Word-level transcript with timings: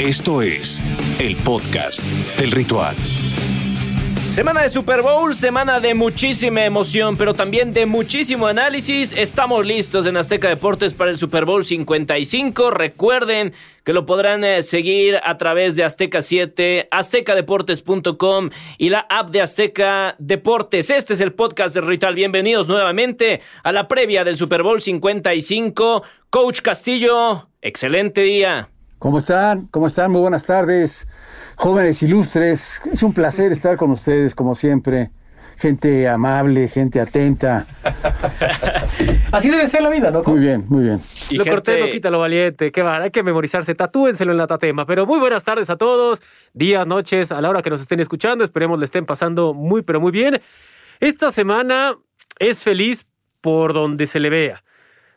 Esto 0.00 0.42
es 0.42 0.82
el 1.20 1.36
podcast 1.36 2.02
del 2.38 2.50
ritual. 2.50 2.96
Semana 4.26 4.62
de 4.62 4.70
Super 4.70 5.02
Bowl, 5.02 5.34
semana 5.34 5.78
de 5.78 5.94
muchísima 5.94 6.64
emoción, 6.64 7.16
pero 7.16 7.34
también 7.34 7.72
de 7.74 7.84
muchísimo 7.84 8.46
análisis. 8.46 9.12
Estamos 9.12 9.64
listos 9.66 10.06
en 10.06 10.16
Azteca 10.16 10.48
Deportes 10.48 10.94
para 10.94 11.10
el 11.10 11.18
Super 11.18 11.44
Bowl 11.44 11.64
55. 11.64 12.70
Recuerden 12.70 13.52
que 13.84 13.92
lo 13.92 14.06
podrán 14.06 14.42
eh, 14.42 14.62
seguir 14.62 15.20
a 15.22 15.36
través 15.36 15.76
de 15.76 15.84
Azteca 15.84 16.22
7, 16.22 16.88
aztecadeportes.com 16.90 18.50
y 18.78 18.88
la 18.88 19.06
app 19.10 19.30
de 19.30 19.42
Azteca 19.42 20.16
Deportes. 20.18 20.88
Este 20.90 21.14
es 21.14 21.20
el 21.20 21.34
podcast 21.34 21.74
de 21.74 21.82
Ritual. 21.82 22.14
Bienvenidos 22.14 22.68
nuevamente 22.68 23.42
a 23.62 23.70
la 23.70 23.86
previa 23.86 24.24
del 24.24 24.38
Super 24.38 24.62
Bowl 24.62 24.80
55. 24.80 26.02
Coach 26.30 26.62
Castillo, 26.62 27.44
excelente 27.60 28.22
día. 28.22 28.71
¿Cómo 29.02 29.18
están? 29.18 29.66
¿Cómo 29.72 29.88
están? 29.88 30.12
Muy 30.12 30.20
buenas 30.20 30.44
tardes 30.44 31.08
jóvenes 31.56 32.04
ilustres. 32.04 32.80
Es 32.92 33.02
un 33.02 33.12
placer 33.12 33.50
estar 33.50 33.76
con 33.76 33.90
ustedes, 33.90 34.32
como 34.32 34.54
siempre. 34.54 35.10
Gente 35.56 36.08
amable, 36.08 36.68
gente 36.68 37.00
atenta. 37.00 37.66
Así 39.32 39.50
debe 39.50 39.66
ser 39.66 39.82
la 39.82 39.88
vida, 39.88 40.12
¿no? 40.12 40.22
Muy 40.22 40.38
bien, 40.38 40.66
muy 40.68 40.84
bien. 40.84 41.00
Y 41.30 41.36
lo 41.36 41.44
corté 41.44 41.80
no 41.80 41.88
quita 41.88 42.10
lo 42.10 42.20
valiente. 42.20 42.70
Qué 42.70 42.80
va, 42.82 42.98
hay 42.98 43.10
que 43.10 43.24
memorizarse. 43.24 43.74
Tatúenselo 43.74 44.30
en 44.30 44.38
la 44.38 44.46
tatema. 44.46 44.86
Pero 44.86 45.04
muy 45.04 45.18
buenas 45.18 45.42
tardes 45.42 45.68
a 45.68 45.74
todos. 45.74 46.22
Días, 46.54 46.86
noches, 46.86 47.32
a 47.32 47.40
la 47.40 47.50
hora 47.50 47.60
que 47.60 47.70
nos 47.70 47.80
estén 47.80 47.98
escuchando. 47.98 48.44
Esperemos 48.44 48.78
le 48.78 48.84
estén 48.84 49.04
pasando 49.04 49.52
muy, 49.52 49.82
pero 49.82 50.00
muy 50.00 50.12
bien. 50.12 50.40
Esta 51.00 51.32
semana 51.32 51.98
es 52.38 52.62
feliz 52.62 53.04
por 53.40 53.72
donde 53.72 54.06
se 54.06 54.20
le 54.20 54.30
vea. 54.30 54.62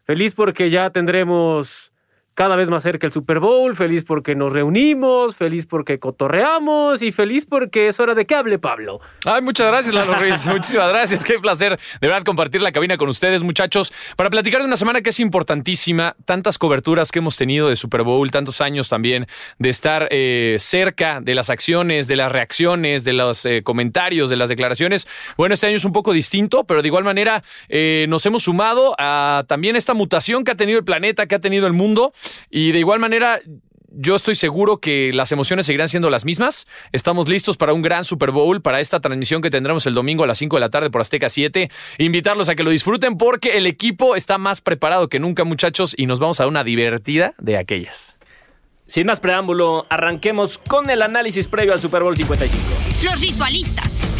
Feliz 0.06 0.34
porque 0.34 0.72
ya 0.72 0.90
tendremos 0.90 1.92
cada 2.36 2.58
vez 2.58 2.70
más 2.70 2.84
cerca 2.84 3.08
el 3.08 3.14
Super 3.14 3.40
Bowl, 3.40 3.76
feliz 3.78 4.04
porque 4.04 4.36
nos 4.36 4.52
reunimos, 4.52 5.38
feliz 5.38 5.66
porque 5.66 6.00
cotorreamos 6.00 7.02
y 7.02 7.14
feliz 7.14 7.46
porque 7.46 7.88
es 7.88 8.00
hora 8.02 8.14
de 8.14 8.26
que 8.26 8.36
hable 8.36 8.60
Pablo. 8.60 9.00
Ay, 9.26 9.42
muchas 9.42 9.68
gracias, 9.68 9.96
Lalo 9.96 10.16
Ruiz. 10.20 10.46
Muchísimas 10.46 10.90
gracias. 10.90 11.24
Qué 11.24 11.40
placer 11.40 11.80
de 12.02 12.08
verdad 12.08 12.24
compartir 12.24 12.62
la 12.62 12.74
cabina 12.74 12.98
con 12.98 13.08
ustedes, 13.08 13.42
muchachos, 13.42 13.94
para 14.18 14.30
platicar 14.30 14.60
de 14.60 14.68
una 14.68 14.76
semana 14.76 15.02
que 15.02 15.12
es 15.12 15.20
importantísima. 15.22 16.16
Tantas 16.26 16.58
coberturas 16.58 17.14
que 17.14 17.20
hemos 17.20 17.38
tenido 17.38 17.70
de 17.70 17.78
Super 17.78 18.04
Bowl, 18.04 18.30
tantos 18.32 18.60
años 18.60 18.90
también 18.90 19.28
de 19.58 19.70
estar 19.70 20.10
eh, 20.12 20.58
cerca 20.60 21.22
de 21.22 21.36
las 21.36 21.50
acciones, 21.50 22.08
de 22.08 22.18
las 22.18 22.34
reacciones, 22.34 23.06
de 23.06 23.14
los 23.14 23.46
eh, 23.46 23.64
comentarios, 23.64 24.30
de 24.30 24.36
las 24.36 24.50
declaraciones. 24.50 25.08
Bueno, 25.38 25.54
este 25.54 25.68
año 25.68 25.78
es 25.78 25.86
un 25.86 25.94
poco 25.94 26.12
distinto, 26.12 26.66
pero 26.66 26.82
de 26.82 26.90
igual 26.90 27.06
manera 27.06 27.44
eh, 27.70 28.08
nos 28.10 28.26
hemos 28.26 28.44
sumado 28.44 28.94
a 28.98 29.46
también 29.48 29.78
esta 29.78 29.94
mutación 29.94 30.44
que 30.44 30.52
ha 30.52 30.56
tenido 30.56 30.80
el 30.80 30.84
planeta, 30.84 31.28
que 31.28 31.36
ha 31.36 31.40
tenido 31.40 31.66
el 31.66 31.74
mundo. 31.74 32.12
Y 32.50 32.72
de 32.72 32.80
igual 32.80 33.00
manera, 33.00 33.40
yo 33.98 34.16
estoy 34.16 34.36
seguro 34.36 34.78
que 34.78 35.12
las 35.14 35.32
emociones 35.32 35.66
seguirán 35.66 35.90
siendo 35.90 36.10
las 36.10 36.26
mismas. 36.26 36.68
Estamos 36.92 37.28
listos 37.28 37.58
para 37.58 37.74
un 37.74 37.82
gran 37.82 38.04
Super 38.04 38.32
Bowl, 38.32 38.62
para 38.62 38.80
esta 38.80 39.00
transmisión 39.00 39.42
que 39.42 39.50
tendremos 39.50 39.86
el 39.88 39.94
domingo 39.94 40.24
a 40.24 40.28
las 40.28 40.38
5 40.38 40.56
de 40.58 40.60
la 40.60 40.70
tarde 40.70 40.90
por 40.90 41.02
Azteca 41.02 41.30
7. 41.30 41.70
Invitarlos 41.98 42.50
a 42.50 42.56
que 42.56 42.64
lo 42.64 42.72
disfruten 42.72 43.18
porque 43.18 43.58
el 43.58 43.68
equipo 43.68 44.16
está 44.16 44.38
más 44.38 44.62
preparado 44.62 45.08
que 45.08 45.20
nunca, 45.20 45.44
muchachos, 45.44 45.96
y 45.98 46.06
nos 46.06 46.20
vamos 46.20 46.42
a 46.42 46.48
una 46.48 46.64
divertida 46.64 47.34
de 47.38 47.58
aquellas. 47.58 48.18
Sin 48.88 49.08
más 49.08 49.20
preámbulo, 49.20 49.88
arranquemos 49.90 50.60
con 50.60 50.90
el 50.90 51.02
análisis 51.02 51.48
previo 51.48 51.74
al 51.74 51.80
Super 51.80 52.04
Bowl 52.04 52.16
55. 52.16 52.64
Los 53.04 53.20
ritualistas 53.20 54.15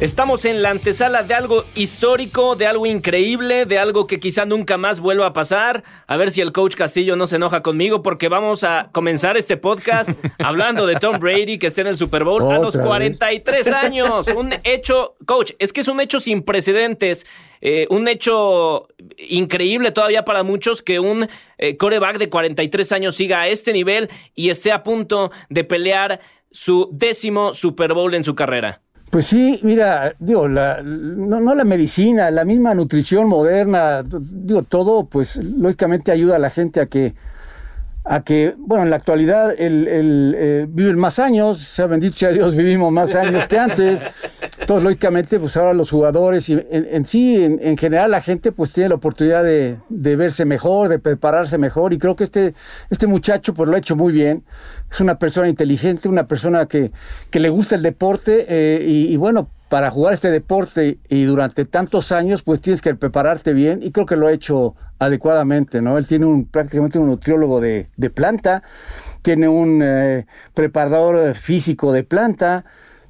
Estamos 0.00 0.44
en 0.44 0.62
la 0.62 0.70
antesala 0.70 1.24
de 1.24 1.34
algo 1.34 1.64
histórico, 1.74 2.54
de 2.54 2.68
algo 2.68 2.86
increíble, 2.86 3.66
de 3.66 3.80
algo 3.80 4.06
que 4.06 4.20
quizá 4.20 4.44
nunca 4.44 4.76
más 4.76 5.00
vuelva 5.00 5.26
a 5.26 5.32
pasar. 5.32 5.82
A 6.06 6.16
ver 6.16 6.30
si 6.30 6.40
el 6.40 6.52
coach 6.52 6.76
Castillo 6.76 7.16
no 7.16 7.26
se 7.26 7.34
enoja 7.34 7.64
conmigo 7.64 8.00
porque 8.00 8.28
vamos 8.28 8.62
a 8.62 8.90
comenzar 8.92 9.36
este 9.36 9.56
podcast 9.56 10.10
hablando 10.38 10.86
de 10.86 10.94
Tom 11.00 11.18
Brady 11.18 11.58
que 11.58 11.66
está 11.66 11.80
en 11.80 11.88
el 11.88 11.96
Super 11.96 12.22
Bowl 12.22 12.48
a 12.48 12.60
los 12.60 12.76
43 12.76 13.66
años. 13.72 14.28
Un 14.36 14.54
hecho, 14.62 15.16
coach, 15.26 15.54
es 15.58 15.72
que 15.72 15.80
es 15.80 15.88
un 15.88 16.00
hecho 16.00 16.20
sin 16.20 16.42
precedentes. 16.42 17.26
Eh, 17.60 17.88
un 17.90 18.06
hecho 18.06 18.86
increíble 19.16 19.90
todavía 19.90 20.24
para 20.24 20.44
muchos 20.44 20.80
que 20.80 21.00
un 21.00 21.28
eh, 21.58 21.76
coreback 21.76 22.18
de 22.18 22.28
43 22.28 22.92
años 22.92 23.16
siga 23.16 23.40
a 23.40 23.48
este 23.48 23.72
nivel 23.72 24.10
y 24.36 24.50
esté 24.50 24.70
a 24.70 24.84
punto 24.84 25.32
de 25.48 25.64
pelear 25.64 26.20
su 26.52 26.88
décimo 26.92 27.52
Super 27.52 27.94
Bowl 27.94 28.14
en 28.14 28.22
su 28.22 28.36
carrera. 28.36 28.80
Pues 29.10 29.26
sí, 29.26 29.58
mira, 29.62 30.14
digo, 30.18 30.48
la, 30.48 30.82
no, 30.82 31.40
no, 31.40 31.54
la 31.54 31.64
medicina, 31.64 32.30
la 32.30 32.44
misma 32.44 32.74
nutrición 32.74 33.26
moderna, 33.26 34.02
digo, 34.02 34.62
todo, 34.64 35.06
pues 35.06 35.36
lógicamente 35.36 36.12
ayuda 36.12 36.36
a 36.36 36.38
la 36.38 36.50
gente 36.50 36.80
a 36.80 36.86
que 36.86 37.14
a 38.10 38.22
que, 38.22 38.54
bueno, 38.56 38.84
en 38.84 38.90
la 38.90 38.96
actualidad 38.96 39.52
el, 39.58 39.86
el, 39.86 40.34
eh, 40.38 40.66
viven 40.66 40.98
más 40.98 41.18
años, 41.18 41.58
sea 41.58 41.86
bendito 41.86 42.16
sea 42.16 42.30
Dios, 42.30 42.56
vivimos 42.56 42.90
más 42.90 43.14
años 43.14 43.46
que 43.46 43.58
antes. 43.58 44.00
Entonces, 44.58 44.82
lógicamente, 44.82 45.38
pues 45.38 45.58
ahora 45.58 45.74
los 45.74 45.90
jugadores 45.90 46.48
y 46.48 46.58
en, 46.70 47.04
sí, 47.04 47.44
en, 47.44 47.76
general, 47.76 48.10
la 48.10 48.22
gente 48.22 48.50
pues 48.50 48.72
tiene 48.72 48.88
la 48.88 48.94
oportunidad 48.94 49.44
de, 49.44 49.78
de, 49.90 50.16
verse 50.16 50.46
mejor, 50.46 50.88
de 50.88 50.98
prepararse 50.98 51.58
mejor. 51.58 51.92
Y 51.92 51.98
creo 51.98 52.16
que 52.16 52.24
este, 52.24 52.54
este 52.88 53.06
muchacho 53.06 53.52
pues 53.52 53.68
lo 53.68 53.76
ha 53.76 53.78
hecho 53.78 53.94
muy 53.94 54.12
bien. 54.12 54.42
Es 54.90 55.00
una 55.00 55.18
persona 55.18 55.48
inteligente, 55.48 56.08
una 56.08 56.26
persona 56.26 56.64
que, 56.64 56.92
que 57.28 57.40
le 57.40 57.50
gusta 57.50 57.74
el 57.74 57.82
deporte 57.82 58.46
eh, 58.48 58.86
y, 58.86 59.12
y 59.12 59.16
bueno, 59.18 59.50
para 59.68 59.90
jugar 59.90 60.14
este 60.14 60.30
deporte 60.30 60.98
y 61.10 61.24
durante 61.24 61.66
tantos 61.66 62.10
años, 62.10 62.42
pues 62.42 62.62
tienes 62.62 62.80
que 62.80 62.94
prepararte 62.94 63.52
bien 63.52 63.82
y 63.82 63.90
creo 63.90 64.06
que 64.06 64.16
lo 64.16 64.28
ha 64.28 64.32
hecho 64.32 64.76
adecuadamente, 64.98 65.82
¿no? 65.82 65.98
Él 65.98 66.06
tiene 66.06 66.26
un 66.26 66.46
prácticamente 66.46 66.98
un 66.98 67.06
nutriólogo 67.06 67.60
de, 67.60 67.90
de 67.96 68.10
planta, 68.10 68.62
tiene 69.22 69.48
un 69.48 69.80
eh, 69.82 70.26
preparador 70.54 71.34
físico 71.34 71.92
de 71.92 72.04
planta, 72.04 72.64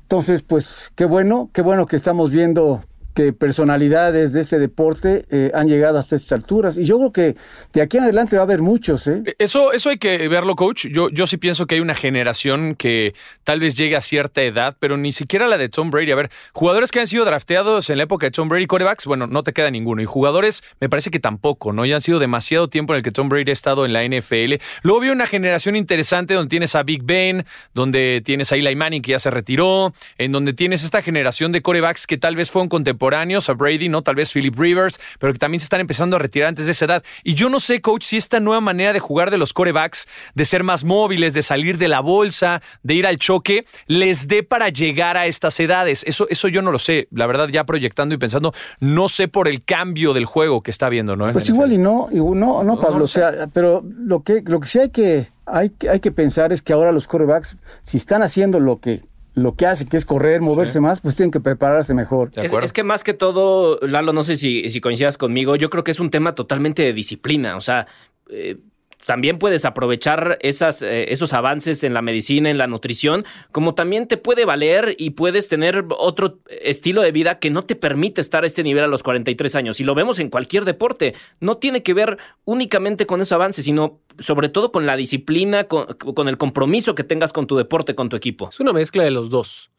entonces, 0.09 0.43
pues 0.43 0.91
qué 0.94 1.04
bueno, 1.04 1.50
qué 1.53 1.60
bueno 1.60 1.87
que 1.87 1.97
estamos 1.97 2.31
viendo 2.31 2.82
que 3.18 3.32
personalidades 3.32 4.32
de 4.32 4.40
este 4.40 4.60
deporte 4.60 5.24
eh, 5.28 5.50
han 5.52 5.66
llegado 5.66 5.98
hasta 5.98 6.14
estas 6.14 6.30
alturas. 6.30 6.76
Y 6.76 6.84
yo 6.84 6.98
creo 6.98 7.12
que 7.12 7.36
de 7.72 7.82
aquí 7.82 7.96
en 7.96 8.04
adelante 8.04 8.36
va 8.36 8.42
a 8.42 8.44
haber 8.44 8.62
muchos. 8.62 9.08
¿eh? 9.08 9.24
Eso, 9.40 9.72
eso 9.72 9.90
hay 9.90 9.98
que 9.98 10.28
verlo, 10.28 10.54
coach. 10.54 10.86
Yo, 10.86 11.10
yo 11.10 11.26
sí 11.26 11.36
pienso 11.36 11.66
que 11.66 11.74
hay 11.74 11.80
una 11.80 11.96
generación 11.96 12.76
que 12.76 13.14
tal 13.42 13.58
vez 13.58 13.76
llegue 13.76 13.96
a 13.96 14.00
cierta 14.02 14.40
edad, 14.42 14.76
pero 14.78 14.96
ni 14.96 15.10
siquiera 15.10 15.48
la 15.48 15.58
de 15.58 15.68
Tom 15.68 15.90
Brady. 15.90 16.12
A 16.12 16.14
ver, 16.14 16.30
jugadores 16.52 16.92
que 16.92 17.00
han 17.00 17.08
sido 17.08 17.24
drafteados 17.24 17.90
en 17.90 17.96
la 17.96 18.04
época 18.04 18.26
de 18.26 18.30
Tom 18.30 18.48
Brady, 18.48 18.68
corebacks, 18.68 19.06
bueno, 19.06 19.26
no 19.26 19.42
te 19.42 19.52
queda 19.52 19.68
ninguno. 19.72 20.00
Y 20.00 20.04
jugadores, 20.04 20.62
me 20.78 20.88
parece 20.88 21.10
que 21.10 21.18
tampoco, 21.18 21.72
¿no? 21.72 21.84
Ya 21.84 21.96
han 21.96 22.00
sido 22.00 22.20
demasiado 22.20 22.68
tiempo 22.68 22.92
en 22.92 22.98
el 22.98 23.02
que 23.02 23.10
Tom 23.10 23.28
Brady 23.28 23.50
ha 23.50 23.52
estado 23.52 23.84
en 23.84 23.94
la 23.94 24.04
NFL. 24.04 24.62
Luego 24.82 25.00
vi 25.00 25.08
una 25.08 25.26
generación 25.26 25.74
interesante 25.74 26.34
donde 26.34 26.50
tienes 26.50 26.76
a 26.76 26.84
Big 26.84 27.02
Ben, 27.02 27.44
donde 27.74 28.22
tienes 28.24 28.52
a 28.52 28.54
Eli 28.54 28.76
Manning 28.76 29.02
que 29.02 29.10
ya 29.10 29.18
se 29.18 29.32
retiró, 29.32 29.92
en 30.18 30.30
donde 30.30 30.52
tienes 30.52 30.84
esta 30.84 31.02
generación 31.02 31.50
de 31.50 31.62
corebacks 31.62 32.06
que 32.06 32.16
tal 32.16 32.36
vez 32.36 32.52
fueron 32.52 32.68
contemporáneos 32.68 33.07
a 33.14 33.52
Brady, 33.54 33.88
¿no? 33.88 34.02
Tal 34.02 34.14
vez 34.14 34.32
Philip 34.32 34.58
Rivers, 34.58 35.00
pero 35.19 35.32
que 35.32 35.38
también 35.38 35.60
se 35.60 35.64
están 35.64 35.80
empezando 35.80 36.16
a 36.16 36.19
retirar 36.19 36.48
antes 36.48 36.66
de 36.66 36.72
esa 36.72 36.84
edad. 36.84 37.04
Y 37.24 37.34
yo 37.34 37.48
no 37.48 37.60
sé, 37.60 37.80
coach, 37.80 38.04
si 38.04 38.16
esta 38.16 38.41
nueva 38.41 38.60
manera 38.60 38.92
de 38.92 39.00
jugar 39.00 39.30
de 39.30 39.38
los 39.38 39.52
corebacks, 39.52 40.08
de 40.34 40.44
ser 40.44 40.64
más 40.64 40.84
móviles, 40.84 41.34
de 41.34 41.42
salir 41.42 41.78
de 41.78 41.88
la 41.88 42.00
bolsa, 42.00 42.62
de 42.82 42.94
ir 42.94 43.06
al 43.06 43.18
choque, 43.18 43.64
les 43.86 44.28
dé 44.28 44.42
para 44.42 44.68
llegar 44.68 45.16
a 45.16 45.26
estas 45.26 45.58
edades. 45.60 46.04
Eso, 46.06 46.26
eso 46.28 46.48
yo 46.48 46.62
no 46.62 46.72
lo 46.72 46.78
sé. 46.78 47.08
La 47.10 47.26
verdad, 47.26 47.48
ya 47.48 47.64
proyectando 47.64 48.14
y 48.14 48.18
pensando, 48.18 48.52
no 48.80 49.08
sé 49.08 49.28
por 49.28 49.48
el 49.48 49.64
cambio 49.64 50.12
del 50.12 50.24
juego 50.24 50.62
que 50.62 50.70
está 50.70 50.88
viendo, 50.88 51.16
¿no? 51.16 51.30
Pues 51.32 51.48
igual 51.48 51.72
y 51.72 51.78
no, 51.78 52.08
no, 52.12 52.62
no, 52.64 52.80
Pablo. 52.80 53.04
o 53.04 53.06
sea, 53.06 53.48
pero 53.52 53.84
lo 53.84 54.22
que, 54.22 54.42
lo 54.47 54.60
que 54.60 54.68
sí 54.68 54.78
hay 54.80 54.91
que, 54.91 55.26
hay, 55.47 55.72
hay 55.91 56.00
que 56.00 56.12
pensar 56.12 56.52
es 56.52 56.62
que 56.62 56.72
ahora 56.72 56.92
los 56.92 57.06
corebacks, 57.06 57.56
si 57.82 57.97
están 57.97 58.22
haciendo 58.22 58.60
lo 58.60 58.80
que 58.80 59.02
lo 59.43 59.54
que 59.54 59.66
hace, 59.66 59.87
que 59.87 59.97
es 59.97 60.04
correr, 60.04 60.41
moverse 60.41 60.81
más, 60.81 61.00
pues 61.00 61.16
tienen 61.16 61.31
que 61.31 61.41
prepararse 61.41 61.94
mejor. 61.94 62.31
Es, 62.37 62.72
que 62.72 62.82
más 62.82 63.04
que 63.04 63.15
todo, 63.15 63.78
Lalo, 63.81 64.12
no 64.12 64.22
sé 64.22 64.37
si, 64.37 64.69
si 64.71 64.81
coincidas 64.81 65.16
conmigo, 65.16 65.56
yo 65.56 65.71
creo 65.71 65.84
que 65.84 65.91
es 65.91 66.00
un 66.00 66.10
tema 66.10 66.34
totalmente 66.34 66.82
de 66.82 66.93
disciplina. 66.93 67.56
O 67.56 67.60
sea, 67.60 67.87
eh, 68.31 68.59
también 69.08 69.38
puedes 69.38 69.65
aprovechar 69.65 70.36
esas, 70.42 70.83
eh, 70.83 71.06
esos 71.09 71.33
avances 71.33 71.83
en 71.83 71.94
la 71.94 72.03
medicina, 72.03 72.50
en 72.50 72.59
la 72.59 72.66
nutrición, 72.66 73.24
como 73.53 73.74
también 73.74 74.06
te 74.06 74.18
puede 74.18 74.44
valer 74.44 74.97
y 74.98 75.10
puedes 75.10 75.48
tener 75.48 75.86
otro 75.97 76.41
estilo 76.60 77.00
de 77.00 77.10
vida 77.10 77.38
que 77.38 77.48
no 77.48 77.65
te 77.65 77.74
permite 77.74 78.21
estar 78.21 78.44
a 78.44 78.47
este 78.47 78.62
nivel 78.62 78.84
a 78.84 78.86
los 78.86 79.03
43 79.03 79.54
años. 79.54 79.80
Y 79.80 79.84
lo 79.84 79.94
vemos 79.94 80.18
en 80.18 80.28
cualquier 80.28 80.66
deporte. 80.66 81.15
No 81.41 81.56
tiene 81.56 81.83
que 81.83 81.94
ver 81.94 82.18
únicamente 82.44 83.06
con 83.06 83.22
esos 83.22 83.33
avances, 83.33 83.65
sino 83.65 83.98
sobre 84.18 84.50
todo 84.50 84.72
con 84.72 84.84
la 84.84 84.94
disciplina, 84.94 85.65
con, 85.65 85.88
el 86.28 86.36
compromiso 86.36 86.94
que 86.94 87.03
tengas 87.03 87.33
con 87.33 87.47
tu 87.47 87.56
deporte, 87.56 87.94
con 87.94 88.10
tu 88.10 88.16
equipo. 88.16 88.50
Es 88.50 88.60
una 88.60 88.74
mezcla 88.74 89.04
de 89.04 89.10
los 89.10 89.30
dos. 89.30 89.71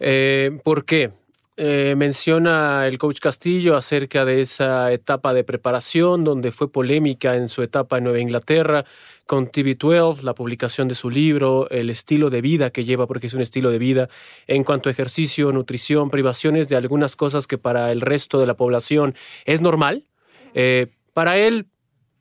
Eh, 0.00 0.58
¿Por 0.64 0.86
qué? 0.86 1.12
Eh, 1.56 1.94
menciona 1.96 2.88
el 2.88 2.98
coach 2.98 3.20
Castillo 3.20 3.76
acerca 3.76 4.24
de 4.24 4.40
esa 4.40 4.92
etapa 4.92 5.32
de 5.32 5.44
preparación 5.44 6.24
donde 6.24 6.50
fue 6.50 6.72
polémica 6.72 7.36
en 7.36 7.48
su 7.48 7.62
etapa 7.62 7.98
en 7.98 8.04
Nueva 8.04 8.18
Inglaterra 8.18 8.84
con 9.24 9.46
TV12, 9.52 10.22
la 10.22 10.34
publicación 10.34 10.88
de 10.88 10.96
su 10.96 11.10
libro, 11.10 11.70
el 11.70 11.90
estilo 11.90 12.28
de 12.28 12.40
vida 12.40 12.70
que 12.70 12.84
lleva, 12.84 13.06
porque 13.06 13.28
es 13.28 13.34
un 13.34 13.40
estilo 13.40 13.70
de 13.70 13.78
vida 13.78 14.08
en 14.48 14.64
cuanto 14.64 14.88
a 14.88 14.92
ejercicio, 14.92 15.52
nutrición, 15.52 16.10
privaciones 16.10 16.68
de 16.68 16.74
algunas 16.74 17.14
cosas 17.14 17.46
que 17.46 17.56
para 17.56 17.92
el 17.92 18.00
resto 18.00 18.40
de 18.40 18.46
la 18.48 18.54
población 18.54 19.14
es 19.44 19.60
normal. 19.60 20.06
Eh, 20.54 20.88
para 21.12 21.38
él 21.38 21.68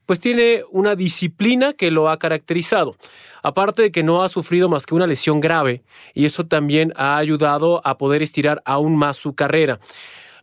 pues 0.05 0.19
tiene 0.19 0.63
una 0.71 0.95
disciplina 0.95 1.73
que 1.73 1.91
lo 1.91 2.09
ha 2.09 2.17
caracterizado. 2.17 2.95
Aparte 3.41 3.81
de 3.83 3.91
que 3.91 4.03
no 4.03 4.23
ha 4.23 4.29
sufrido 4.29 4.69
más 4.69 4.85
que 4.85 4.95
una 4.95 5.07
lesión 5.07 5.39
grave, 5.39 5.83
y 6.13 6.25
eso 6.25 6.45
también 6.45 6.93
ha 6.95 7.17
ayudado 7.17 7.81
a 7.85 7.97
poder 7.97 8.23
estirar 8.23 8.61
aún 8.65 8.95
más 8.95 9.17
su 9.17 9.35
carrera. 9.35 9.79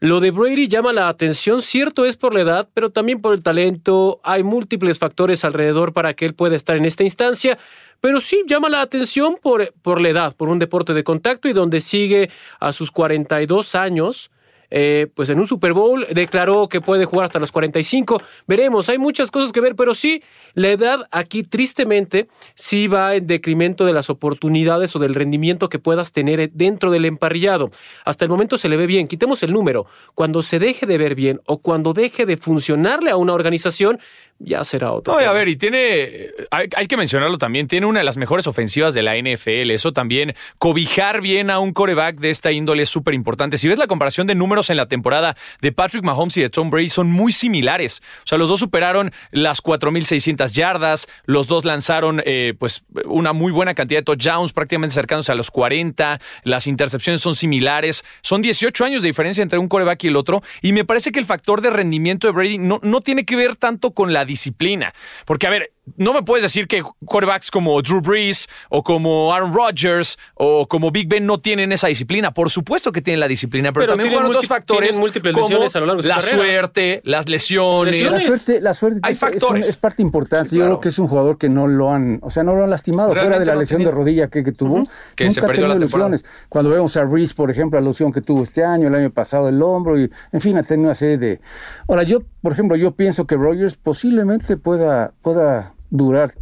Lo 0.02 0.20
de 0.20 0.30
Brady 0.30 0.66
llama 0.66 0.94
la 0.94 1.08
atención, 1.08 1.60
cierto 1.60 2.06
es 2.06 2.16
por 2.16 2.32
la 2.32 2.40
edad, 2.40 2.68
pero 2.72 2.88
también 2.88 3.20
por 3.20 3.34
el 3.34 3.42
talento. 3.42 4.18
Hay 4.22 4.42
múltiples 4.42 4.98
factores 4.98 5.44
alrededor 5.44 5.92
para 5.92 6.14
que 6.14 6.24
él 6.24 6.32
pueda 6.32 6.56
estar 6.56 6.78
en 6.78 6.86
esta 6.86 7.04
instancia, 7.04 7.58
pero 8.00 8.18
sí 8.22 8.42
llama 8.48 8.70
la 8.70 8.80
atención 8.80 9.36
por, 9.42 9.74
por 9.82 10.00
la 10.00 10.08
edad, 10.08 10.34
por 10.34 10.48
un 10.48 10.58
deporte 10.58 10.94
de 10.94 11.04
contacto 11.04 11.48
y 11.48 11.52
donde 11.52 11.82
sigue 11.82 12.30
a 12.60 12.72
sus 12.72 12.90
42 12.90 13.74
años 13.74 14.30
eh, 14.70 15.08
pues 15.14 15.28
en 15.28 15.38
un 15.38 15.46
Super 15.46 15.72
Bowl 15.72 16.06
declaró 16.12 16.68
que 16.68 16.80
puede 16.80 17.04
jugar 17.04 17.26
hasta 17.26 17.38
los 17.38 17.52
45. 17.52 18.18
Veremos, 18.46 18.88
hay 18.88 18.98
muchas 18.98 19.30
cosas 19.30 19.52
que 19.52 19.60
ver, 19.60 19.76
pero 19.76 19.94
sí, 19.94 20.22
la 20.54 20.68
edad 20.68 21.08
aquí 21.10 21.42
tristemente 21.42 22.28
sí 22.54 22.88
va 22.88 23.14
en 23.14 23.26
decremento 23.26 23.84
de 23.84 23.92
las 23.92 24.10
oportunidades 24.10 24.94
o 24.96 24.98
del 24.98 25.14
rendimiento 25.14 25.68
que 25.68 25.78
puedas 25.78 26.12
tener 26.12 26.50
dentro 26.52 26.90
del 26.90 27.04
emparrillado. 27.04 27.70
Hasta 28.04 28.24
el 28.24 28.30
momento 28.30 28.58
se 28.58 28.68
le 28.68 28.76
ve 28.76 28.86
bien, 28.86 29.08
quitemos 29.08 29.42
el 29.42 29.52
número. 29.52 29.86
Cuando 30.14 30.42
se 30.42 30.58
deje 30.58 30.86
de 30.86 30.98
ver 30.98 31.14
bien 31.14 31.40
o 31.46 31.58
cuando 31.58 31.92
deje 31.92 32.26
de 32.26 32.36
funcionarle 32.36 33.10
a 33.10 33.16
una 33.16 33.34
organización, 33.34 33.98
ya 34.42 34.64
será 34.64 34.92
otro. 34.92 35.12
No, 35.12 35.18
a 35.20 35.32
ver, 35.32 35.48
y 35.48 35.56
tiene, 35.56 36.30
hay, 36.50 36.86
que 36.86 36.96
mencionarlo 36.96 37.36
también, 37.36 37.68
tiene 37.68 37.86
una 37.86 38.00
de 38.00 38.04
las 38.04 38.16
mejores 38.16 38.46
ofensivas 38.46 38.94
de 38.94 39.02
la 39.02 39.16
NFL. 39.16 39.70
Eso 39.70 39.92
también, 39.92 40.34
cobijar 40.58 41.20
bien 41.20 41.50
a 41.50 41.58
un 41.58 41.72
coreback 41.72 42.16
de 42.16 42.30
esta 42.30 42.50
índole 42.50 42.84
es 42.84 42.88
súper 42.88 43.12
importante. 43.12 43.58
Si 43.58 43.68
ves 43.68 43.78
la 43.78 43.86
comparación 43.86 44.26
de 44.26 44.34
números 44.34 44.70
en 44.70 44.78
la 44.78 44.86
temporada 44.86 45.36
de 45.60 45.72
Patrick 45.72 46.02
Mahomes 46.04 46.38
y 46.38 46.42
de 46.42 46.48
Tom 46.48 46.70
Brady, 46.70 46.88
son 46.88 47.10
muy 47.10 47.32
similares. 47.32 48.02
O 48.24 48.26
sea, 48.26 48.38
los 48.38 48.48
dos 48.48 48.60
superaron 48.60 49.12
las 49.30 49.62
4.600 49.62 50.52
yardas, 50.52 51.06
los 51.26 51.46
dos 51.46 51.66
lanzaron 51.66 52.22
eh, 52.24 52.54
pues 52.58 52.84
una 53.04 53.34
muy 53.34 53.52
buena 53.52 53.74
cantidad 53.74 54.00
de 54.00 54.04
touchdowns, 54.04 54.54
prácticamente 54.54 54.94
cercanos 54.94 55.28
a 55.28 55.34
los 55.34 55.50
40, 55.50 56.18
las 56.44 56.66
intercepciones 56.66 57.20
son 57.20 57.34
similares, 57.34 58.06
son 58.22 58.40
18 58.40 58.84
años 58.86 59.02
de 59.02 59.08
diferencia 59.08 59.42
entre 59.42 59.58
un 59.58 59.68
coreback 59.68 60.04
y 60.04 60.08
el 60.08 60.16
otro, 60.16 60.42
y 60.62 60.72
me 60.72 60.86
parece 60.86 61.12
que 61.12 61.18
el 61.18 61.26
factor 61.26 61.60
de 61.60 61.68
rendimiento 61.68 62.26
de 62.26 62.32
Brady 62.32 62.58
no, 62.58 62.80
no 62.82 63.02
tiene 63.02 63.26
que 63.26 63.36
ver 63.36 63.56
tanto 63.56 63.90
con 63.90 64.14
la 64.14 64.24
disciplina. 64.30 64.94
Porque, 65.26 65.46
a 65.46 65.50
ver, 65.50 65.72
no 65.96 66.12
me 66.12 66.22
puedes 66.22 66.42
decir 66.42 66.66
que 66.66 66.82
quarterbacks 67.04 67.50
como 67.50 67.80
Drew 67.82 68.00
Brees 68.00 68.48
o 68.68 68.82
como 68.82 69.32
Aaron 69.32 69.52
Rodgers 69.52 70.18
o 70.34 70.66
como 70.66 70.90
Big 70.90 71.08
Ben 71.08 71.26
no 71.26 71.38
tienen 71.38 71.72
esa 71.72 71.88
disciplina. 71.88 72.32
Por 72.32 72.50
supuesto 72.50 72.92
que 72.92 73.02
tienen 73.02 73.20
la 73.20 73.28
disciplina, 73.28 73.72
pero, 73.72 73.88
también 73.88 74.10
fueron 74.10 74.30
otros 74.30 74.46
factores 74.46 74.98
múltiples 74.98 75.34
como 75.34 75.48
lesiones 75.48 75.76
a 75.76 75.80
lo 75.80 75.86
largo 75.86 76.02
de 76.02 76.08
la 76.08 76.20
suerte, 76.20 77.00
las 77.04 77.28
lesiones. 77.28 78.00
La 78.00 78.20
suerte, 78.20 78.60
la 78.60 78.74
suerte 78.74 79.00
Hay 79.02 79.12
es, 79.12 79.18
factores. 79.18 79.68
Es, 79.68 79.76
parte 79.76 80.02
importante. 80.02 80.56
Yo 80.56 80.64
creo 80.64 80.80
que 80.80 80.88
es 80.90 80.98
un 80.98 81.08
jugador 81.08 81.38
que 81.38 81.48
no 81.48 81.66
lo 81.66 81.92
han, 81.92 82.18
o 82.22 82.30
sea, 82.30 82.42
no 82.42 82.54
lo 82.54 82.64
han 82.64 82.70
lastimado. 82.70 83.12
Fuera 83.12 83.38
de 83.38 83.46
la 83.46 83.54
lesión 83.54 83.82
de 83.82 83.90
rodilla 83.90 84.28
que, 84.28 84.42
tuvo, 84.52 84.84
que 85.14 85.24
nunca 85.24 85.40
se 85.40 85.46
perdió 85.46 85.68
la 85.68 85.74
lesiones. 85.74 86.24
Cuando 86.48 86.70
vemos 86.70 86.96
a 86.96 87.04
Reese, 87.04 87.34
por 87.34 87.50
ejemplo, 87.50 87.80
la 87.80 87.86
lesión 87.86 88.12
que 88.12 88.20
tuvo 88.20 88.42
este 88.42 88.64
año, 88.64 88.88
el 88.88 88.94
año 88.94 89.10
pasado, 89.10 89.48
el 89.48 89.62
hombro, 89.62 89.98
y 89.98 90.10
en 90.32 90.40
fin, 90.40 90.56
ha 90.56 90.62
tenido 90.62 90.88
una 90.88 90.94
serie 90.94 91.18
de. 91.18 91.40
Ahora, 91.88 92.02
yo, 92.02 92.22
por 92.42 92.52
ejemplo, 92.52 92.76
yo 92.76 92.92
pienso 92.92 93.26
que 93.26 93.36
Rogers 93.36 93.76
posiblemente 93.76 94.56
pueda, 94.56 95.12
pueda 95.22 95.74
durar 95.90 96.34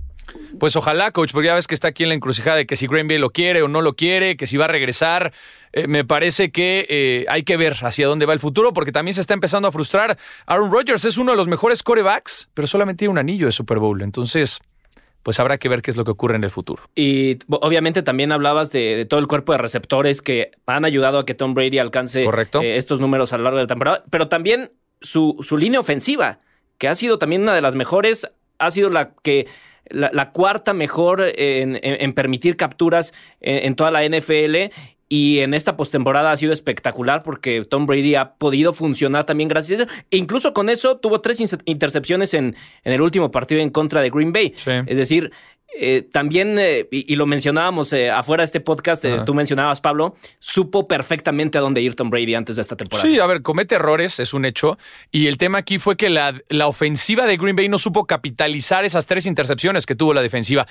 pues 0.59 0.77
ojalá, 0.77 1.11
coach, 1.13 1.33
porque 1.33 1.47
ya 1.47 1.55
ves 1.55 1.67
que 1.67 1.75
está 1.75 1.89
aquí 1.89 2.03
en 2.03 2.11
la 2.11 2.15
encrucijada 2.15 2.57
de 2.57 2.67
que 2.67 2.77
si 2.77 2.87
Green 2.87 3.09
Bay 3.09 3.19
lo 3.19 3.31
quiere 3.31 3.63
o 3.63 3.69
no 3.69 3.81
lo 3.81 3.95
quiere, 3.95 4.37
que 4.37 4.47
si 4.47 4.57
va 4.57 4.67
a 4.67 4.69
regresar. 4.69 5.33
Eh, 5.73 5.87
me 5.87 6.05
parece 6.05 6.51
que 6.51 6.87
eh, 6.89 7.27
hay 7.29 7.43
que 7.43 7.57
ver 7.57 7.77
hacia 7.83 8.07
dónde 8.07 8.27
va 8.27 8.33
el 8.33 8.39
futuro, 8.39 8.73
porque 8.73 8.93
también 8.93 9.15
se 9.15 9.21
está 9.21 9.35
empezando 9.35 9.69
a 9.69 9.73
frustrar. 9.73 10.19
Aaron 10.47 10.71
Rodgers 10.71 11.05
es 11.05 11.19
uno 11.19 11.33
de 11.33 11.37
los 11.37 11.47
mejores 11.47 11.83
corebacks, 11.83 12.49
pero 12.55 12.67
solamente 12.67 13.01
tiene 13.01 13.13
un 13.13 13.19
anillo 13.19 13.47
de 13.47 13.53
Super 13.53 13.79
Bowl. 13.79 14.01
Entonces, 14.03 14.61
pues 15.23 15.39
habrá 15.41 15.59
que 15.59 15.69
ver 15.69 15.83
qué 15.83 15.91
es 15.91 15.97
lo 15.97 16.05
que 16.05 16.11
ocurre 16.11 16.37
en 16.37 16.45
el 16.45 16.51
futuro. 16.51 16.83
Y 16.95 17.39
obviamente 17.49 18.03
también 18.03 18.33
hablabas 18.33 18.73
de, 18.73 19.07
todo 19.09 19.21
el 19.21 19.27
cuerpo 19.27 19.53
de 19.53 19.59
receptores 19.59 20.23
que 20.23 20.53
han 20.67 20.85
ayudado 20.85 21.19
a 21.19 21.27
que 21.27 21.35
Tom 21.35 21.55
Brady 21.55 21.79
alcance 21.79 22.25
eh, 22.25 22.77
estos 22.77 23.01
números 23.01 23.33
a 23.33 23.39
lo 23.39 23.45
largo 23.45 23.59
de 23.59 23.65
la 23.65 23.69
temporada, 23.69 24.05
pero 24.11 24.29
también 24.29 24.73
su, 25.01 25.37
su 25.41 25.59
línea 25.59 25.81
ofensiva, 25.81 26.39
que 26.79 26.89
ha 26.89 26.95
sido 26.95 27.19
también 27.19 27.43
una 27.43 27.55
de 27.55 27.61
las 27.61 27.75
mejores, 27.75 28.31
ha 28.59 28.71
sido 28.71 28.91
la 28.91 29.13
que 29.23 29.47
la, 29.91 30.33
cuarta 30.33 30.75
mejor 30.75 31.23
en, 31.23 32.13
permitir 32.13 32.57
capturas 32.57 33.15
en, 33.41 33.75
toda 33.75 33.91
la 33.91 34.07
NFL. 34.07 34.73
Y 35.11 35.39
en 35.39 35.55
esta 35.55 35.75
postemporada 35.75 36.33
ha 36.33 36.37
sido 36.37 36.53
espectacular 36.53 37.23
porque 37.23 37.65
Tom 37.65 37.87
Brady 37.87 38.15
ha 38.15 38.35
podido 38.35 38.75
funcionar 38.75 39.25
también 39.25 39.49
gracias 39.49 39.81
a 39.81 39.83
eso. 39.85 39.93
E 40.11 40.19
incluso 40.19 40.53
con 40.53 40.69
eso 40.69 40.99
tuvo 40.99 41.23
tres 41.23 41.43
intercepciones 41.65 42.35
en, 42.35 42.57
en 42.85 42.93
el 42.93 43.01
último 43.01 43.31
partido 43.31 43.63
en 43.63 43.71
contra 43.71 44.03
de 44.03 44.11
Green 44.11 44.35
Bay. 44.35 44.55
Es 44.87 44.99
decir, 44.99 45.33
eh, 45.77 46.09
también, 46.11 46.59
eh, 46.59 46.89
y, 46.91 47.15
lo 47.15 47.27
mencionábamos 47.27 47.93
eh, 47.93 48.11
afuera 48.11 48.41
de 48.43 48.47
este 48.47 48.61
podcast, 48.61 49.05
tú 49.25 49.35
mencionabas, 49.35 49.81
Pablo, 49.81 50.17
supo 50.39 50.89
perfectamente 50.89 51.59
a 51.59 51.61
dónde 51.61 51.83
ir 51.83 51.95
Tom 51.95 52.11
Brady 52.11 52.35
antes 52.35 52.57
de 52.57 52.63
esta 52.63 52.75
temporada. 52.75 53.07
Sí, 53.07 53.21
a 53.21 53.27
ver, 53.27 53.43
comete 53.43 53.77
errores, 53.77 54.19
es 54.19 54.35
un 54.35 54.45
hecho. 54.45 54.79
Y 55.13 55.27
el 55.27 55.37
tema 55.37 55.59
aquí 55.59 55.79
fue 55.79 55.97
que 55.97 56.09
la, 56.11 56.35
la 56.49 56.67
ofensiva 56.67 57.27
de 57.27 57.37
Green 57.37 57.55
Bay 57.55 57.69
no 57.69 57.79
supo 57.79 58.07
capitalizar 58.07 58.85
esas 58.85 59.07
tres 59.07 59.27
intercepciones 59.27 59.87
que 59.87 59.95
tuvo 59.95 60.15
la 60.15 60.23
defensiva. 60.23 60.67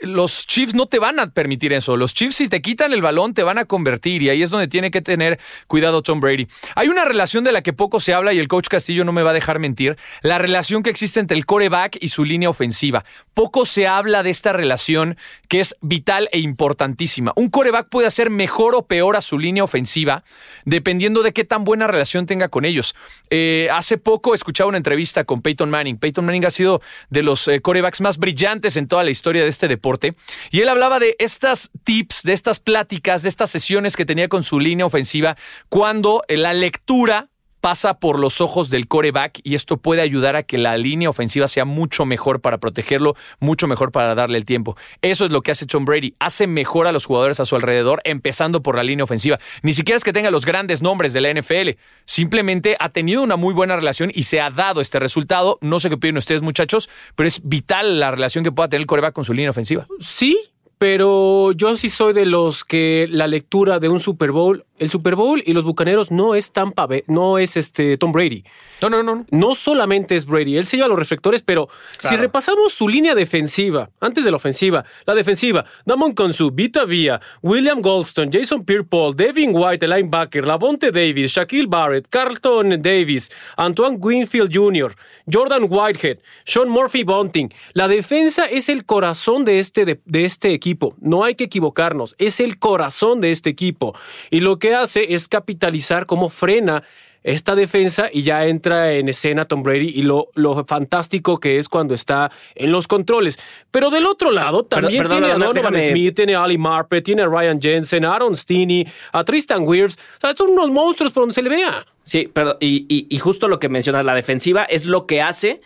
los 0.00 0.46
Chiefs 0.46 0.74
no 0.74 0.86
te 0.86 0.98
van 0.98 1.20
a 1.20 1.30
permitir 1.30 1.72
eso. 1.72 1.96
Los 1.96 2.14
Chiefs, 2.14 2.36
si 2.36 2.48
te 2.48 2.62
quitan 2.62 2.92
el 2.92 3.02
balón, 3.02 3.34
te 3.34 3.42
van 3.42 3.58
a 3.58 3.64
convertir. 3.66 4.22
Y 4.22 4.30
ahí 4.30 4.42
es 4.42 4.50
donde 4.50 4.66
tiene 4.66 4.90
que 4.90 5.02
tener 5.02 5.38
cuidado 5.66 6.02
Tom 6.02 6.20
Brady. 6.20 6.48
Hay 6.74 6.88
una 6.88 7.04
relación 7.04 7.44
de 7.44 7.52
la 7.52 7.62
que 7.62 7.72
poco 7.72 8.00
se 8.00 8.14
habla 8.14 8.32
y 8.32 8.38
el 8.38 8.48
coach 8.48 8.68
Castillo 8.68 9.04
no 9.04 9.12
me 9.12 9.22
va 9.22 9.30
a 9.30 9.34
dejar 9.34 9.58
mentir. 9.58 9.96
La 10.22 10.38
relación 10.38 10.82
que 10.82 10.90
existe 10.90 11.20
entre 11.20 11.36
el 11.36 11.46
coreback 11.46 11.98
y 12.00 12.08
su 12.08 12.24
línea 12.24 12.48
ofensiva. 12.48 13.04
Poco 13.34 13.64
se 13.74 13.88
habla 13.88 14.22
de 14.22 14.30
esta 14.30 14.52
relación 14.52 15.16
que 15.48 15.58
es 15.58 15.76
vital 15.80 16.28
e 16.30 16.38
importantísima. 16.38 17.32
Un 17.34 17.50
coreback 17.50 17.88
puede 17.88 18.06
hacer 18.06 18.30
mejor 18.30 18.76
o 18.76 18.86
peor 18.86 19.16
a 19.16 19.20
su 19.20 19.36
línea 19.36 19.64
ofensiva 19.64 20.22
dependiendo 20.64 21.24
de 21.24 21.32
qué 21.32 21.42
tan 21.42 21.64
buena 21.64 21.88
relación 21.88 22.26
tenga 22.26 22.48
con 22.48 22.64
ellos. 22.64 22.94
Eh, 23.30 23.68
hace 23.72 23.98
poco 23.98 24.32
escuchaba 24.32 24.68
una 24.68 24.76
entrevista 24.76 25.24
con 25.24 25.42
Peyton 25.42 25.70
Manning. 25.70 25.98
Peyton 25.98 26.24
Manning 26.24 26.46
ha 26.46 26.50
sido 26.50 26.82
de 27.10 27.24
los 27.24 27.48
eh, 27.48 27.60
corebacks 27.60 28.00
más 28.00 28.18
brillantes 28.18 28.76
en 28.76 28.86
toda 28.86 29.02
la 29.02 29.10
historia 29.10 29.42
de 29.42 29.48
este 29.48 29.66
deporte. 29.66 30.14
Y 30.52 30.60
él 30.60 30.68
hablaba 30.68 31.00
de 31.00 31.16
estas 31.18 31.72
tips, 31.82 32.22
de 32.22 32.32
estas 32.32 32.60
pláticas, 32.60 33.24
de 33.24 33.28
estas 33.28 33.50
sesiones 33.50 33.96
que 33.96 34.04
tenía 34.04 34.28
con 34.28 34.44
su 34.44 34.60
línea 34.60 34.86
ofensiva 34.86 35.36
cuando 35.68 36.22
la 36.28 36.54
lectura 36.54 37.28
pasa 37.64 37.98
por 37.98 38.18
los 38.18 38.42
ojos 38.42 38.68
del 38.68 38.88
coreback 38.88 39.40
y 39.42 39.54
esto 39.54 39.78
puede 39.78 40.02
ayudar 40.02 40.36
a 40.36 40.42
que 40.42 40.58
la 40.58 40.76
línea 40.76 41.08
ofensiva 41.08 41.48
sea 41.48 41.64
mucho 41.64 42.04
mejor 42.04 42.42
para 42.42 42.58
protegerlo, 42.58 43.16
mucho 43.40 43.66
mejor 43.66 43.90
para 43.90 44.14
darle 44.14 44.36
el 44.36 44.44
tiempo. 44.44 44.76
Eso 45.00 45.24
es 45.24 45.30
lo 45.30 45.40
que 45.40 45.50
hace 45.50 45.64
Tom 45.64 45.86
Brady. 45.86 46.14
Hace 46.18 46.46
mejor 46.46 46.86
a 46.86 46.92
los 46.92 47.06
jugadores 47.06 47.40
a 47.40 47.46
su 47.46 47.56
alrededor, 47.56 48.02
empezando 48.04 48.62
por 48.62 48.76
la 48.76 48.82
línea 48.82 49.04
ofensiva. 49.04 49.38
Ni 49.62 49.72
siquiera 49.72 49.96
es 49.96 50.04
que 50.04 50.12
tenga 50.12 50.30
los 50.30 50.44
grandes 50.44 50.82
nombres 50.82 51.14
de 51.14 51.22
la 51.22 51.32
NFL. 51.32 51.80
Simplemente 52.04 52.76
ha 52.78 52.90
tenido 52.90 53.22
una 53.22 53.36
muy 53.36 53.54
buena 53.54 53.76
relación 53.76 54.12
y 54.14 54.24
se 54.24 54.42
ha 54.42 54.50
dado 54.50 54.82
este 54.82 54.98
resultado. 54.98 55.56
No 55.62 55.80
sé 55.80 55.88
qué 55.88 55.96
piden 55.96 56.18
ustedes, 56.18 56.42
muchachos, 56.42 56.90
pero 57.16 57.26
es 57.26 57.48
vital 57.48 57.98
la 57.98 58.10
relación 58.10 58.44
que 58.44 58.52
pueda 58.52 58.68
tener 58.68 58.82
el 58.82 58.86
coreback 58.86 59.14
con 59.14 59.24
su 59.24 59.32
línea 59.32 59.48
ofensiva. 59.48 59.86
Sí, 60.00 60.38
pero 60.76 61.52
yo 61.52 61.76
sí 61.76 61.88
soy 61.88 62.12
de 62.12 62.26
los 62.26 62.62
que 62.62 63.06
la 63.10 63.26
lectura 63.26 63.78
de 63.78 63.88
un 63.88 64.00
Super 64.00 64.32
Bowl 64.32 64.66
el 64.78 64.90
Super 64.90 65.14
Bowl 65.14 65.42
y 65.44 65.52
los 65.52 65.64
Bucaneros 65.64 66.10
no 66.10 66.34
es 66.34 66.52
Tampa 66.52 66.88
no 67.06 67.38
es 67.38 67.56
este 67.56 67.96
Tom 67.96 68.12
Brady. 68.12 68.44
No, 68.80 68.90
no, 68.90 69.02
no. 69.02 69.24
No 69.30 69.54
solamente 69.54 70.16
es 70.16 70.26
Brady, 70.26 70.56
él 70.56 70.66
se 70.66 70.76
lleva 70.76 70.88
los 70.88 70.98
reflectores, 70.98 71.42
pero 71.42 71.68
si 72.00 72.16
repasamos 72.16 72.72
su 72.72 72.88
línea 72.88 73.14
defensiva, 73.14 73.90
antes 74.00 74.24
de 74.24 74.30
la 74.30 74.36
ofensiva, 74.36 74.84
la 75.06 75.14
defensiva, 75.14 75.64
Damon 75.86 76.12
Consu, 76.12 76.50
Vita 76.50 76.84
Villa, 76.84 77.20
William 77.42 77.80
Goldstone, 77.80 78.30
Jason 78.32 78.64
Pierre-Paul, 78.64 79.16
Devin 79.16 79.52
White, 79.54 79.84
el 79.84 79.92
linebacker, 79.92 80.46
Lavonte 80.46 80.90
Davis, 80.90 81.32
Shaquille 81.32 81.66
Barrett, 81.66 82.08
Carlton 82.08 82.82
Davis, 82.82 83.30
Antoine 83.56 83.96
Greenfield 83.98 84.50
Jr., 84.52 84.94
Jordan 85.32 85.66
Whitehead, 85.68 86.18
Sean 86.44 86.68
Murphy 86.68 87.04
Bunting. 87.04 87.52
La 87.72 87.88
defensa 87.88 88.44
es 88.44 88.68
el 88.68 88.84
corazón 88.84 89.44
de 89.44 89.60
este, 89.60 90.00
de 90.04 90.24
este 90.24 90.52
equipo. 90.52 90.94
No 91.00 91.24
hay 91.24 91.36
que 91.36 91.44
equivocarnos, 91.44 92.14
es 92.18 92.40
el 92.40 92.58
corazón 92.58 93.20
de 93.20 93.32
este 93.32 93.48
equipo. 93.50 93.94
Y 94.30 94.40
lo 94.40 94.58
que 94.58 94.63
hace 94.72 95.14
es 95.14 95.26
capitalizar 95.26 96.06
cómo 96.06 96.28
frena 96.28 96.84
esta 97.24 97.54
defensa 97.56 98.10
y 98.12 98.22
ya 98.22 98.46
entra 98.46 98.92
en 98.92 99.08
escena 99.08 99.46
Tom 99.46 99.62
Brady 99.62 99.88
y 99.88 100.02
lo, 100.02 100.28
lo 100.34 100.64
fantástico 100.66 101.40
que 101.40 101.58
es 101.58 101.68
cuando 101.68 101.94
está 101.94 102.30
en 102.54 102.70
los 102.70 102.86
controles. 102.86 103.40
Pero 103.70 103.90
del 103.90 104.06
otro 104.06 104.30
lado 104.30 104.64
también 104.64 105.08
tiene 105.08 105.32
a 105.32 105.38
Donovan 105.38 105.80
Smith, 105.80 106.14
tiene 106.14 106.34
a 106.34 106.44
Ali 106.44 106.58
Marpe, 106.58 107.00
tiene 107.00 107.22
a 107.22 107.26
Ryan 107.26 107.60
Jensen, 107.60 108.04
a 108.04 108.14
Aaron 108.14 108.36
Stinney, 108.36 108.86
a 109.12 109.24
Tristan 109.24 109.66
Weirs. 109.66 109.96
O 109.96 110.20
sea, 110.20 110.36
son 110.36 110.50
unos 110.50 110.70
monstruos 110.70 111.12
por 111.12 111.22
donde 111.22 111.34
se 111.34 111.42
le 111.42 111.48
vea. 111.48 111.86
Sí, 112.02 112.30
pero 112.30 112.58
y, 112.60 112.86
y 112.88 113.18
justo 113.18 113.48
lo 113.48 113.58
que 113.58 113.70
mencionas, 113.70 114.04
la 114.04 114.14
defensiva 114.14 114.64
es 114.64 114.84
lo 114.84 115.06
que 115.06 115.22
hace 115.22 115.62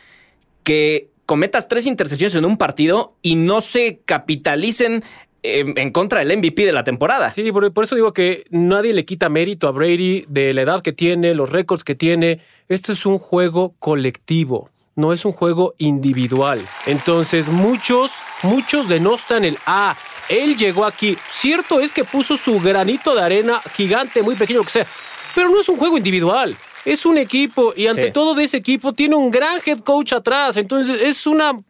que 0.63 1.11
cometas 1.27 1.69
tres 1.69 1.85
intercepciones 1.87 2.37
en 2.37 2.45
un 2.47 2.57
partido 2.57 3.17
y 3.21 3.35
no 3.35 3.61
se 3.61 4.01
capitalicen 4.07 5.05
en, 5.43 5.93
contra 5.93 6.21
del 6.21 6.37
MVP 6.39 6.67
de 6.67 6.73
la 6.73 6.85
temporada. 6.85 7.31
Sí, 7.31 7.51
por, 7.53 7.73
por, 7.73 7.85
eso 7.85 7.95
digo 7.95 8.13
que 8.13 8.45
nadie 8.51 8.93
le 8.93 9.05
quita 9.05 9.29
mérito 9.29 9.69
a 9.69 9.73
Brady 9.73 10.25
de 10.29 10.53
la 10.55 10.63
edad 10.63 10.83
que 10.83 10.93
tiene, 10.93 11.35
los 11.35 11.51
récords 11.51 11.85
que 11.85 11.95
tiene. 11.95 12.41
Esto 12.69 12.93
es 12.93 13.07
un 13.07 13.19
juego 13.19 13.75
colectivo. 13.79 14.71
no 14.97 15.13
es 15.13 15.25
un 15.25 15.33
juego 15.33 15.75
individual. 15.79 16.61
Entonces 16.87 17.49
muchos, 17.49 18.11
muchos 18.43 18.89
denostan 18.89 19.45
el, 19.45 19.57
ah, 19.65 19.97
él 20.29 20.57
llegó 20.57 20.85
aquí. 20.85 21.17
Cierto 21.31 21.81
es 21.81 21.93
que 21.93 22.05
puso 22.05 22.37
su 22.37 22.59
granito 22.61 23.15
de 23.15 23.23
arena 23.23 23.61
gigante, 23.75 24.23
muy 24.23 24.35
pequeño 24.35 24.63
que 24.63 24.71
sea, 24.71 24.87
pero 25.35 25.49
no 25.51 25.61
es 25.61 25.69
un 25.69 25.77
juego 25.77 25.97
individual. 25.97 26.57
Es 26.85 27.05
un 27.05 27.19
equipo 27.19 27.73
y 27.77 27.87
ante 27.87 28.11
todo 28.11 28.35
de 28.35 28.45
ese 28.45 28.57
equipo 28.57 28.93
tiene 28.93 29.15
un 29.15 29.31
gran 29.31 29.61
head 29.65 29.81
coach 29.81 30.13
atrás. 30.13 30.57
Entonces 30.57 31.01
es 31.03 31.27
una 31.27 31.61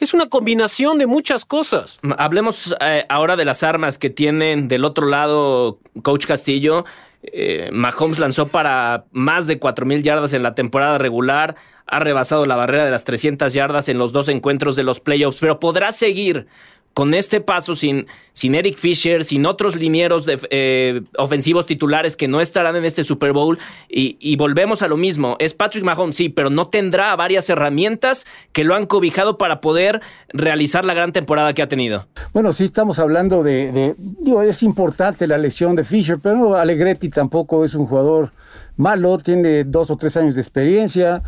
es 0.00 0.14
una 0.14 0.28
combinación 0.28 0.98
de 0.98 1.06
muchas 1.06 1.44
cosas. 1.44 2.00
Hablemos 2.16 2.74
eh, 2.80 3.04
ahora 3.08 3.36
de 3.36 3.44
las 3.44 3.62
armas 3.62 3.98
que 3.98 4.10
tienen 4.10 4.66
del 4.66 4.84
otro 4.84 5.06
lado 5.06 5.78
Coach 6.02 6.26
Castillo. 6.26 6.86
Eh, 7.22 7.68
Mahomes 7.70 8.18
lanzó 8.18 8.46
para 8.46 9.04
más 9.12 9.46
de 9.46 9.60
4.000 9.60 10.02
yardas 10.02 10.32
en 10.32 10.42
la 10.42 10.54
temporada 10.54 10.96
regular, 10.96 11.54
ha 11.86 11.98
rebasado 11.98 12.46
la 12.46 12.56
barrera 12.56 12.86
de 12.86 12.90
las 12.90 13.04
300 13.04 13.52
yardas 13.52 13.90
en 13.90 13.98
los 13.98 14.12
dos 14.12 14.28
encuentros 14.28 14.74
de 14.74 14.84
los 14.84 15.00
playoffs, 15.00 15.38
pero 15.38 15.60
podrá 15.60 15.92
seguir 15.92 16.46
con 16.94 17.14
este 17.14 17.40
paso 17.40 17.76
sin, 17.76 18.06
sin 18.32 18.54
Eric 18.54 18.76
Fisher, 18.76 19.24
sin 19.24 19.46
otros 19.46 19.76
linieros 19.76 20.26
de, 20.26 20.38
eh, 20.50 21.02
ofensivos 21.16 21.66
titulares 21.66 22.16
que 22.16 22.28
no 22.28 22.40
estarán 22.40 22.76
en 22.76 22.84
este 22.84 23.04
Super 23.04 23.32
Bowl, 23.32 23.58
y, 23.88 24.36
volvemos 24.36 24.82
a 24.82 24.88
lo 24.88 24.96
mismo, 24.96 25.36
es 25.38 25.54
Patrick 25.54 25.84
Mahomes, 25.84 26.16
sí, 26.16 26.28
pero 26.28 26.50
no 26.50 26.68
tendrá 26.68 27.14
varias 27.16 27.48
herramientas 27.50 28.26
que 28.52 28.64
lo 28.64 28.74
han 28.74 28.86
cobijado 28.86 29.38
para 29.38 29.60
poder 29.60 30.00
realizar 30.28 30.84
la 30.84 30.94
gran 30.94 31.12
temporada 31.12 31.52
que 31.54 31.62
ha 31.62 31.68
tenido. 31.68 32.06
Bueno, 32.32 32.52
sí 32.52 32.64
estamos 32.64 32.98
hablando 32.98 33.42
de, 33.42 33.72
de 33.72 33.94
digo, 33.98 34.42
es 34.42 34.62
importante 34.62 35.26
la 35.26 35.38
lesión 35.38 35.76
de 35.76 35.84
Fisher, 35.84 36.18
pero 36.20 36.54
Alegretti 36.56 37.08
tampoco 37.08 37.64
es 37.64 37.74
un 37.74 37.86
jugador 37.86 38.32
malo, 38.76 39.18
tiene 39.18 39.64
dos 39.64 39.90
o 39.90 39.96
tres 39.96 40.16
años 40.16 40.34
de 40.34 40.40
experiencia. 40.40 41.22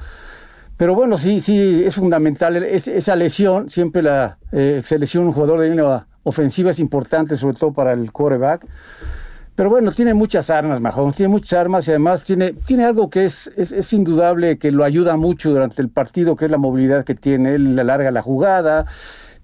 Pero 0.83 0.97
bueno, 0.97 1.17
sí, 1.17 1.41
sí, 1.41 1.85
es 1.87 1.95
fundamental. 1.95 2.57
esa 2.57 3.15
lesión, 3.15 3.71
siempre 3.71 4.03
la 4.03 4.39
eh, 4.51 4.83
selección 4.85 5.27
un 5.27 5.33
jugador 5.33 5.61
de 5.61 5.69
línea 5.69 6.09
ofensiva 6.25 6.73
es 6.73 6.81
importante, 6.81 7.37
sobre 7.37 7.57
todo 7.57 7.73
para 7.73 7.93
el 7.93 8.11
quarterback. 8.11 8.67
Pero 9.55 9.71
bueno, 9.71 9.93
tiene 9.93 10.13
muchas 10.13 10.51
armas, 10.51 10.81
Mahomes, 10.81 11.15
tiene 11.15 11.29
muchas 11.29 11.53
armas 11.53 11.87
y 11.87 11.93
además 11.93 12.25
tiene, 12.25 12.53
tiene 12.53 12.85
algo 12.85 13.11
que 13.11 13.27
es, 13.27 13.47
es, 13.57 13.93
indudable 13.93 14.59
que 14.59 14.73
lo 14.73 14.83
ayuda 14.83 15.17
mucho 15.17 15.51
durante 15.51 15.81
el 15.83 15.89
partido, 15.89 16.35
que 16.35 16.47
es 16.47 16.51
la 16.51 16.59
movilidad 16.59 17.05
que 17.05 17.15
tiene. 17.15 17.55
Él 17.55 17.79
alarga 17.79 18.11
la 18.11 18.23
jugada, 18.23 18.87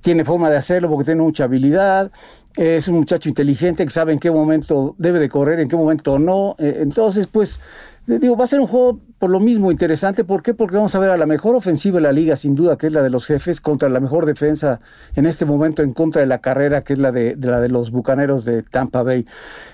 tiene 0.01 0.25
forma 0.25 0.51
de 0.51 0.57
hacerlo 0.57 0.89
porque 0.89 1.05
tiene 1.05 1.23
mucha 1.23 1.45
habilidad. 1.45 2.11
Es 2.57 2.89
un 2.89 2.97
muchacho 2.97 3.29
inteligente 3.29 3.85
que 3.85 3.91
sabe 3.91 4.13
en 4.13 4.19
qué 4.19 4.33
momento 4.33 4.97
debe 4.99 5.21
de 5.21 5.29
correr, 5.29 5.61
en 5.61 5.69
qué 5.69 5.77
momento 5.77 6.19
no. 6.19 6.57
Eh, 6.59 6.79
entonces, 6.81 7.29
pues 7.29 7.61
Digo, 8.09 8.39
va 8.39 8.45
a 8.45 8.47
ser 8.47 8.59
un 8.59 8.67
juego 8.67 9.01
por 9.19 9.29
lo 9.29 9.39
mismo 9.39 9.71
interesante. 9.71 10.25
¿Por 10.25 10.43
qué? 10.43 10.55
Porque 10.55 10.77
vamos 10.77 10.95
a 10.95 10.99
ver 10.99 11.11
a 11.11 11.19
la 11.19 11.27
mejor 11.27 11.55
ofensiva 11.55 11.97
de 11.97 12.03
la 12.03 12.13
liga, 12.13 12.37
sin 12.37 12.55
duda, 12.55 12.79
que 12.79 12.87
es 12.87 12.93
la 12.95 13.03
de 13.03 13.11
los 13.11 13.27
jefes, 13.27 13.61
contra 13.61 13.91
la 13.91 14.01
mejor 14.01 14.25
defensa 14.25 14.81
en 15.15 15.27
este 15.27 15.45
momento 15.45 15.83
en 15.83 15.93
contra 15.93 16.21
de 16.21 16.27
la 16.27 16.39
carrera, 16.39 16.81
que 16.81 16.95
es 16.95 16.99
la 16.99 17.13
de, 17.13 17.37
la 17.39 17.61
de 17.61 17.69
los 17.69 17.91
bucaneros 17.91 18.47
de 18.47 18.63
Tampa 18.63 19.03
Bay. 19.03 19.27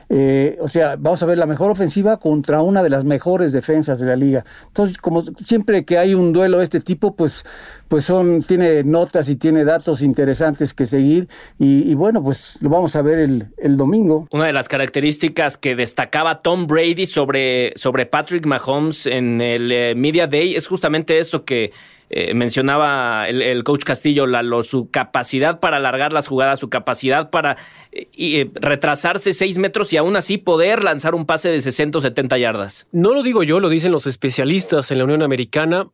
Eh, 0.08 0.58
o 0.60 0.68
sea, 0.68 0.96
vamos 0.96 1.22
a 1.22 1.26
ver 1.26 1.38
la 1.38 1.46
mejor 1.46 1.70
ofensiva 1.70 2.18
contra 2.18 2.60
una 2.62 2.82
de 2.82 2.90
las 2.90 3.04
mejores 3.04 3.52
defensas 3.52 4.00
de 4.00 4.06
la 4.06 4.16
liga. 4.16 4.44
Entonces, 4.66 4.98
como 4.98 5.22
siempre 5.22 5.84
que 5.84 5.98
hay 5.98 6.14
un 6.14 6.32
duelo 6.32 6.58
de 6.58 6.64
este 6.64 6.80
tipo, 6.80 7.14
pues, 7.14 7.44
pues 7.88 8.04
son, 8.04 8.42
tiene 8.42 8.82
notas 8.82 9.28
y 9.28 9.36
tiene 9.36 9.64
datos 9.64 10.02
interesantes 10.02 10.74
que 10.74 10.86
seguir. 10.86 11.28
Y, 11.58 11.94
bueno, 11.94 12.22
pues 12.22 12.58
lo 12.60 12.70
vamos 12.70 12.96
a 12.96 13.02
ver 13.02 13.18
el, 13.18 13.48
el, 13.58 13.76
domingo. 13.76 14.26
Una 14.32 14.46
de 14.46 14.52
las 14.52 14.68
características 14.68 15.56
que 15.56 15.76
destacaba 15.76 16.42
Tom 16.42 16.66
Brady 16.66 17.06
sobre, 17.06 17.72
sobre 17.76 18.06
Patrick 18.24 18.46
Mahomes 18.46 19.04
en 19.04 19.42
el 19.42 19.70
eh, 19.70 19.94
Media 19.94 20.26
Day 20.26 20.54
es 20.54 20.66
justamente 20.66 21.18
eso 21.18 21.44
que 21.44 21.72
eh, 22.08 22.32
mencionaba 22.32 23.28
el, 23.28 23.62
coach 23.64 23.84
Castillo, 23.84 24.24
su 24.62 24.88
capacidad 24.90 25.60
para 25.60 25.76
alargar 25.76 26.14
las 26.14 26.26
jugadas, 26.26 26.58
su 26.58 26.70
capacidad 26.70 27.28
para 27.28 27.58
eh, 27.92 28.50
retrasarse 28.54 29.34
seis 29.34 29.58
metros 29.58 29.92
y 29.92 29.98
aún 29.98 30.16
así 30.16 30.38
poder 30.38 30.84
lanzar 30.84 31.14
un 31.14 31.26
pase 31.26 31.50
de 31.50 31.60
60 31.60 31.98
o 31.98 32.00
70 32.00 32.38
yardas. 32.38 32.86
No 32.92 33.12
lo 33.12 33.22
digo 33.22 33.42
yo, 33.42 33.60
lo 33.60 33.68
dicen 33.68 33.92
los 33.92 34.06
especialistas 34.06 34.90
en 34.90 34.96
la 34.96 35.04
Unión 35.04 35.22
Americana. 35.22 35.90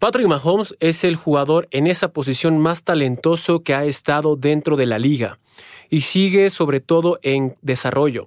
Patrick 0.00 0.26
Mahomes 0.26 0.74
es 0.80 1.04
el 1.04 1.14
jugador 1.14 1.68
en 1.70 1.86
esa 1.86 2.12
posición 2.12 2.58
más 2.58 2.82
talentoso 2.82 3.62
que 3.62 3.72
ha 3.72 3.84
estado 3.84 4.34
dentro 4.34 4.76
de 4.76 4.86
la 4.86 4.98
liga 4.98 5.38
y 5.90 6.00
sigue 6.00 6.50
sobre 6.50 6.80
todo 6.80 7.18
en 7.22 7.56
desarrollo. 7.62 8.26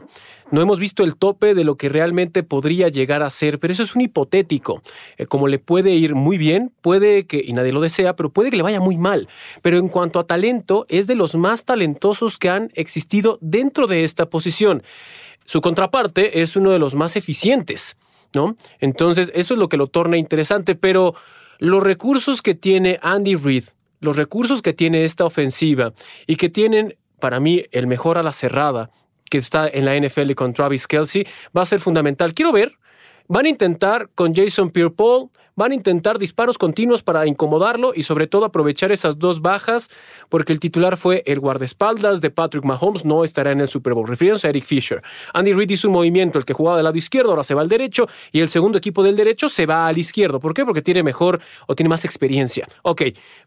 No 0.51 0.61
hemos 0.61 0.79
visto 0.79 1.03
el 1.03 1.15
tope 1.15 1.53
de 1.53 1.63
lo 1.63 1.75
que 1.75 1.89
realmente 1.89 2.41
podría 2.41 2.87
llegar 2.87 3.21
a 3.21 3.29
ser, 3.29 3.59
pero 3.59 3.71
eso 3.71 3.83
es 3.83 3.95
un 3.95 4.01
hipotético. 4.01 4.81
Eh, 5.17 5.27
como 5.27 5.47
le 5.47 5.59
puede 5.59 5.91
ir 5.91 6.15
muy 6.15 6.39
bien, 6.39 6.71
puede 6.81 7.27
que, 7.27 7.43
y 7.45 7.53
nadie 7.53 7.71
lo 7.71 7.81
desea, 7.81 8.15
pero 8.15 8.31
puede 8.31 8.49
que 8.49 8.57
le 8.57 8.63
vaya 8.63 8.79
muy 8.79 8.97
mal. 8.97 9.27
Pero 9.61 9.77
en 9.77 9.89
cuanto 9.89 10.19
a 10.19 10.25
talento, 10.25 10.87
es 10.89 11.05
de 11.05 11.13
los 11.13 11.35
más 11.35 11.65
talentosos 11.65 12.39
que 12.39 12.49
han 12.49 12.71
existido 12.73 13.37
dentro 13.41 13.85
de 13.85 14.03
esta 14.03 14.27
posición. 14.27 14.81
Su 15.45 15.61
contraparte 15.61 16.41
es 16.41 16.55
uno 16.55 16.71
de 16.71 16.79
los 16.79 16.95
más 16.95 17.15
eficientes, 17.15 17.97
¿no? 18.33 18.57
Entonces, 18.79 19.31
eso 19.35 19.53
es 19.53 19.59
lo 19.59 19.69
que 19.69 19.77
lo 19.77 19.87
torna 19.87 20.17
interesante, 20.17 20.73
pero 20.73 21.13
los 21.59 21.83
recursos 21.83 22.41
que 22.41 22.55
tiene 22.55 22.99
Andy 23.03 23.35
Reid, 23.35 23.65
los 23.99 24.15
recursos 24.15 24.63
que 24.63 24.73
tiene 24.73 25.05
esta 25.05 25.25
ofensiva 25.25 25.93
y 26.25 26.37
que 26.37 26.49
tienen 26.49 26.95
para 27.19 27.39
mí 27.39 27.65
el 27.71 27.85
mejor 27.85 28.17
a 28.17 28.23
la 28.23 28.31
cerrada 28.31 28.89
que 29.29 29.37
está 29.37 29.67
en 29.67 29.85
la 29.85 29.95
NFL 29.99 30.33
con 30.33 30.53
Travis 30.53 30.87
Kelsey, 30.87 31.25
va 31.55 31.61
a 31.61 31.65
ser 31.65 31.79
fundamental. 31.79 32.33
Quiero 32.33 32.51
ver, 32.51 32.73
van 33.27 33.45
a 33.45 33.49
intentar 33.49 34.09
con 34.15 34.33
Jason 34.33 34.71
Pierre-Paul, 34.71 35.29
van 35.59 35.73
a 35.73 35.75
intentar 35.75 36.17
disparos 36.17 36.57
continuos 36.57 37.03
para 37.03 37.27
incomodarlo 37.27 37.91
y 37.93 38.03
sobre 38.03 38.27
todo 38.27 38.45
aprovechar 38.45 38.93
esas 38.93 39.19
dos 39.19 39.41
bajas, 39.41 39.89
porque 40.29 40.53
el 40.53 40.59
titular 40.61 40.95
fue 40.95 41.21
el 41.25 41.41
guardaespaldas 41.41 42.21
de 42.21 42.29
Patrick 42.29 42.63
Mahomes, 42.63 43.03
no 43.03 43.25
estará 43.25 43.51
en 43.51 43.59
el 43.59 43.67
Super 43.67 43.93
Bowl. 43.93 44.07
Refiriéndose 44.07 44.47
a 44.47 44.51
Eric 44.51 44.63
Fisher. 44.63 45.01
Andy 45.33 45.51
Reid 45.51 45.69
hizo 45.69 45.89
un 45.89 45.95
movimiento, 45.95 46.39
el 46.39 46.45
que 46.45 46.53
jugaba 46.53 46.77
del 46.77 46.85
lado 46.85 46.97
izquierdo 46.97 47.31
ahora 47.31 47.43
se 47.43 47.55
va 47.55 47.61
al 47.61 47.67
derecho 47.67 48.07
y 48.31 48.39
el 48.39 48.49
segundo 48.49 48.77
equipo 48.77 49.03
del 49.03 49.17
derecho 49.17 49.49
se 49.49 49.65
va 49.65 49.87
al 49.87 49.97
izquierdo. 49.97 50.39
¿Por 50.39 50.53
qué? 50.53 50.63
Porque 50.63 50.81
tiene 50.81 51.03
mejor 51.03 51.41
o 51.67 51.75
tiene 51.75 51.89
más 51.89 52.05
experiencia. 52.05 52.67
Ok, 52.83 53.01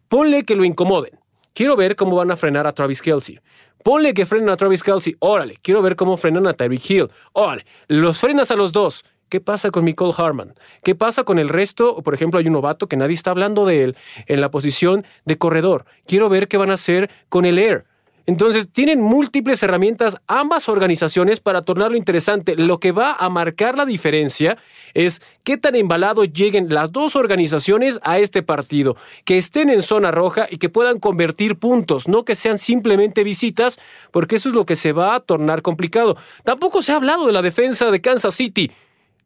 ponle 0.09 0.45
que 0.45 0.55
lo 0.55 0.65
incomoden. 0.65 1.22
Quiero 1.55 1.77
ver 1.77 1.97
cómo 1.97 2.17
van 2.17 2.31
a 2.31 2.37
frenar 2.37 2.67
a 2.67 2.73
Travis 2.73 3.03
Kelsey. 3.03 3.39
Ponle 3.83 4.15
que 4.15 4.27
frenen 4.27 4.49
a 4.49 4.57
Travis 4.57 4.83
Kelsey. 4.83 5.17
Órale, 5.19 5.59
quiero 5.61 5.83
ver 5.83 5.97
cómo 5.97 6.17
frenan 6.17 6.47
a 6.47 6.55
Tyreek 6.55 6.91
Hill. 6.91 7.11
Órale, 7.33 7.67
los 7.89 8.19
frenas 8.19 8.51
a 8.51 8.57
los 8.57 8.73
dos. 8.73 9.05
¿Qué 9.29 9.41
pasa 9.41 9.71
con 9.71 9.87
Nicole 9.87 10.13
Harman? 10.17 10.55
¿Qué 10.85 10.95
pasa 10.95 11.25
con 11.25 11.39
el 11.39 11.49
resto? 11.49 12.03
Por 12.03 12.13
ejemplo, 12.13 12.39
hay 12.39 12.47
un 12.47 12.53
novato 12.53 12.87
que 12.87 12.99
nadie 12.99 13.15
está 13.15 13.31
hablando 13.31 13.65
de 13.65 13.83
él 13.83 13.97
en 14.27 14.43
la 14.43 14.51
posición 14.51 15.07
de 15.25 15.39
corredor. 15.39 15.87
Quiero 16.07 16.29
ver 16.29 16.49
qué 16.49 16.59
van 16.59 16.71
a 16.71 16.75
hacer 16.75 17.11
con 17.31 17.47
el 17.47 17.59
Air. 17.59 17.87
Entonces, 18.27 18.69
tienen 18.71 19.01
múltiples 19.01 19.63
herramientas 19.63 20.17
ambas 20.27 20.69
organizaciones 20.69 21.41
para 21.41 21.63
tornarlo 21.63 21.97
interesante. 21.97 22.57
Lo 22.57 22.79
que 22.79 22.93
va 22.93 23.15
a 23.19 23.29
marcar 23.29 23.77
la 23.77 23.85
diferencia 23.85 24.59
es 24.95 25.23
qué 25.45 25.57
tan 25.57 25.75
embalado 25.75 26.25
lleguen 26.25 26.73
las 26.73 26.93
dos 26.93 27.17
organizaciones 27.17 27.99
a 28.03 28.19
este 28.19 28.43
partido, 28.43 28.97
que 29.25 29.39
estén 29.39 29.71
en 29.71 29.83
zona 29.83 30.11
roja 30.11 30.47
y 30.51 30.59
que 30.59 30.69
puedan 30.69 30.99
convertir 30.99 31.57
puntos, 31.57 32.09
no 32.09 32.25
que 32.25 32.35
sean 32.35 32.59
simplemente 32.59 33.25
visitas, 33.25 33.81
porque 34.11 34.37
eso 34.37 34.49
es 34.49 34.55
lo 34.55 34.67
que 34.67 34.77
se 34.77 34.93
va 34.93 35.15
a 35.15 35.21
tornar 35.21 35.63
complicado. 35.63 36.17
Tampoco 36.45 36.83
se 36.83 36.93
ha 36.93 36.97
hablado 36.97 37.27
de 37.27 37.33
la 37.33 37.43
defensa 37.43 37.91
de 37.91 38.01
Kansas 38.01 38.35
City. 38.35 38.71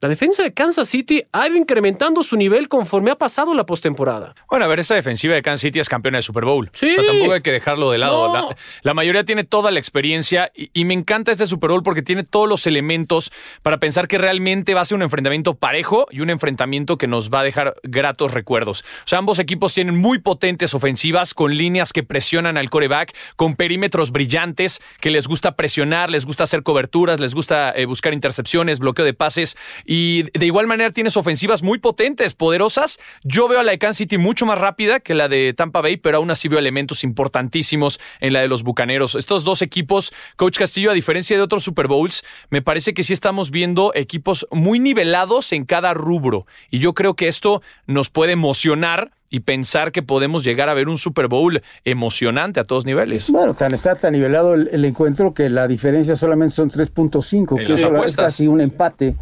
La 0.00 0.10
defensa 0.10 0.42
de 0.42 0.52
Kansas 0.52 0.90
City 0.90 1.22
ha 1.32 1.48
ido 1.48 1.56
incrementando 1.56 2.22
su 2.22 2.36
nivel 2.36 2.68
conforme 2.68 3.10
ha 3.10 3.14
pasado 3.14 3.54
la 3.54 3.64
postemporada. 3.64 4.34
Bueno, 4.50 4.66
a 4.66 4.68
ver, 4.68 4.80
esa 4.80 4.94
defensiva 4.94 5.34
de 5.34 5.40
Kansas 5.40 5.62
City 5.62 5.78
es 5.78 5.88
campeona 5.88 6.18
de 6.18 6.22
Super 6.22 6.44
Bowl. 6.44 6.68
Sí. 6.74 6.90
O 6.90 6.94
sea, 7.02 7.12
tampoco 7.12 7.32
hay 7.32 7.40
que 7.40 7.50
dejarlo 7.50 7.90
de 7.90 7.96
lado. 7.96 8.54
La, 8.82 8.92
mayoría 8.92 9.24
tiene 9.24 9.44
toda 9.44 9.70
la 9.70 9.78
experiencia 9.78 10.52
y, 10.54 10.84
me 10.84 10.92
encanta 10.92 11.32
este 11.32 11.46
Super 11.46 11.70
Bowl 11.70 11.82
porque 11.82 12.02
tiene 12.02 12.24
todos 12.24 12.46
los 12.46 12.66
elementos 12.66 13.32
para 13.62 13.78
pensar 13.78 14.06
que 14.06 14.18
realmente 14.18 14.74
va 14.74 14.82
a 14.82 14.84
ser 14.84 14.96
un 14.96 15.02
enfrentamiento 15.02 15.54
parejo 15.54 16.06
y 16.10 16.20
un 16.20 16.28
enfrentamiento 16.28 16.98
que 16.98 17.06
nos 17.06 17.30
va 17.30 17.40
a 17.40 17.44
dejar 17.44 17.76
gratos 17.82 18.34
recuerdos. 18.34 18.82
O 18.82 19.06
sea, 19.06 19.18
ambos 19.18 19.38
equipos 19.38 19.72
tienen 19.72 19.96
muy 19.96 20.18
potentes 20.18 20.74
ofensivas 20.74 21.32
con 21.32 21.56
líneas 21.56 21.94
que 21.94 22.02
presionan 22.02 22.58
al 22.58 22.68
coreback, 22.68 23.16
con 23.36 23.56
perímetros 23.56 24.12
brillantes 24.12 24.82
que 25.00 25.10
les 25.10 25.26
gusta 25.26 25.56
presionar, 25.56 26.10
les 26.10 26.26
gusta 26.26 26.44
hacer 26.44 26.62
coberturas, 26.62 27.18
les 27.18 27.34
gusta 27.34 27.72
eh, 27.74 27.86
buscar 27.86 28.12
intercepciones, 28.12 28.78
bloqueo 28.78 29.06
de 29.06 29.14
pases 29.14 29.56
y 29.86 30.24
de 30.36 30.46
igual 30.46 30.66
manera 30.66 30.90
tienes 30.90 31.16
ofensivas 31.16 31.62
muy 31.62 31.78
potentes, 31.78 32.34
poderosas. 32.34 32.98
Yo 33.22 33.46
veo 33.48 33.60
a 33.60 33.62
la 33.62 33.72
de 33.72 33.78
Kansas 33.78 33.98
City 33.98 34.18
mucho 34.18 34.44
más 34.44 34.58
rápida 34.58 35.00
que 35.00 35.14
la 35.14 35.28
de 35.28 35.54
Tampa 35.54 35.80
Bay, 35.80 35.96
pero 35.96 36.18
aún 36.18 36.30
así 36.30 36.48
veo 36.48 36.58
elementos 36.58 37.04
importantísimos 37.04 38.00
en 38.20 38.32
la 38.32 38.40
de 38.40 38.48
los 38.48 38.64
Bucaneros. 38.64 39.14
Estos 39.14 39.44
dos 39.44 39.62
equipos, 39.62 40.12
Coach 40.36 40.58
Castillo, 40.58 40.90
a 40.90 40.94
diferencia 40.94 41.36
de 41.36 41.42
otros 41.42 41.62
Super 41.62 41.86
Bowls, 41.86 42.24
me 42.50 42.62
parece 42.62 42.94
que 42.94 43.04
sí 43.04 43.12
estamos 43.12 43.50
viendo 43.50 43.92
equipos 43.94 44.46
muy 44.50 44.80
nivelados 44.80 45.52
en 45.52 45.64
cada 45.64 45.94
rubro. 45.94 46.46
Y 46.70 46.80
yo 46.80 46.92
creo 46.92 47.14
que 47.14 47.28
esto 47.28 47.62
nos 47.86 48.10
puede 48.10 48.32
emocionar 48.32 49.12
y 49.28 49.40
pensar 49.40 49.92
que 49.92 50.02
podemos 50.02 50.44
llegar 50.44 50.68
a 50.68 50.74
ver 50.74 50.88
un 50.88 50.98
Super 50.98 51.28
Bowl 51.28 51.62
emocionante 51.84 52.60
a 52.60 52.64
todos 52.64 52.86
niveles. 52.86 53.30
Bueno, 53.30 53.54
tan 53.54 53.74
está 53.74 53.94
tan 53.94 54.12
nivelado 54.12 54.54
el, 54.54 54.84
encuentro 54.84 55.34
que 55.34 55.50
la 55.50 55.66
diferencia 55.66 56.16
solamente 56.16 56.54
son 56.54 56.70
3.5, 56.70 57.66
que 57.66 58.04
es 58.04 58.16
casi 58.16 58.46
un 58.46 58.60
empate. 58.60 59.16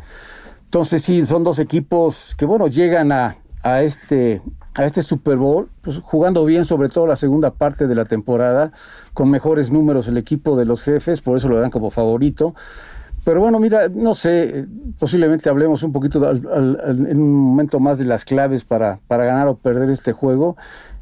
Entonces 0.75 1.05
sí, 1.05 1.25
son 1.25 1.45
dos 1.45 1.61
equipos 1.61 2.35
que, 2.37 2.47
bueno, 2.47 2.67
llegan 2.67 3.13
a, 3.13 3.37
a 3.63 3.83
este, 3.83 4.43
a 4.77 4.85
este 4.85 5.03
Super 5.03 5.37
Bowl, 5.37 5.69
pues, 5.83 6.01
jugando 6.03 6.45
bien, 6.45 6.65
sobre 6.65 6.89
todo 6.89 7.07
la 7.07 7.15
segunda 7.15 7.53
parte 7.53 7.87
de 7.87 7.95
la 7.95 8.07
temporada, 8.07 8.73
con 9.13 9.31
mejores 9.31 9.71
números 9.71 10.09
el 10.09 10.17
equipo 10.17 10.57
de 10.57 10.65
los 10.65 10.83
jefes, 10.83 11.21
por 11.21 11.37
eso 11.37 11.49
lo 11.49 11.61
dan 11.61 11.71
como 11.71 11.93
favorito. 11.93 12.57
Pero 13.23 13.41
bueno, 13.41 13.61
mira, 13.61 13.89
no 13.89 14.17
sé, 14.17 14.67
posiblemente 14.99 15.49
hablemos 15.49 15.85
un 15.85 15.93
poquito 15.93 16.29
en 16.29 17.23
un 17.23 17.31
momento 17.31 17.79
más 17.79 17.99
de 17.99 18.07
las 18.07 18.25
claves 18.25 18.65
para, 18.65 18.99
para 19.07 19.27
ganar 19.27 19.47
o 19.47 19.57
perder 19.57 19.91
este 19.91 20.11
juego. 20.11 20.57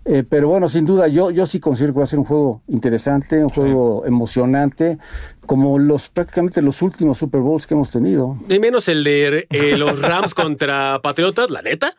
Eh, 0.04 0.24
pero 0.28 0.48
bueno, 0.48 0.68
sin 0.68 0.84
duda, 0.84 1.06
yo, 1.06 1.30
yo 1.30 1.46
sí 1.46 1.60
considero 1.60 1.92
que 1.92 1.98
va 1.98 2.04
a 2.04 2.08
ser 2.08 2.18
un 2.18 2.24
juego 2.24 2.62
interesante, 2.66 3.42
un 3.42 3.50
juego 3.50 4.04
emocionante, 4.04 4.98
como 5.46 5.78
los 5.78 6.08
prácticamente 6.10 6.60
los 6.60 6.82
últimos 6.82 7.18
Super 7.18 7.40
Bowls 7.40 7.66
que 7.66 7.74
hemos 7.74 7.90
tenido. 7.90 8.36
Y 8.48 8.58
menos 8.58 8.88
el 8.88 9.04
de 9.04 9.46
eh, 9.50 9.76
los 9.76 10.00
Rams 10.00 10.34
contra 10.34 11.00
Patriotas, 11.02 11.50
la 11.50 11.62
neta 11.62 11.94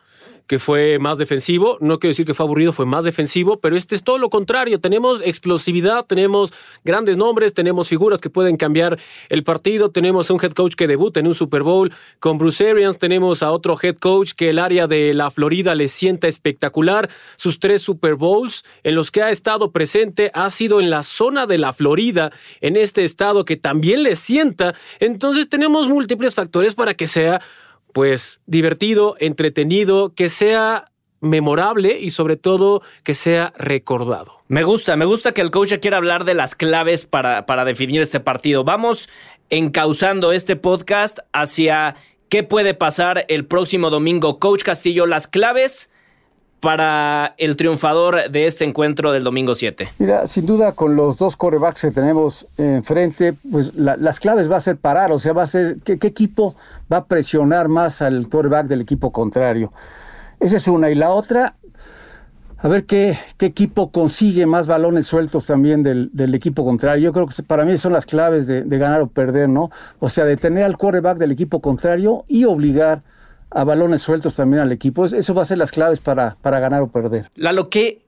que 0.46 0.58
fue 0.58 0.98
más 0.98 1.18
defensivo. 1.18 1.78
No 1.80 1.98
quiero 1.98 2.10
decir 2.10 2.26
que 2.26 2.34
fue 2.34 2.44
aburrido, 2.44 2.72
fue 2.72 2.86
más 2.86 3.04
defensivo, 3.04 3.58
pero 3.58 3.76
este 3.76 3.94
es 3.94 4.02
todo 4.02 4.18
lo 4.18 4.28
contrario. 4.28 4.78
Tenemos 4.80 5.20
explosividad, 5.24 6.04
tenemos 6.04 6.52
grandes 6.84 7.16
nombres, 7.16 7.54
tenemos 7.54 7.88
figuras 7.88 8.20
que 8.20 8.30
pueden 8.30 8.56
cambiar 8.56 8.98
el 9.28 9.42
partido. 9.42 9.90
Tenemos 9.90 10.30
un 10.30 10.42
head 10.42 10.52
coach 10.52 10.74
que 10.74 10.86
debuta 10.86 11.20
en 11.20 11.26
un 11.26 11.34
Super 11.34 11.62
Bowl 11.62 11.92
con 12.20 12.38
Bruce 12.38 12.68
Arians. 12.68 12.98
Tenemos 12.98 13.42
a 13.42 13.50
otro 13.50 13.78
head 13.82 13.96
coach 13.96 14.32
que 14.32 14.50
el 14.50 14.58
área 14.58 14.86
de 14.86 15.14
la 15.14 15.30
Florida 15.30 15.74
le 15.74 15.88
sienta 15.88 16.28
espectacular. 16.28 17.08
Sus 17.36 17.58
tres 17.58 17.82
Super 17.82 18.14
Bowls 18.14 18.64
en 18.82 18.94
los 18.94 19.10
que 19.10 19.22
ha 19.22 19.30
estado 19.30 19.72
presente 19.72 20.30
ha 20.34 20.50
sido 20.50 20.80
en 20.80 20.90
la 20.90 21.02
zona 21.02 21.46
de 21.46 21.58
la 21.58 21.72
Florida, 21.72 22.32
en 22.60 22.76
este 22.76 23.04
estado 23.04 23.44
que 23.44 23.56
también 23.56 24.02
le 24.02 24.16
sienta. 24.16 24.74
Entonces 25.00 25.48
tenemos 25.48 25.88
múltiples 25.88 26.34
factores 26.34 26.74
para 26.74 26.94
que 26.94 27.06
sea 27.06 27.40
pues 27.94 28.40
divertido, 28.46 29.14
entretenido, 29.20 30.12
que 30.14 30.28
sea 30.28 30.90
memorable 31.20 31.96
y 32.00 32.10
sobre 32.10 32.36
todo 32.36 32.82
que 33.04 33.14
sea 33.14 33.52
recordado. 33.56 34.42
Me 34.48 34.64
gusta, 34.64 34.96
me 34.96 35.04
gusta 35.04 35.32
que 35.32 35.40
el 35.40 35.52
coach 35.52 35.74
quiera 35.80 35.96
hablar 35.96 36.24
de 36.24 36.34
las 36.34 36.56
claves 36.56 37.06
para, 37.06 37.46
para 37.46 37.64
definir 37.64 38.02
este 38.02 38.18
partido. 38.18 38.64
Vamos 38.64 39.08
encauzando 39.48 40.32
este 40.32 40.56
podcast 40.56 41.20
hacia 41.32 41.94
qué 42.28 42.42
puede 42.42 42.74
pasar 42.74 43.26
el 43.28 43.46
próximo 43.46 43.90
domingo. 43.90 44.40
Coach 44.40 44.64
Castillo, 44.64 45.06
las 45.06 45.28
claves 45.28 45.92
para 46.64 47.34
el 47.36 47.56
triunfador 47.56 48.30
de 48.30 48.46
este 48.46 48.64
encuentro 48.64 49.12
del 49.12 49.22
domingo 49.22 49.54
7? 49.54 49.90
Mira, 49.98 50.26
sin 50.26 50.46
duda 50.46 50.72
con 50.72 50.96
los 50.96 51.18
dos 51.18 51.36
corebacks 51.36 51.82
que 51.82 51.90
tenemos 51.90 52.46
enfrente, 52.56 53.34
pues 53.52 53.74
las 53.74 54.18
claves 54.18 54.50
va 54.50 54.56
a 54.56 54.60
ser 54.60 54.78
parar, 54.78 55.12
o 55.12 55.18
sea, 55.18 55.34
va 55.34 55.42
a 55.42 55.46
ser 55.46 55.76
qué, 55.84 55.98
equipo 56.00 56.56
va 56.90 56.96
a 56.96 57.04
presionar 57.04 57.68
más 57.68 58.00
al 58.00 58.30
coreback 58.30 58.66
del 58.66 58.80
equipo 58.80 59.12
contrario. 59.12 59.72
Esa 60.40 60.56
es 60.56 60.66
una. 60.66 60.90
Y 60.90 60.94
la 60.94 61.10
otra, 61.10 61.54
a 62.56 62.68
ver 62.68 62.86
qué, 62.86 63.18
qué 63.36 63.44
equipo 63.44 63.90
consigue 63.90 64.46
más 64.46 64.66
balones 64.66 65.06
sueltos 65.06 65.44
también 65.44 65.82
del, 65.82 66.34
equipo 66.34 66.64
contrario. 66.64 67.04
Yo 67.04 67.12
creo 67.12 67.26
que 67.26 67.42
para 67.42 67.66
mí 67.66 67.76
son 67.76 67.92
las 67.92 68.06
claves 68.06 68.46
de, 68.46 68.62
de 68.62 68.78
ganar 68.78 69.02
o 69.02 69.06
perder, 69.06 69.50
¿no? 69.50 69.70
O 70.00 70.08
sea, 70.08 70.24
de 70.24 70.38
tener 70.38 70.64
al 70.64 70.78
coreback 70.78 71.18
del 71.18 71.32
equipo 71.32 71.60
contrario 71.60 72.24
y 72.26 72.46
obligar 72.46 73.02
a 73.50 73.64
balones 73.64 74.02
sueltos 74.02 74.34
también 74.34 74.62
al 74.62 74.72
equipo. 74.72 75.06
Eso 75.06 75.34
va 75.34 75.42
a 75.42 75.44
ser 75.46 75.58
las 75.58 75.72
claves 75.72 76.00
para, 76.00 76.36
para 76.42 76.60
ganar 76.60 76.82
o 76.82 76.88
perder. 76.88 77.30
Lalo, 77.36 77.70
¿qué, 77.70 78.00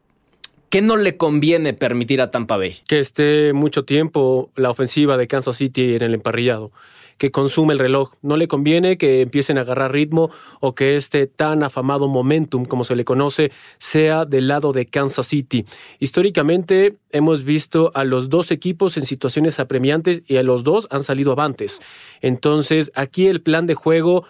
¿qué 0.71 0.83
no 0.83 0.97
le 0.97 1.17
conviene 1.17 1.73
permitir 1.73 2.21
a 2.21 2.31
Tampa 2.31 2.57
Bay? 2.57 2.77
Que 2.87 2.99
esté 2.99 3.53
mucho 3.53 3.85
tiempo 3.85 4.51
la 4.57 4.71
ofensiva 4.71 5.17
de 5.17 5.29
Kansas 5.29 5.57
City 5.57 5.95
en 5.95 6.03
el 6.03 6.15
emparrillado 6.15 6.73
que 7.19 7.31
consume 7.31 7.73
el 7.73 7.79
reloj. 7.79 8.13
No 8.23 8.37
le 8.37 8.49
conviene 8.49 8.99
que 8.99 9.23
empiecen 9.23 9.59
a 9.59 9.63
agarrar 9.63 9.93
ritmo 9.93 10.31
o 10.61 10.75
que 10.75 10.97
este 10.97 11.27
tan 11.27 11.63
afamado 11.63 12.09
momentum, 12.09 12.65
como 12.65 12.85
se 12.85 12.97
le 12.97 13.05
conoce, 13.05 13.53
sea 13.79 14.25
del 14.25 14.49
lado 14.49 14.73
de 14.73 14.87
Kansas 14.87 15.27
City. 15.27 15.65
Históricamente 15.99 16.97
hemos 17.11 17.45
visto 17.45 17.91
a 17.95 18.05
los 18.05 18.29
dos 18.29 18.51
equipos 18.51 18.97
en 18.97 19.07
situaciones 19.07 19.61
apremiantes 19.61 20.23
y 20.27 20.37
a 20.37 20.43
los 20.43 20.65
dos 20.65 20.87
han 20.91 21.03
salido 21.03 21.33
avantes. 21.33 21.81
Entonces 22.21 22.93
aquí 22.95 23.27
el 23.27 23.41
plan 23.41 23.67
de 23.67 23.75
juego 23.75 24.25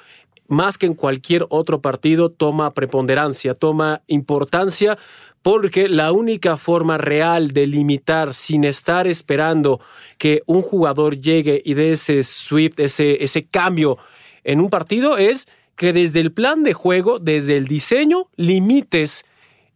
más 0.48 0.78
que 0.78 0.86
en 0.86 0.94
cualquier 0.94 1.46
otro 1.48 1.80
partido, 1.80 2.30
toma 2.30 2.74
preponderancia, 2.74 3.54
toma 3.54 4.02
importancia, 4.06 4.98
porque 5.42 5.88
la 5.88 6.10
única 6.10 6.56
forma 6.56 6.98
real 6.98 7.52
de 7.52 7.66
limitar 7.66 8.34
sin 8.34 8.64
estar 8.64 9.06
esperando 9.06 9.80
que 10.18 10.42
un 10.46 10.60
jugador 10.60 11.20
llegue 11.20 11.62
y 11.64 11.74
dé 11.74 11.92
ese 11.92 12.24
sweep, 12.24 12.80
ese, 12.80 13.22
ese 13.22 13.46
cambio 13.46 13.98
en 14.42 14.60
un 14.60 14.70
partido 14.70 15.18
es 15.18 15.46
que 15.76 15.92
desde 15.92 16.20
el 16.20 16.32
plan 16.32 16.64
de 16.64 16.72
juego, 16.72 17.18
desde 17.18 17.56
el 17.56 17.68
diseño, 17.68 18.28
limites 18.34 19.24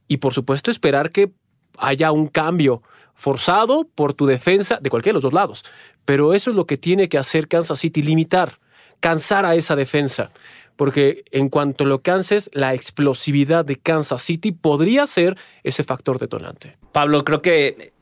y 0.09 0.16
por 0.16 0.35
supuesto 0.35 0.70
esperar 0.70 1.12
que 1.12 1.33
haya 1.78 2.11
un 2.11 2.26
cambio 2.26 2.83
forzado 3.14 3.87
por 3.94 4.14
tu 4.14 4.26
defensa 4.26 4.78
de 4.80 4.90
cualquiera 4.90 5.12
de 5.12 5.22
los 5.22 5.22
dos 5.22 5.33
lados. 5.33 5.64
Pero 6.04 6.35
eso 6.35 6.50
es 6.50 6.56
lo 6.56 6.66
que 6.66 6.78
tiene 6.78 7.09
que 7.09 7.18
hacer 7.18 7.46
Kansas 7.46 7.78
City, 7.78 8.02
limitar, 8.02 8.59
cansar 8.98 9.44
a 9.44 9.54
esa 9.54 9.76
defensa 9.76 10.33
porque 10.80 11.24
en 11.30 11.50
cuanto 11.50 11.84
lo 11.84 12.00
canses, 12.00 12.48
la 12.54 12.72
explosividad 12.72 13.66
de 13.66 13.76
Kansas 13.76 14.22
City 14.22 14.50
podría 14.50 15.04
ser 15.04 15.36
ese 15.62 15.84
factor 15.84 16.18
detonante. 16.18 16.78
Pablo, 16.90 17.22
creo 17.22 17.42
que 17.42 17.92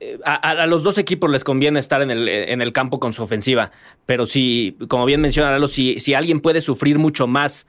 eh, 0.00 0.18
a, 0.22 0.66
los 0.66 0.82
dos 0.82 0.98
equipos 0.98 1.30
les 1.30 1.44
conviene 1.44 1.80
estar 1.80 2.02
en 2.02 2.10
el, 2.10 2.28
en 2.28 2.60
el, 2.60 2.74
campo 2.74 3.00
con 3.00 3.14
su 3.14 3.22
ofensiva, 3.22 3.72
pero 4.04 4.26
si, 4.26 4.76
como 4.88 5.06
bien 5.06 5.22
menciona 5.22 5.66
si, 5.66 5.98
si 5.98 6.12
alguien 6.12 6.40
puede 6.40 6.60
sufrir 6.60 6.98
mucho 6.98 7.26
más 7.26 7.66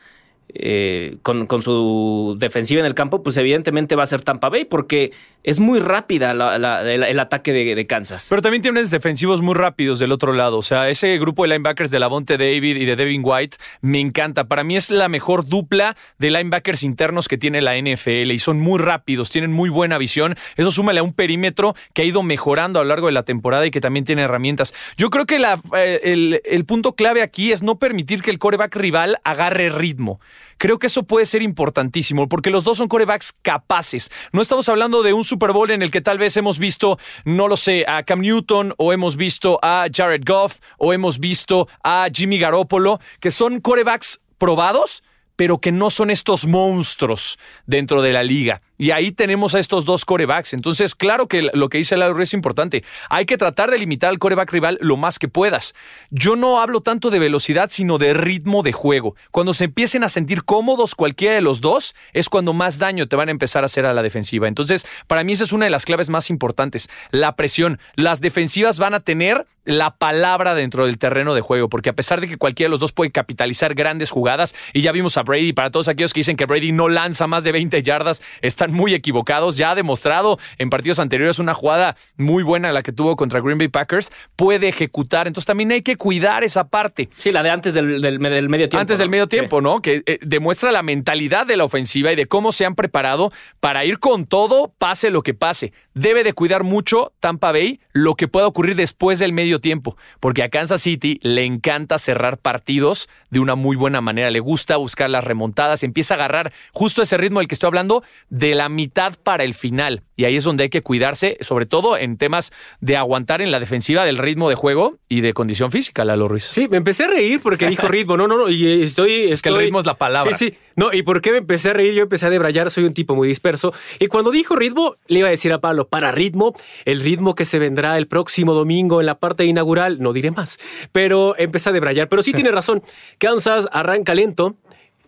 eh, 0.49 1.15
con, 1.21 1.47
su 1.61 2.35
defensiva 2.37 2.81
en 2.81 2.87
el 2.87 2.93
campo, 2.93 3.23
pues 3.23 3.37
evidentemente 3.37 3.95
va 3.95 4.03
a 4.03 4.07
ser 4.07 4.21
Tampa 4.21 4.49
Bay, 4.49 4.65
porque 4.65 5.13
es 5.43 5.60
muy 5.60 5.80
rápida 5.80 6.32
el, 6.32 7.19
ataque 7.19 7.51
de, 7.51 7.88
Kansas. 7.88 8.27
Pero 8.30 8.41
también 8.41 8.62
tienen 8.62 8.88
defensivos 8.89 9.41
muy 9.41 9.56
rápidos 9.56 9.99
del 9.99 10.12
otro 10.12 10.34
lado. 10.34 10.58
O 10.58 10.62
sea, 10.62 10.89
ese 10.89 11.17
grupo 11.17 11.43
de 11.43 11.49
linebackers 11.49 11.91
de 11.91 11.99
Lavonte 11.99 12.38
David 12.38 12.77
y 12.77 12.86
de 12.86 12.95
Devin 12.95 13.21
White 13.23 13.58
me 13.82 13.99
encanta. 13.99 14.45
Para 14.45 14.63
mí 14.63 14.75
es 14.75 14.91
la 14.91 15.10
mejor 15.10 15.45
dupla 15.45 15.95
de 16.19 16.32
linebackers 16.32 16.84
internos 16.84 17.27
que 17.27 17.38
tiene 17.38 17.62
la 17.62 17.75
NFL 17.77 18.32
y 18.32 18.39
son 18.39 18.60
muy 18.60 18.80
rápidos, 18.80 19.30
tienen 19.30 19.51
muy 19.51 19.69
buena 19.69 19.97
visión. 19.97 20.36
Eso 20.56 20.71
súmale 20.71 20.99
a 20.99 21.04
un 21.04 21.13
perímetro 21.13 21.75
que 21.93 22.04
ha 22.04 22.06
ido 22.06 22.23
mejorando 22.23 22.80
a 22.80 22.84
lo 22.84 22.89
largo 22.89 23.08
de 23.08 23.13
la 23.13 23.23
temporada 23.23 23.65
y 23.65 23.71
que 23.71 23.82
también 23.82 24.06
tiene 24.06 24.23
herramientas. 24.23 24.73
Yo 24.97 25.10
creo 25.10 25.25
que 25.25 25.38
eh, 25.38 25.99
el, 26.04 26.41
el 26.45 26.65
punto 26.65 26.93
clave 26.93 27.21
aquí 27.21 27.51
es 27.51 27.63
no 27.63 27.80
permitir 27.80 28.21
que 28.21 28.32
el 28.32 28.39
coreback 28.39 28.75
rival 28.75 29.17
agarre 29.23 29.69
ritmo. 29.69 30.19
Creo 30.62 30.78
que 30.78 30.86
eso 30.86 31.02
puede 31.02 31.26
ser 31.26 31.41
importantísimo 31.41 32.30
porque 32.30 32.52
los 32.52 32.63
dos 32.63 32.78
son 32.78 32.88
corebacks 32.88 33.34
capaces. 33.41 34.12
No 34.32 34.43
estamos 34.43 34.69
hablando 34.69 35.02
de 35.02 35.12
un 35.12 35.24
Super 35.24 35.54
Bowl 35.54 35.71
en 35.71 35.82
el 35.82 35.89
que 35.89 36.02
tal 36.02 36.19
vez 36.19 36.38
hemos 36.38 36.60
visto, 36.60 37.00
no 37.26 37.47
lo 37.47 37.58
sé, 37.58 37.84
a 37.88 38.04
Cam 38.04 38.19
Newton 38.19 38.76
o 38.78 38.93
hemos 38.93 39.15
visto 39.15 39.58
a 39.63 39.88
Jared 39.91 40.21
Goff 40.24 40.60
o 40.78 40.93
hemos 40.93 41.17
visto 41.17 41.67
a 41.84 42.10
Jimmy 42.13 42.38
Garoppolo, 42.38 43.00
que 43.19 43.32
son 43.32 43.60
corebacks 43.60 44.21
probados, 44.38 45.02
pero 45.36 45.58
que 45.58 45.71
no 45.71 45.89
son 45.89 46.12
estos 46.12 46.45
monstruos 46.45 47.39
dentro 47.65 48.04
de 48.04 48.13
la 48.13 48.21
liga. 48.21 48.62
Y 48.82 48.89
ahí 48.89 49.12
tenemos 49.12 49.54
a 49.54 49.60
estos 49.60 49.86
dos 49.86 50.06
corebacks. 50.06 50.56
Entonces, 50.56 50.96
claro 50.96 51.28
que 51.28 51.52
lo 51.54 51.70
que 51.70 51.78
dice 51.78 51.96
Laura 51.98 52.24
es 52.24 52.34
importante. 52.34 52.84
Hay 53.12 53.28
que 53.28 53.38
tratar 53.38 53.70
de 53.70 53.78
limitar 53.78 54.10
al 54.10 54.17
coreback 54.17 54.52
rival 54.52 54.80
lo 54.82 54.98
más 54.98 55.20
que 55.20 55.28
puedas. 55.28 55.76
Yo 56.10 56.36
no 56.36 56.60
hablo 56.60 56.82
tanto 56.82 57.12
de 57.12 57.20
velocidad, 57.20 57.70
sino 57.70 58.00
de 58.00 58.15
ritmo 58.15 58.63
de 58.63 58.72
juego. 58.72 59.15
Cuando 59.30 59.54
se 59.54 59.65
empiecen 59.65 60.04
a 60.04 60.10
sentir 60.10 60.46
cómodos 60.46 60.96
cualquiera 60.96 61.36
de 61.36 61.41
los 61.41 61.62
dos, 61.62 61.94
es 62.13 62.28
cuando 62.28 62.54
más 62.54 62.80
daño 62.80 63.08
te 63.08 63.15
van 63.15 63.28
a 63.28 63.32
empezar 63.32 63.62
a 63.62 63.67
hacer 63.67 63.86
a 63.86 63.94
la 63.94 64.02
defensiva. 64.02 64.48
Entonces, 64.48 64.88
para 65.06 65.24
mí 65.24 65.34
esa 65.34 65.44
es 65.44 65.52
una 65.52 65.65
de 65.65 65.72
las 65.72 65.86
claves 65.86 66.10
más 66.10 66.32
importantes. 66.32 66.89
La 67.12 67.36
presión. 67.36 67.80
Las 67.94 68.20
defensivas 68.20 68.80
van 68.80 68.96
a 68.96 69.00
tener 69.00 69.46
la 69.63 69.96
palabra 69.96 70.56
dentro 70.56 70.88
del 70.88 70.98
terreno 70.98 71.36
de 71.36 71.41
juego, 71.41 71.70
porque 71.70 71.89
a 71.89 71.94
pesar 71.94 72.20
de 72.20 72.28
que 72.28 72.38
cualquiera 72.38 72.67
de 72.67 72.72
los 72.72 72.80
dos 72.80 72.94
puede 72.94 73.12
capitalizar 73.12 73.76
grandes 73.76 74.10
jugadas, 74.10 74.56
y 74.74 74.82
ya 74.82 74.91
vimos 74.91 75.17
a 75.17 75.24
Brady, 75.24 75.54
para 75.54 75.70
todos 75.70 75.88
aquellos 75.88 76.13
que 76.13 76.22
dicen 76.22 76.36
que 76.36 76.48
Brady 76.48 76.72
no 76.72 76.89
lanza 76.89 77.28
más 77.28 77.44
de 77.44 77.52
20 77.52 77.84
yardas, 77.84 78.24
están 78.41 78.70
muy 78.71 78.93
equivocados. 78.93 79.57
Ya 79.57 79.71
ha 79.71 79.75
demostrado 79.75 80.39
en 80.57 80.69
partidos 80.69 80.99
anteriores 80.99 81.39
una 81.39 81.53
jugada 81.53 81.95
muy 82.17 82.43
buena 82.43 82.71
la 82.71 82.84
que 82.84 82.91
tuvo 82.91 83.15
contra 83.15 83.41
Green 83.41 83.57
Bay 83.57 83.67
Packers. 83.67 84.12
Puede 84.36 84.67
ejecutar. 84.67 85.27
Entonces 85.27 85.45
también 85.45 85.71
hay 85.71 85.81
que 85.81 85.95
cuidar 85.95 86.43
esa 86.43 86.67
parte. 86.67 87.10
Sí, 87.17 87.31
la 87.31 87.43
de 87.43 87.49
antes 87.49 87.73
del, 87.73 88.19
medio 88.19 88.67
tiempo. 88.67 88.77
Antes 88.77 88.99
del 88.99 89.10
medio 89.10 89.27
tiempo, 89.27 89.62
¿no? 89.62 89.81
Que 89.81 90.03
eh, 90.05 90.19
demuestra 90.21 90.71
la 90.71 90.84
mentalidad 90.84 91.45
de 91.45 91.57
la 91.57 91.63
ofensiva 91.63 92.12
y 92.12 92.15
de 92.15 92.25
cómo 92.25 92.51
se 92.51 92.65
han 92.65 92.75
preparado 92.75 93.31
para 93.60 93.86
ir 93.86 93.99
con 93.99 94.25
todo, 94.25 94.73
pase 94.77 95.10
lo 95.10 95.21
que 95.21 95.34
pase. 95.34 95.73
Debe 95.93 96.23
de 96.23 96.34
cuidar 96.34 96.63
mucho 96.63 97.13
Tampa 97.19 97.51
Bay 97.51 97.79
lo 97.91 98.15
que 98.15 98.27
pueda 98.27 98.47
ocurrir 98.47 98.75
después 98.75 99.19
del 99.19 99.34
medio 99.34 99.60
tiempo, 99.60 99.97
porque 100.19 100.43
a 100.43 100.49
Kansas 100.49 100.81
City 100.81 101.19
le 101.21 101.43
encanta 101.43 101.97
cerrar 101.97 102.38
partidos 102.38 103.10
de 103.29 103.39
una 103.39 103.55
muy 103.55 103.75
buena 103.75 104.01
manera. 104.01 104.29
Le 104.29 104.39
gusta 104.39 104.77
buscar 104.77 105.10
las 105.10 105.23
remontadas, 105.23 105.84
empieza 105.84 106.13
a 106.13 106.17
agarrar 106.17 106.53
justo 106.71 107.01
ese 107.01 107.17
ritmo 107.17 107.39
del 107.39 107.47
que 107.47 107.55
estoy 107.55 107.67
hablando 107.67 108.03
de 108.29 108.55
la 108.55 108.61
mitad 108.69 109.13
para 109.21 109.43
el 109.43 109.54
final. 109.54 110.04
Y 110.15 110.26
ahí 110.26 110.36
es 110.36 110.43
donde 110.43 110.63
hay 110.63 110.69
que 110.69 110.82
cuidarse, 110.82 111.38
sobre 111.41 111.65
todo 111.65 111.97
en 111.97 112.17
temas 112.17 112.52
de 112.80 112.97
aguantar 112.97 113.41
en 113.41 113.52
la 113.52 113.60
defensiva 113.60 114.06
del 114.06 114.17
ritmo 114.17 114.50
de 114.50 114.56
juego 114.56 114.97
y 115.10 115.21
de 115.21 115.34
condición 115.34 115.71
física, 115.71 116.06
Lalo 116.06 116.28
Ruiz. 116.28 116.43
Sí, 116.43 116.67
me 116.67 116.78
empecé 116.78 117.06
a 117.06 117.08
reír 117.08 117.39
porque 117.41 117.67
dijo 117.67 117.88
ritmo. 117.89 118.17
No, 118.17 118.28
no, 118.28 118.38
no. 118.38 118.50
Y 118.50 118.84
estoy. 118.84 119.32
Es 119.32 119.41
que 119.41 119.50
el 119.50 119.58
ritmo 119.58 119.80
es 119.80 119.86
la 119.86 119.95
palabra. 119.95 120.38
Sí, 120.38 120.50
sí. 120.50 120.58
No, 120.76 120.93
¿y 120.93 121.02
por 121.04 121.21
qué 121.21 121.32
me 121.32 121.38
empecé 121.38 121.69
a 121.69 121.74
reír? 121.74 121.93
Yo 121.93 122.04
empecé 122.04 122.28
a 122.28 122.30
debrayar, 122.30 122.71
soy 122.71 122.86
un 122.86 122.93
tipo 122.93 123.15
muy 123.15 123.28
disperso. 123.28 123.74
Y 124.00 124.08
cuando 124.08 124.32
dijo 124.32 124.56
ritmo, 124.56 124.95
le 125.08 125.19
iba 125.19 125.28
a 125.28 125.32
decir 125.32 125.52
a 125.54 125.60
Pablo, 125.60 125.88
para 125.88 126.12
ritmo, 126.12 126.54
el 126.86 127.02
ritmo 127.02 127.36
que 127.36 127.45
se 127.45 127.60
vendrá 127.60 127.97
el 127.97 128.08
próximo 128.08 128.54
domingo 128.54 129.00
en 129.00 129.06
la 129.06 129.19
parte 129.19 129.45
inaugural, 129.45 130.00
no 130.00 130.13
diré 130.13 130.32
más. 130.32 130.60
Pero 130.91 131.36
empecé 131.38 131.69
a 131.69 131.71
debrayar. 131.71 132.10
Pero 132.10 132.24
sí 132.24 132.32
tiene 132.34 132.52
razón. 132.52 132.84
Kansas 133.17 133.67
arranca 133.71 134.13
lento 134.13 134.56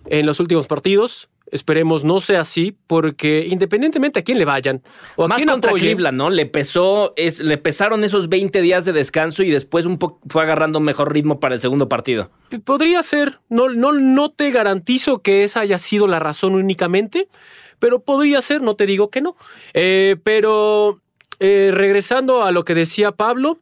en 0.07 0.25
los 0.25 0.39
últimos 0.39 0.67
partidos. 0.67 1.29
Esperemos 1.53 2.03
no 2.03 2.19
sea 2.19 2.41
así, 2.41 2.75
porque 2.87 3.47
independientemente 3.47 4.19
a 4.19 4.23
quién 4.23 4.39
le 4.39 4.45
vayan 4.45 4.81
o 5.15 5.25
a 5.25 5.27
Más 5.27 5.37
quién 5.37 5.49
contra 5.49 5.69
apoyen, 5.69 5.89
Cleveland, 5.89 6.17
¿no? 6.17 6.29
Le 6.29 6.47
pesó, 6.47 7.13
es, 7.15 7.39
le 7.39 7.57
pesaron 7.57 8.03
esos 8.03 8.27
20 8.27 8.59
días 8.61 8.85
de 8.85 8.91
descanso 8.91 9.43
y 9.43 9.51
después 9.51 9.85
un 9.85 9.99
poco 9.99 10.19
fue 10.27 10.41
agarrando 10.41 10.79
mejor 10.79 11.13
ritmo 11.13 11.39
para 11.39 11.55
el 11.55 11.61
segundo 11.61 11.87
partido. 11.87 12.31
Podría 12.65 13.03
ser, 13.03 13.39
no, 13.49 13.69
no, 13.69 13.93
no 13.93 14.31
te 14.31 14.49
garantizo 14.49 15.21
que 15.21 15.43
esa 15.43 15.59
haya 15.59 15.77
sido 15.77 16.07
la 16.07 16.19
razón 16.19 16.55
únicamente, 16.55 17.27
pero 17.77 17.99
podría 17.99 18.41
ser, 18.41 18.61
no 18.61 18.75
te 18.75 18.85
digo 18.85 19.11
que 19.11 19.21
no. 19.21 19.35
Eh, 19.73 20.17
pero 20.23 21.01
eh, 21.39 21.71
regresando 21.71 22.43
a 22.43 22.51
lo 22.51 22.65
que 22.65 22.73
decía 22.73 23.11
Pablo, 23.11 23.59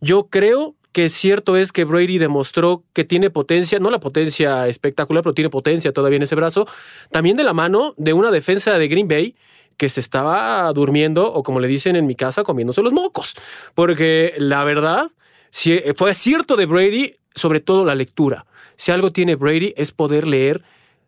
yo 0.00 0.28
creo 0.28 0.76
que 0.92 1.08
cierto 1.08 1.56
es 1.56 1.72
que 1.72 1.84
Brady 1.84 2.18
demostró 2.18 2.84
que 2.92 3.04
tiene 3.04 3.30
potencia, 3.30 3.78
no 3.78 3.90
la 3.90 4.00
potencia 4.00 4.68
espectacular, 4.68 5.22
pero 5.22 5.34
tiene 5.34 5.50
potencia 5.50 5.92
todavía 5.92 6.16
en 6.16 6.22
ese 6.22 6.34
brazo, 6.34 6.66
también 7.10 7.36
de 7.36 7.44
la 7.44 7.54
mano 7.54 7.94
de 7.96 8.12
una 8.12 8.30
defensa 8.30 8.78
de 8.78 8.88
Green 8.88 9.08
Bay 9.08 9.34
que 9.76 9.88
se 9.88 10.00
estaba 10.00 10.70
durmiendo, 10.72 11.32
o 11.32 11.42
como 11.42 11.58
le 11.58 11.66
dicen 11.66 11.96
en 11.96 12.06
mi 12.06 12.14
casa, 12.14 12.44
comiéndose 12.44 12.82
los 12.82 12.92
mocos. 12.92 13.34
Porque 13.74 14.34
la 14.36 14.64
verdad, 14.64 15.10
si 15.50 15.80
fue 15.96 16.14
cierto 16.14 16.56
de 16.56 16.66
Brady, 16.66 17.16
sobre 17.34 17.60
todo 17.60 17.84
la 17.84 17.94
lectura. 17.94 18.46
Si 18.76 18.92
algo 18.92 19.10
tiene 19.10 19.34
Brady 19.34 19.74
es 19.76 19.92
poder 19.92 20.26
leer 20.26 20.62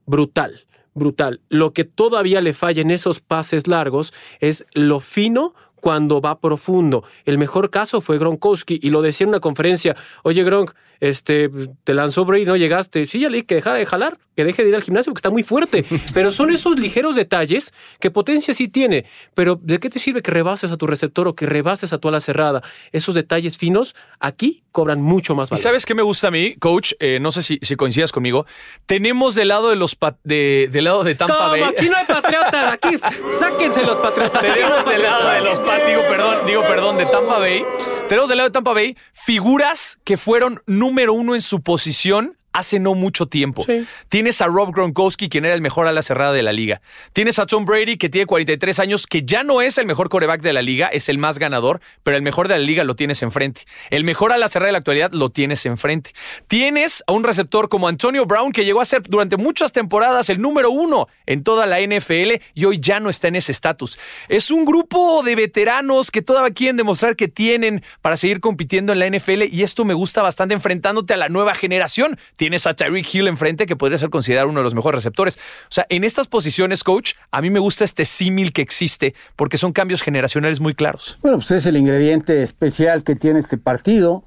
brutal, 0.07 0.64
brutal. 0.94 1.40
Lo 1.49 1.73
que 1.73 1.85
todavía 1.85 2.40
le 2.40 2.55
falla 2.55 2.83
en 2.83 2.90
esos 2.90 3.20
pases 3.20 3.66
largos 3.66 4.12
es 4.40 4.64
lo 4.73 5.01
fino 5.01 5.55
cuando 5.85 6.23
va 6.23 6.40
profundo. 6.40 7.05
El 7.27 7.37
mejor 7.37 7.68
caso 7.68 8.01
fue 8.01 8.16
Gronkowski 8.18 8.81
y 8.83 8.88
lo 8.88 9.03
decía 9.03 9.27
en 9.27 9.29
una 9.29 9.40
conferencia, 9.40 9.94
oye 10.23 10.42
Gronk, 10.42 10.73
este, 10.99 11.51
te 11.85 11.92
lanzó 11.92 12.25
Brady, 12.25 12.47
no 12.47 12.57
llegaste. 12.57 13.05
Sí, 13.05 13.20
ya 13.20 13.29
le 13.29 13.44
que 13.44 13.57
dejara 13.57 13.77
de 13.77 13.85
jalar, 13.85 14.16
que 14.37 14.44
deje 14.44 14.62
de 14.62 14.68
ir 14.70 14.75
al 14.75 14.83
gimnasio 14.83 15.11
porque 15.12 15.18
está 15.20 15.31
muy 15.31 15.42
fuerte. 15.42 15.85
Pero 16.14 16.33
son 16.33 16.53
esos 16.53 16.79
ligeros 16.79 17.16
detalles 17.16 17.73
que 18.01 18.11
potencia 18.11 18.55
sí 18.55 18.68
tiene. 18.68 19.05
Pero 19.35 19.59
¿de 19.61 19.79
qué 19.79 19.90
te 19.90 19.99
sirve 19.99 20.23
que 20.23 20.31
rebases 20.31 20.70
a 20.70 20.77
tu 20.77 20.87
receptor 20.87 21.29
o 21.29 21.35
que 21.35 21.47
rebases 21.47 21.92
a 21.92 21.99
tu 21.99 22.09
ala 22.09 22.20
cerrada? 22.20 22.62
Esos 22.92 23.14
detalles 23.14 23.57
finos 23.59 23.94
aquí 24.20 24.64
cobran 24.73 25.01
mucho 25.01 25.35
más 25.35 25.49
¿Y 25.49 25.53
valor. 25.53 25.62
sabes 25.62 25.87
qué 25.87 25.94
me 25.94 26.03
gusta 26.03 26.29
a 26.29 26.31
mí, 26.31 26.57
coach? 26.57 26.92
Eh, 26.99 27.18
no 27.20 27.31
sé 27.31 27.42
si, 27.42 27.59
si 27.62 27.77
coincidas 27.77 28.12
conmigo. 28.12 28.47
Tenemos 28.87 29.35
del 29.35 29.49
lado 29.49 29.70
de 29.70 29.77
los 29.77 29.97
de, 30.25 30.68
del 30.73 30.85
lado 30.85 31.05
de 31.05 31.14
Tampa 31.14 31.37
¿Cómo? 31.37 31.51
Bay. 31.51 31.62
Aquí 31.62 31.88
no 31.88 31.97
hay 31.97 32.07
patriotas. 32.07 32.73
Aquí 32.73 32.97
sáquense 33.31 33.85
los 33.85 33.99
patriotas. 33.99 34.42
Tenemos 34.42 34.85
del 34.87 35.03
lado 35.03 35.29
de 35.31 35.40
los 35.40 35.61
digo 35.87 36.03
perdón, 36.09 36.47
digo 36.47 36.62
perdón, 36.62 36.97
de 36.99 37.07
Tampa 37.07 37.38
Bay. 37.38 37.64
Tenemos 38.09 38.29
del 38.29 38.38
lado 38.38 38.49
de 38.49 38.53
Tampa 38.53 38.73
Bay 38.73 38.97
figuras 39.12 39.99
que 40.05 40.16
fueron 40.16 40.62
número 40.66 41.12
uno 41.14 41.35
en 41.35 41.40
su 41.42 41.62
posición 41.62 42.37
hace 42.55 42.79
no 42.79 42.95
mucho 42.95 43.27
tiempo. 43.27 43.62
Sí. 43.64 43.85
Tienes 44.09 44.40
a 44.40 44.47
Rob 44.47 44.73
Gronkowski, 44.73 45.29
quien 45.29 45.45
era 45.45 45.55
el 45.55 45.61
mejor 45.61 45.87
ala 45.87 46.01
cerrada 46.01 46.33
de 46.33 46.43
la 46.43 46.53
liga. 46.53 46.81
Tienes 47.12 47.38
a 47.38 47.47
Tom 47.47 47.67
Brady, 47.67 47.99
que 47.99 48.09
tiene 48.09 48.27
43 48.27 48.79
años, 48.79 49.07
que 49.07 49.25
ya 49.25 49.45
no 49.45 49.61
es 49.61 49.77
el 49.77 49.87
mejor 49.87 50.09
coreback 50.09 50.40
de 50.40 50.53
la 50.53 50.62
liga, 50.62 50.87
es 50.88 51.09
el 51.09 51.19
más 51.19 51.38
ganador, 51.38 51.81
pero 52.03 52.17
el 52.17 52.23
mejor 52.23 52.49
de 52.49 52.55
la 52.55 52.64
liga 52.64 52.85
lo 52.85 52.97
tienes 52.97 53.23
enfrente. 53.23 53.62
El 53.90 54.05
mejor 54.05 54.33
ala 54.33 54.49
cerrada 54.49 54.69
de 54.69 54.73
la 54.73 54.79
actualidad 54.79 55.12
lo 55.12 55.31
tienes 55.31 55.67
enfrente. 55.67 56.12
Tienes 56.47 57.05
a 57.07 57.12
un 57.12 57.25
receptor 57.25 57.69
como 57.69 57.88
Antonio 57.88 58.25
Brown, 58.25 58.53
que 58.53 58.64
llegó 58.64 58.81
a 58.81 58.85
ser 58.85 59.03
durante 59.03 59.37
muchas 59.37 59.73
temporadas 59.73 60.31
el 60.31 60.40
número 60.40 60.71
uno 60.71 61.09
en 61.27 61.43
toda 61.43 61.67
la 61.67 61.81
NFL 61.81 62.40
y 62.55 62.64
hoy 62.64 62.79
ya 62.81 63.01
no 63.01 63.11
está 63.11 63.29
en 63.29 63.37
ese 63.37 63.53
estatus. 63.53 63.99
Es 64.29 64.51
un 64.51 64.64
grupo 64.64 65.23
de 65.25 65.35
veteranos 65.35 66.11
que 66.11 66.23
todavía 66.23 66.55
quieren 66.55 66.77
demostrar 66.77 67.17
que 67.17 67.29
tienen 67.29 67.83
para 68.01 68.17
seguir 68.17 68.40
compitiendo 68.40 68.93
en 68.93 69.01
la 69.01 69.11
NFL 69.11 69.45
y 69.51 69.62
esto 69.62 69.85
me 69.85 69.95
gusta 69.95 70.23
bastante 70.23 70.55
enfrentándote 70.55 71.14
a 71.14 71.17
la 71.17 71.29
nueva 71.29 71.55
generación. 71.55 72.19
Tienes 72.44 72.66
a 72.66 72.74
Tyreek 72.74 73.14
Hill 73.14 73.26
enfrente 73.28 73.64
que 73.64 73.74
podría 73.74 73.96
ser 73.96 74.11
considerado 74.11 74.50
uno 74.50 74.61
de 74.61 74.64
los 74.64 74.74
mejores 74.74 74.98
receptores. 74.98 75.38
O 75.62 75.70
sea, 75.70 75.87
en 75.88 76.04
estas 76.04 76.28
posiciones, 76.28 76.85
coach, 76.85 77.14
a 77.30 77.40
mí 77.40 77.48
me 77.48 77.59
gusta 77.59 77.87
este 77.87 78.04
símil 78.04 78.52
que 78.52 78.61
existe 78.61 79.14
porque 79.35 79.57
son 79.57 79.72
cambios 79.72 80.02
generacionales 80.02 80.61
muy 80.61 80.74
claros. 80.74 81.18
Bueno, 81.22 81.38
pues 81.38 81.52
es 81.52 81.64
el 81.64 81.78
ingrediente 81.78 82.42
especial 82.42 83.02
que 83.02 83.16
tiene 83.16 83.38
este 83.38 83.57
partido. 83.57 84.24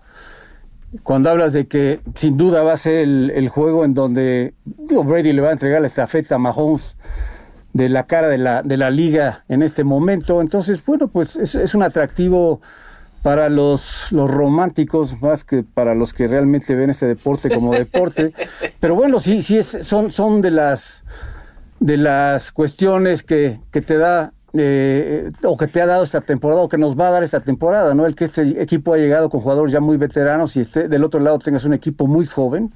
Cuando 1.04 1.30
hablas 1.30 1.54
de 1.54 1.68
que 1.68 2.00
sin 2.16 2.38
duda 2.38 2.64
va 2.64 2.74
a 2.74 2.78
ser 2.78 3.02
el, 3.02 3.50
juego 3.50 3.86
en 3.86 3.94
donde 3.94 4.56
digo, 4.66 5.04
Brady 5.04 5.32
le 5.32 5.44
va 5.44 5.50
a 5.50 5.52
entregar 5.52 5.80
la 5.82 5.86
estafeta 5.86 6.38
a 6.38 6.40
Mahomes 6.40 6.96
de 7.74 7.88
la 7.88 8.08
cara 8.08 8.30
de 8.30 8.40
la, 8.40 8.64
de 8.64 8.78
la 8.78 8.90
liga 8.90 9.46
en 9.48 9.62
este 9.62 9.84
momento. 9.84 10.42
Entonces, 10.42 10.84
bueno, 10.84 11.08
pues 11.08 11.36
es, 11.36 11.54
es 11.54 11.76
un 11.76 11.84
atractivo 11.84 12.62
para 13.28 13.50
los, 13.50 14.10
los 14.12 14.32
románticos 14.32 15.22
más 15.22 15.44
que 15.44 15.62
para 15.62 15.96
los 15.96 16.14
que 16.14 16.30
realmente 16.30 16.74
ven 16.76 16.90
este 16.90 17.08
deporte 17.08 17.50
como 17.50 17.74
deporte. 17.74 18.32
Pero 18.80 18.96
bueno, 18.96 19.20
sí, 19.20 19.44
sí 19.44 19.58
es, 19.58 19.68
son, 19.82 20.12
son 20.12 20.40
de 20.40 20.50
las 20.50 21.04
de 21.82 21.98
las 21.98 22.54
cuestiones 22.54 23.24
que, 23.24 23.60
que 23.70 23.82
te 23.82 23.98
da 23.98 24.32
eh, 24.54 25.30
o 25.44 25.58
que 25.58 25.68
te 25.68 25.82
ha 25.82 25.86
dado 25.86 26.06
esta 26.06 26.22
temporada 26.22 26.62
o 26.62 26.70
que 26.70 26.78
nos 26.78 26.98
va 26.98 27.10
a 27.10 27.12
dar 27.12 27.24
esta 27.24 27.42
temporada, 27.42 27.94
¿no? 27.94 28.06
El 28.06 28.16
que 28.16 28.24
este 28.24 28.62
equipo 28.62 28.94
ha 28.94 28.98
llegado 28.98 29.30
con 29.30 29.42
jugadores 29.42 29.74
ya 29.74 29.82
muy 29.82 29.98
veteranos 29.98 30.56
y 30.56 30.62
este, 30.62 30.88
del 30.88 31.04
otro 31.04 31.20
lado 31.20 31.38
tengas 31.38 31.66
un 31.66 31.74
equipo 31.74 32.08
muy 32.08 32.26
joven, 32.28 32.74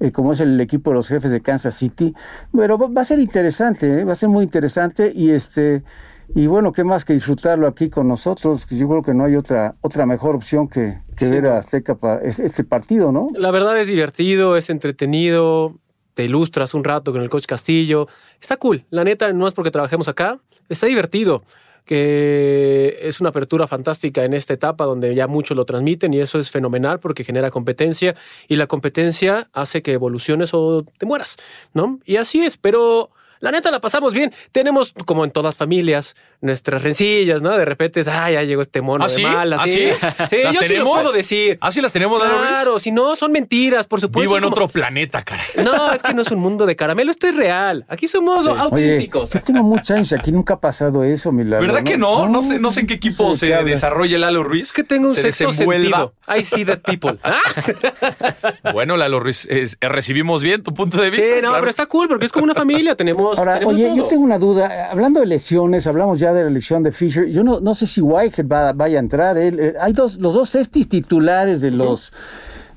eh, 0.00 0.10
como 0.10 0.32
es 0.32 0.40
el 0.40 0.58
equipo 0.58 0.88
de 0.88 0.96
los 0.96 1.08
jefes 1.08 1.32
de 1.32 1.42
Kansas 1.42 1.74
City. 1.74 2.14
Pero 2.50 2.78
va, 2.78 2.88
va 2.88 3.02
a 3.02 3.04
ser 3.04 3.18
interesante, 3.18 4.00
¿eh? 4.00 4.04
va 4.04 4.14
a 4.14 4.16
ser 4.16 4.30
muy 4.30 4.44
interesante 4.44 5.12
y 5.14 5.32
este 5.32 5.84
y 6.34 6.46
bueno, 6.46 6.72
qué 6.72 6.84
más 6.84 7.04
que 7.04 7.12
disfrutarlo 7.14 7.66
aquí 7.66 7.90
con 7.90 8.08
nosotros, 8.08 8.66
que 8.66 8.76
yo 8.76 8.88
creo 8.88 9.02
que 9.02 9.14
no 9.14 9.24
hay 9.24 9.36
otra 9.36 9.76
otra 9.80 10.06
mejor 10.06 10.34
opción 10.36 10.68
que, 10.68 10.98
que 11.16 11.28
ver 11.28 11.46
a 11.46 11.58
Azteca 11.58 11.94
para 11.94 12.20
es- 12.22 12.38
este 12.40 12.64
partido, 12.64 13.12
¿no? 13.12 13.28
La 13.36 13.50
verdad 13.50 13.78
es 13.78 13.86
divertido, 13.86 14.56
es 14.56 14.70
entretenido, 14.70 15.78
te 16.14 16.24
ilustras 16.24 16.74
un 16.74 16.84
rato 16.84 17.12
con 17.12 17.22
el 17.22 17.30
coach 17.30 17.46
Castillo. 17.46 18.08
Está 18.40 18.56
cool, 18.56 18.84
la 18.90 19.04
neta, 19.04 19.32
no 19.32 19.46
es 19.46 19.54
porque 19.54 19.70
trabajemos 19.70 20.08
acá, 20.08 20.38
está 20.68 20.86
divertido. 20.86 21.42
Que 21.84 23.00
es 23.02 23.20
una 23.20 23.30
apertura 23.30 23.66
fantástica 23.66 24.24
en 24.24 24.34
esta 24.34 24.54
etapa 24.54 24.84
donde 24.84 25.14
ya 25.14 25.26
muchos 25.26 25.56
lo 25.56 25.64
transmiten 25.64 26.14
y 26.14 26.20
eso 26.20 26.38
es 26.38 26.50
fenomenal 26.50 27.00
porque 27.00 27.24
genera 27.24 27.50
competencia 27.50 28.14
y 28.48 28.54
la 28.56 28.66
competencia 28.68 29.48
hace 29.52 29.82
que 29.82 29.92
evoluciones 29.92 30.50
o 30.54 30.84
te 30.96 31.06
mueras, 31.06 31.36
¿no? 31.74 31.98
Y 32.04 32.16
así 32.16 32.40
es, 32.44 32.56
pero 32.56 33.10
la 33.42 33.50
neta 33.50 33.70
la 33.70 33.80
pasamos 33.80 34.12
bien. 34.14 34.32
Tenemos, 34.52 34.94
como 35.04 35.24
en 35.24 35.30
todas 35.32 35.56
familias, 35.58 36.14
nuestras 36.40 36.82
rencillas, 36.82 37.42
¿no? 37.42 37.50
De 37.50 37.64
repente 37.64 38.00
es, 38.00 38.08
ah, 38.08 38.30
ya 38.30 38.42
llegó 38.44 38.62
este 38.62 38.80
mono 38.80 39.04
¿Ah, 39.04 39.08
de 39.08 39.14
sí? 39.14 39.22
mal, 39.22 39.52
¿Ah, 39.52 39.56
así. 39.60 39.72
sí? 39.72 39.90
Sí, 40.30 40.36
¿Las 40.44 40.54
yo 40.54 40.60
sí 40.62 40.68
lo 40.68 40.68
tenemos? 40.68 41.00
puedo 41.00 41.12
decir. 41.12 41.58
¿Ah, 41.60 41.70
sí 41.70 41.80
las 41.82 41.92
tenemos, 41.92 42.18
Lalo 42.20 42.38
Ruiz? 42.38 42.48
Claro, 42.50 42.78
si 42.78 42.90
no, 42.92 43.14
son 43.16 43.32
mentiras, 43.32 43.86
por 43.86 44.00
supuesto. 44.00 44.20
Vivo 44.22 44.36
en 44.38 44.44
como- 44.44 44.54
otro 44.54 44.68
planeta, 44.68 45.22
cara. 45.22 45.42
No, 45.62 45.92
es 45.92 46.02
que 46.02 46.14
no 46.14 46.22
es 46.22 46.30
un 46.30 46.38
mundo 46.40 46.64
de 46.66 46.74
caramelo, 46.76 47.10
esto 47.10 47.26
es 47.28 47.36
real. 47.36 47.84
Aquí 47.88 48.08
somos 48.08 48.46
auténticos. 48.46 49.32
yo 49.32 49.40
tengo 49.42 49.62
muchos 49.62 49.90
años 49.90 50.12
aquí, 50.12 50.32
nunca 50.32 50.54
ha 50.54 50.60
pasado 50.60 51.04
eso, 51.04 51.32
mi 51.32 51.44
Lalo, 51.44 51.66
¿Verdad 51.66 51.82
que 51.84 51.98
no? 51.98 52.28
No 52.28 52.40
sé, 52.42 52.58
no 52.60 52.70
sé 52.70 52.80
en 52.80 52.86
qué 52.86 52.94
equipo 52.94 53.34
sé 53.34 53.48
se 53.48 53.64
desarrolla 53.64 54.18
Lalo 54.18 54.44
Ruiz. 54.44 54.68
Es 54.68 54.72
que 54.72 54.84
tengo 54.84 55.08
un 55.08 55.14
se 55.14 55.22
sexto 55.22 55.48
desenvuelva. 55.48 55.98
sentido. 55.98 56.14
I 56.38 56.42
see 56.44 56.64
that 56.64 56.78
people. 56.80 57.18
Ah, 57.24 58.72
Bueno, 58.72 58.96
Lalo 58.96 59.20
Ruiz, 59.20 59.46
es- 59.50 59.76
recibimos 59.80 60.42
bien 60.42 60.62
tu 60.62 60.72
punto 60.74 61.00
de 61.00 61.10
Sí, 61.10 61.16
vista. 61.16 61.34
no, 61.36 61.40
claro 61.48 61.56
pero 61.60 61.70
está 61.70 61.86
cool 61.86 62.08
porque 62.08 62.26
es 62.26 62.32
como 62.32 62.44
una 62.44 62.54
familia. 62.54 62.94
Tenemos. 62.96 63.31
Ahora, 63.38 63.60
oye, 63.64 63.86
todo. 63.86 63.96
yo 63.96 64.04
tengo 64.04 64.22
una 64.24 64.38
duda. 64.38 64.90
Hablando 64.90 65.20
de 65.20 65.26
lesiones, 65.26 65.86
hablamos 65.86 66.18
ya 66.18 66.32
de 66.32 66.44
la 66.44 66.50
lesión 66.50 66.82
de 66.82 66.92
Fisher. 66.92 67.26
Yo 67.26 67.42
no, 67.44 67.60
no 67.60 67.74
sé 67.74 67.86
si 67.86 68.00
Whitehead 68.00 68.46
va, 68.46 68.72
vaya 68.72 68.98
a 68.98 69.00
entrar. 69.00 69.36
Eh, 69.38 69.74
hay 69.80 69.92
dos, 69.92 70.18
los 70.18 70.34
dos 70.34 70.50
safeties 70.50 70.88
titulares 70.88 71.60
de 71.60 71.70
los 71.70 72.12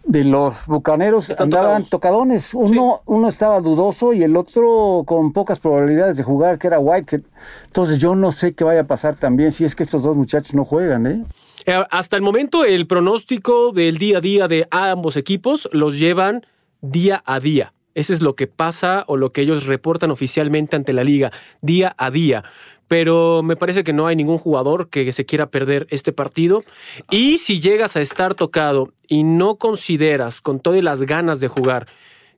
de 0.06 0.24
los 0.24 0.66
bucaneros 0.68 1.30
Están 1.30 1.46
andaban 1.46 1.84
tocadones. 1.84 2.54
Uno, 2.54 3.02
uno 3.06 3.28
estaba 3.28 3.60
dudoso 3.60 4.14
y 4.14 4.24
el 4.24 4.38
otro 4.38 5.04
con 5.06 5.34
pocas 5.34 5.60
probabilidades 5.60 6.18
de 6.18 6.24
jugar, 6.24 6.60
que 6.60 6.68
era 6.68 6.80
Whitehead. 6.80 7.22
Entonces 7.66 7.98
yo 7.98 8.16
no 8.16 8.32
sé 8.32 8.54
qué 8.54 8.64
vaya 8.64 8.82
a 8.82 8.88
pasar 8.88 9.16
también 9.16 9.52
si 9.52 9.66
es 9.66 9.76
que 9.76 9.84
estos 9.84 10.04
dos 10.04 10.16
muchachos 10.16 10.54
no 10.54 10.64
juegan, 10.64 11.08
¿eh? 11.08 11.26
Eh, 11.66 11.84
Hasta 11.90 12.16
el 12.16 12.22
momento, 12.22 12.64
el 12.64 12.86
pronóstico 12.86 13.72
del 13.72 13.98
día 13.98 14.20
a 14.20 14.22
día 14.22 14.48
de 14.48 14.68
ambos 14.70 15.18
equipos 15.18 15.68
los 15.72 15.98
llevan 15.98 16.46
día 16.82 17.24
a 17.26 17.40
día. 17.40 17.74
Ese 17.96 18.14
es 18.14 18.22
lo 18.22 18.36
que 18.36 18.46
pasa 18.46 19.06
o 19.08 19.18
lo 19.18 19.32
que 19.32 19.42
ellos 19.42 19.66
reportan 19.66 20.12
oficialmente 20.12 20.76
ante 20.76 20.94
la 20.94 21.04
liga, 21.04 21.32
día 21.62 21.96
a 21.98 22.12
día. 22.12 22.44
Pero 22.88 23.42
me 23.42 23.56
parece 23.56 23.84
que 23.84 23.94
no 23.94 24.06
hay 24.06 24.16
ningún 24.16 24.38
jugador 24.38 24.90
que 24.90 25.12
se 25.12 25.26
quiera 25.26 25.50
perder 25.50 25.88
este 25.90 26.12
partido. 26.12 26.64
Y 27.10 27.40
si 27.40 27.60
llegas 27.60 27.96
a 27.96 28.02
estar 28.02 28.36
tocado 28.36 28.94
y 29.08 29.24
no 29.24 29.56
consideras 29.56 30.42
con 30.42 30.60
todas 30.60 30.84
las 30.84 31.02
ganas 31.04 31.40
de 31.40 31.48
jugar 31.48 31.88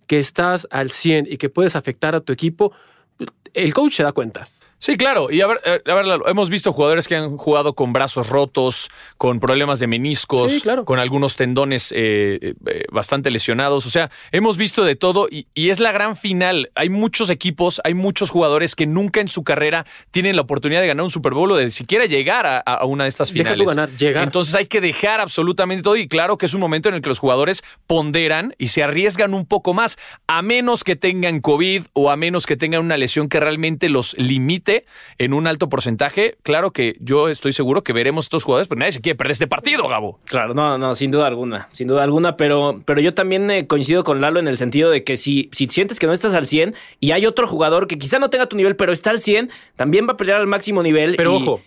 que 0.05 0.19
estás 0.19 0.67
al 0.71 0.89
100 0.89 1.27
y 1.29 1.37
que 1.37 1.49
puedes 1.49 1.75
afectar 1.75 2.15
a 2.15 2.21
tu 2.21 2.31
equipo, 2.31 2.71
el 3.53 3.73
coach 3.73 3.93
se 3.93 4.03
da 4.03 4.13
cuenta. 4.13 4.47
Sí, 4.79 4.95
claro. 4.95 5.31
Y 5.31 5.41
a 5.41 5.47
ver, 5.47 5.59
eh, 5.65 5.81
a 5.85 5.93
ver, 5.95 6.05
Lalo, 6.05 6.27
hemos 6.27 6.49
visto 6.51 6.71
jugadores 6.71 7.07
que 7.07 7.15
han 7.15 7.35
jugado 7.37 7.73
con 7.73 7.93
brazos 7.93 8.29
rotos, 8.29 8.89
con 9.17 9.39
problemas 9.39 9.79
de 9.79 9.87
meniscos, 9.87 10.51
Sí, 10.51 10.61
claro. 10.61 10.85
con 10.85 10.99
algunos 10.99 11.35
tendones 11.35 11.91
eh, 11.95 12.53
eh, 12.65 12.83
bastante 12.91 13.31
lesionados. 13.31 13.85
O 13.87 13.89
sea, 13.89 14.11
hemos 14.31 14.55
visto 14.57 14.83
de 14.85 14.95
todo 14.95 15.27
y, 15.31 15.47
y 15.55 15.71
es 15.71 15.79
la 15.79 15.91
gran 15.91 16.15
final. 16.15 16.69
Hay 16.75 16.89
muchos 16.89 17.31
equipos, 17.31 17.81
hay 17.83 17.95
muchos 17.95 18.29
jugadores 18.29 18.75
que 18.75 18.85
nunca 18.85 19.19
en 19.19 19.27
su 19.29 19.43
carrera 19.43 19.85
tienen 20.11 20.35
la 20.35 20.43
oportunidad 20.43 20.81
de 20.81 20.87
ganar 20.87 21.03
un 21.03 21.09
Super 21.11 21.33
Bowl 21.33 21.51
o 21.51 21.55
de 21.55 21.71
siquiera 21.71 22.05
llegar 22.05 22.45
a, 22.45 22.59
a 22.59 22.85
una 22.85 23.05
de 23.05 23.09
estas 23.09 23.33
Deja 23.33 23.49
tú 23.49 23.53
finales. 23.55 23.75
ganar, 23.75 23.89
llegar. 23.97 24.23
Entonces 24.25 24.53
hay 24.53 24.67
que 24.67 24.79
dejar 24.79 25.19
absolutamente 25.21 25.81
todo 25.81 25.97
y 25.97 26.07
claro 26.07 26.37
que 26.37 26.45
es 26.45 26.53
un 26.53 26.61
momento 26.61 26.87
en 26.87 26.95
el 26.95 27.01
que 27.01 27.09
los 27.09 27.17
jugadores 27.19 27.63
ponderan 27.87 28.53
y 28.59 28.67
se 28.67 28.83
arriesgan 28.83 29.33
un 29.33 29.47
poco 29.47 29.73
más, 29.73 29.97
a 30.27 30.43
menos 30.43 30.83
que 30.83 30.95
tengan 30.95 31.41
COVID 31.41 31.83
o 31.93 32.11
a 32.11 32.15
menos 32.15 32.45
que 32.45 32.55
tengan 32.57 32.81
una 32.85 32.97
lesión 32.97 33.27
que 33.27 33.39
realmente 33.39 33.89
los 33.89 34.15
limite 34.19 34.66
en 35.17 35.33
un 35.33 35.47
alto 35.47 35.69
porcentaje. 35.69 36.37
Claro 36.43 36.71
que 36.71 36.95
yo 36.99 37.29
estoy 37.29 37.53
seguro 37.53 37.83
que 37.83 37.93
veremos 37.93 38.25
estos 38.25 38.43
jugadores, 38.43 38.67
pero 38.67 38.79
nadie 38.79 38.91
se 38.91 39.01
quiere 39.01 39.15
perder 39.15 39.31
este 39.31 39.47
partido, 39.47 39.87
Gabo. 39.87 40.19
Claro, 40.25 40.53
no, 40.53 40.77
no, 40.77 40.95
sin 40.95 41.11
duda 41.11 41.27
alguna, 41.27 41.69
sin 41.71 41.87
duda 41.87 42.03
alguna, 42.03 42.37
pero, 42.37 42.81
pero 42.85 43.01
yo 43.01 43.13
también 43.13 43.49
eh, 43.51 43.67
coincido 43.67 44.03
con 44.03 44.21
Lalo 44.21 44.39
en 44.39 44.47
el 44.47 44.57
sentido 44.57 44.89
de 44.89 45.03
que 45.03 45.17
si, 45.17 45.49
si 45.53 45.67
sientes 45.67 45.99
que 45.99 46.07
no 46.07 46.13
estás 46.13 46.33
al 46.33 46.47
100 46.47 46.75
y 46.99 47.11
hay 47.11 47.25
otro 47.25 47.47
jugador 47.47 47.87
que 47.87 47.97
quizá 47.97 48.19
no 48.19 48.29
tenga 48.29 48.45
tu 48.47 48.55
nivel, 48.55 48.75
pero 48.75 48.91
está 48.93 49.09
al 49.11 49.19
100, 49.19 49.49
también 49.75 50.07
va 50.07 50.13
a 50.13 50.17
pelear 50.17 50.39
al 50.39 50.47
máximo 50.47 50.83
nivel. 50.83 51.15
Pero 51.15 51.33
y- 51.33 51.35
ojo, 51.43 51.61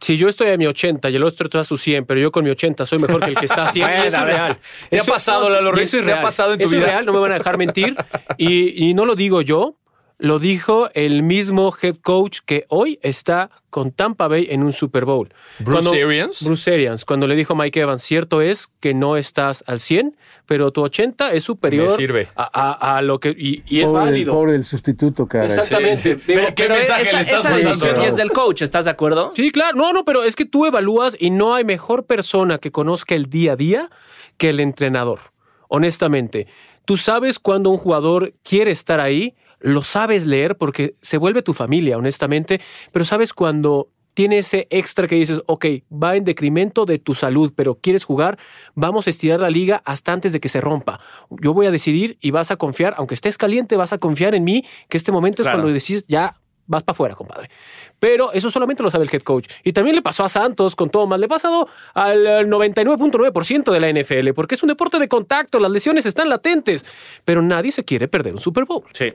si 0.00 0.16
yo 0.16 0.28
estoy 0.28 0.48
a 0.50 0.56
mi 0.56 0.66
80 0.66 1.10
y 1.10 1.16
el 1.16 1.22
otro 1.22 1.46
está 1.46 1.60
a 1.60 1.64
su 1.64 1.76
100, 1.76 2.06
pero 2.06 2.18
yo 2.20 2.32
con 2.32 2.42
mi 2.44 2.50
80 2.50 2.84
soy 2.86 2.98
mejor 2.98 3.20
que 3.20 3.30
el 3.30 3.36
que 3.36 3.44
está 3.46 3.66
a 3.66 3.72
100, 3.72 3.88
y 3.88 3.92
eso 3.92 4.04
es 4.06 4.12
Bueno, 4.14 4.26
real. 4.26 4.58
¿te 4.90 4.98
ha 5.00 5.04
pasado, 5.04 5.48
Lalo 5.48 5.68
y 5.68 5.72
Ruiz? 5.74 5.84
Eso 5.84 5.98
es 5.98 6.04
¿Te 6.04 6.10
ha 6.10 6.14
real. 6.16 6.24
pasado 6.24 6.52
en 6.54 6.58
tu 6.58 6.64
Eso 6.64 6.70
vida? 6.74 6.80
es 6.86 6.90
real, 6.90 7.06
no 7.06 7.12
me 7.12 7.20
van 7.20 7.30
a 7.32 7.38
dejar 7.38 7.56
mentir. 7.56 7.94
Y, 8.36 8.88
y 8.88 8.94
no 8.94 9.04
lo 9.06 9.14
digo 9.14 9.42
yo, 9.42 9.76
lo 10.22 10.38
dijo 10.38 10.88
el 10.94 11.24
mismo 11.24 11.74
head 11.82 11.96
coach 11.96 12.38
que 12.46 12.64
hoy 12.68 13.00
está 13.02 13.50
con 13.70 13.90
Tampa 13.90 14.28
Bay 14.28 14.46
en 14.50 14.62
un 14.62 14.72
Super 14.72 15.04
Bowl. 15.04 15.34
Bruce 15.58 15.88
Arians. 16.00 16.44
Bruce 16.44 16.72
Arians, 16.72 17.04
cuando 17.04 17.26
le 17.26 17.34
dijo 17.34 17.54
a 17.54 17.56
Mike 17.56 17.80
Evans, 17.80 18.02
cierto 18.04 18.40
es 18.40 18.68
que 18.78 18.94
no 18.94 19.16
estás 19.16 19.64
al 19.66 19.80
100, 19.80 20.16
pero 20.46 20.70
tu 20.70 20.82
80 20.84 21.32
es 21.32 21.42
superior 21.42 21.90
Me 21.90 21.96
sirve. 21.96 22.28
A, 22.36 22.44
a- 22.52 22.98
a 22.98 23.02
lo 23.02 23.18
que... 23.18 23.30
Y, 23.30 23.64
y 23.66 23.80
es 23.80 23.86
pobre, 23.90 24.04
válido. 24.04 24.32
pobre 24.34 24.52
del 24.52 24.64
sustituto, 24.64 25.26
cara. 25.26 25.46
Exactamente. 25.46 25.96
Sí, 25.96 26.10
sí. 26.10 26.14
Digo, 26.14 26.40
Pero 26.42 26.46
¿Qué 26.54 26.62
pero 26.62 26.74
mensaje 26.76 27.02
esa, 27.02 27.16
le 27.16 27.22
estás 27.22 27.40
esa 27.40 27.56
decisión 27.56 28.00
es 28.02 28.14
del 28.14 28.30
coach, 28.30 28.62
¿estás 28.62 28.84
de 28.84 28.92
acuerdo? 28.92 29.32
Sí, 29.34 29.50
claro. 29.50 29.76
No, 29.76 29.92
no, 29.92 30.04
pero 30.04 30.22
es 30.22 30.36
que 30.36 30.44
tú 30.44 30.66
evalúas 30.66 31.16
y 31.18 31.30
no 31.30 31.56
hay 31.56 31.64
mejor 31.64 32.06
persona 32.06 32.58
que 32.58 32.70
conozca 32.70 33.16
el 33.16 33.26
día 33.28 33.54
a 33.54 33.56
día 33.56 33.90
que 34.36 34.50
el 34.50 34.60
entrenador. 34.60 35.18
Honestamente, 35.66 36.46
tú 36.84 36.96
sabes 36.96 37.38
cuando 37.40 37.70
un 37.70 37.78
jugador 37.78 38.34
quiere 38.44 38.70
estar 38.70 39.00
ahí, 39.00 39.34
lo 39.62 39.82
sabes 39.82 40.26
leer 40.26 40.56
porque 40.56 40.96
se 41.02 41.18
vuelve 41.18 41.42
tu 41.42 41.54
familia, 41.54 41.96
honestamente, 41.98 42.60
pero 42.92 43.04
sabes 43.04 43.32
cuando 43.32 43.88
tiene 44.14 44.38
ese 44.38 44.66
extra 44.68 45.06
que 45.06 45.14
dices, 45.14 45.40
ok, 45.46 45.64
va 45.90 46.16
en 46.16 46.24
decremento 46.24 46.84
de 46.84 46.98
tu 46.98 47.14
salud, 47.14 47.52
pero 47.56 47.76
quieres 47.76 48.04
jugar, 48.04 48.38
vamos 48.74 49.06
a 49.06 49.10
estirar 49.10 49.40
la 49.40 49.48
liga 49.48 49.80
hasta 49.86 50.12
antes 50.12 50.32
de 50.32 50.40
que 50.40 50.50
se 50.50 50.60
rompa. 50.60 51.00
Yo 51.30 51.54
voy 51.54 51.64
a 51.66 51.70
decidir 51.70 52.18
y 52.20 52.30
vas 52.30 52.50
a 52.50 52.56
confiar, 52.56 52.94
aunque 52.98 53.14
estés 53.14 53.38
caliente, 53.38 53.76
vas 53.76 53.94
a 53.94 53.98
confiar 53.98 54.34
en 54.34 54.44
mí, 54.44 54.64
que 54.90 54.98
este 54.98 55.12
momento 55.12 55.42
Claro. 55.42 55.56
es 55.56 55.60
cuando 55.62 55.72
decides, 55.72 56.04
ya 56.08 56.41
vas 56.66 56.82
para 56.82 56.94
afuera, 56.94 57.14
compadre. 57.14 57.50
Pero 57.98 58.32
eso 58.32 58.50
solamente 58.50 58.82
lo 58.82 58.90
sabe 58.90 59.04
el 59.04 59.10
head 59.12 59.22
coach. 59.22 59.48
Y 59.62 59.72
también 59.72 59.94
le 59.96 60.02
pasó 60.02 60.24
a 60.24 60.28
Santos 60.28 60.74
con 60.74 60.90
Thomas, 60.90 61.18
le 61.20 61.26
ha 61.26 61.28
pasado 61.28 61.68
al 61.94 62.26
eh, 62.26 62.44
99.9% 62.46 63.70
de 63.70 63.80
la 63.80 63.90
NFL, 63.92 64.32
porque 64.34 64.54
es 64.54 64.62
un 64.62 64.68
deporte 64.68 64.98
de 64.98 65.08
contacto, 65.08 65.58
las 65.60 65.70
lesiones 65.70 66.06
están 66.06 66.28
latentes, 66.28 66.84
pero 67.24 67.42
nadie 67.42 67.72
se 67.72 67.84
quiere 67.84 68.08
perder 68.08 68.34
un 68.34 68.40
Super 68.40 68.64
Bowl. 68.64 68.82
Sí, 68.92 69.12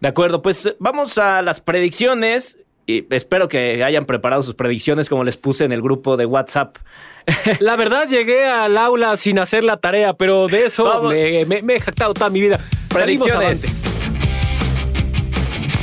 de 0.00 0.08
acuerdo. 0.08 0.42
Pues 0.42 0.74
vamos 0.78 1.18
a 1.18 1.42
las 1.42 1.60
predicciones. 1.60 2.58
Y 2.86 3.06
espero 3.14 3.46
que 3.46 3.84
hayan 3.84 4.04
preparado 4.04 4.42
sus 4.42 4.54
predicciones 4.54 5.08
como 5.08 5.22
les 5.22 5.36
puse 5.36 5.64
en 5.64 5.70
el 5.70 5.80
grupo 5.80 6.16
de 6.16 6.26
WhatsApp. 6.26 6.76
La 7.60 7.76
verdad, 7.76 8.08
llegué 8.08 8.46
al 8.46 8.76
aula 8.78 9.16
sin 9.16 9.38
hacer 9.38 9.62
la 9.62 9.76
tarea, 9.76 10.14
pero 10.14 10.48
de 10.48 10.64
eso 10.64 11.02
me, 11.04 11.44
me- 11.44 11.62
me 11.62 11.74
he 11.76 11.80
jactado 11.80 12.14
toda 12.14 12.30
mi 12.30 12.40
vida. 12.40 12.58
Predicciones. 12.88 13.84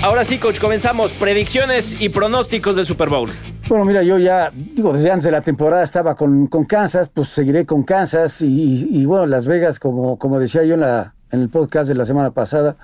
Ahora 0.03 0.23
sí, 0.23 0.37
coach, 0.37 0.59
comenzamos. 0.59 1.13
Predicciones 1.13 1.99
y 1.99 2.09
pronósticos 2.09 2.75
del 2.75 2.85
Super 2.85 3.09
Bowl. 3.09 3.31
Bueno, 3.67 3.83
mira, 3.83 4.03
yo 4.03 4.19
ya, 4.19 4.51
digo, 4.53 4.93
desde 4.93 5.09
antes 5.09 5.25
de 5.25 5.31
la 5.31 5.41
temporada 5.41 5.81
estaba 5.83 6.15
con, 6.15 6.45
con 6.45 6.65
Kansas, 6.65 7.09
pues 7.09 7.29
seguiré 7.29 7.65
con 7.65 7.81
Kansas 7.81 8.43
y, 8.43 9.05
bueno, 9.07 9.25
Las 9.25 9.47
Vegas, 9.47 9.79
como, 9.79 10.19
como 10.19 10.39
decía 10.39 10.63
yo 10.63 10.75
en 10.75 10.83
el 11.31 11.49
podcast 11.49 11.89
de 11.89 11.95
la 11.95 12.05
semana 12.05 12.29
pasada, 12.29 12.77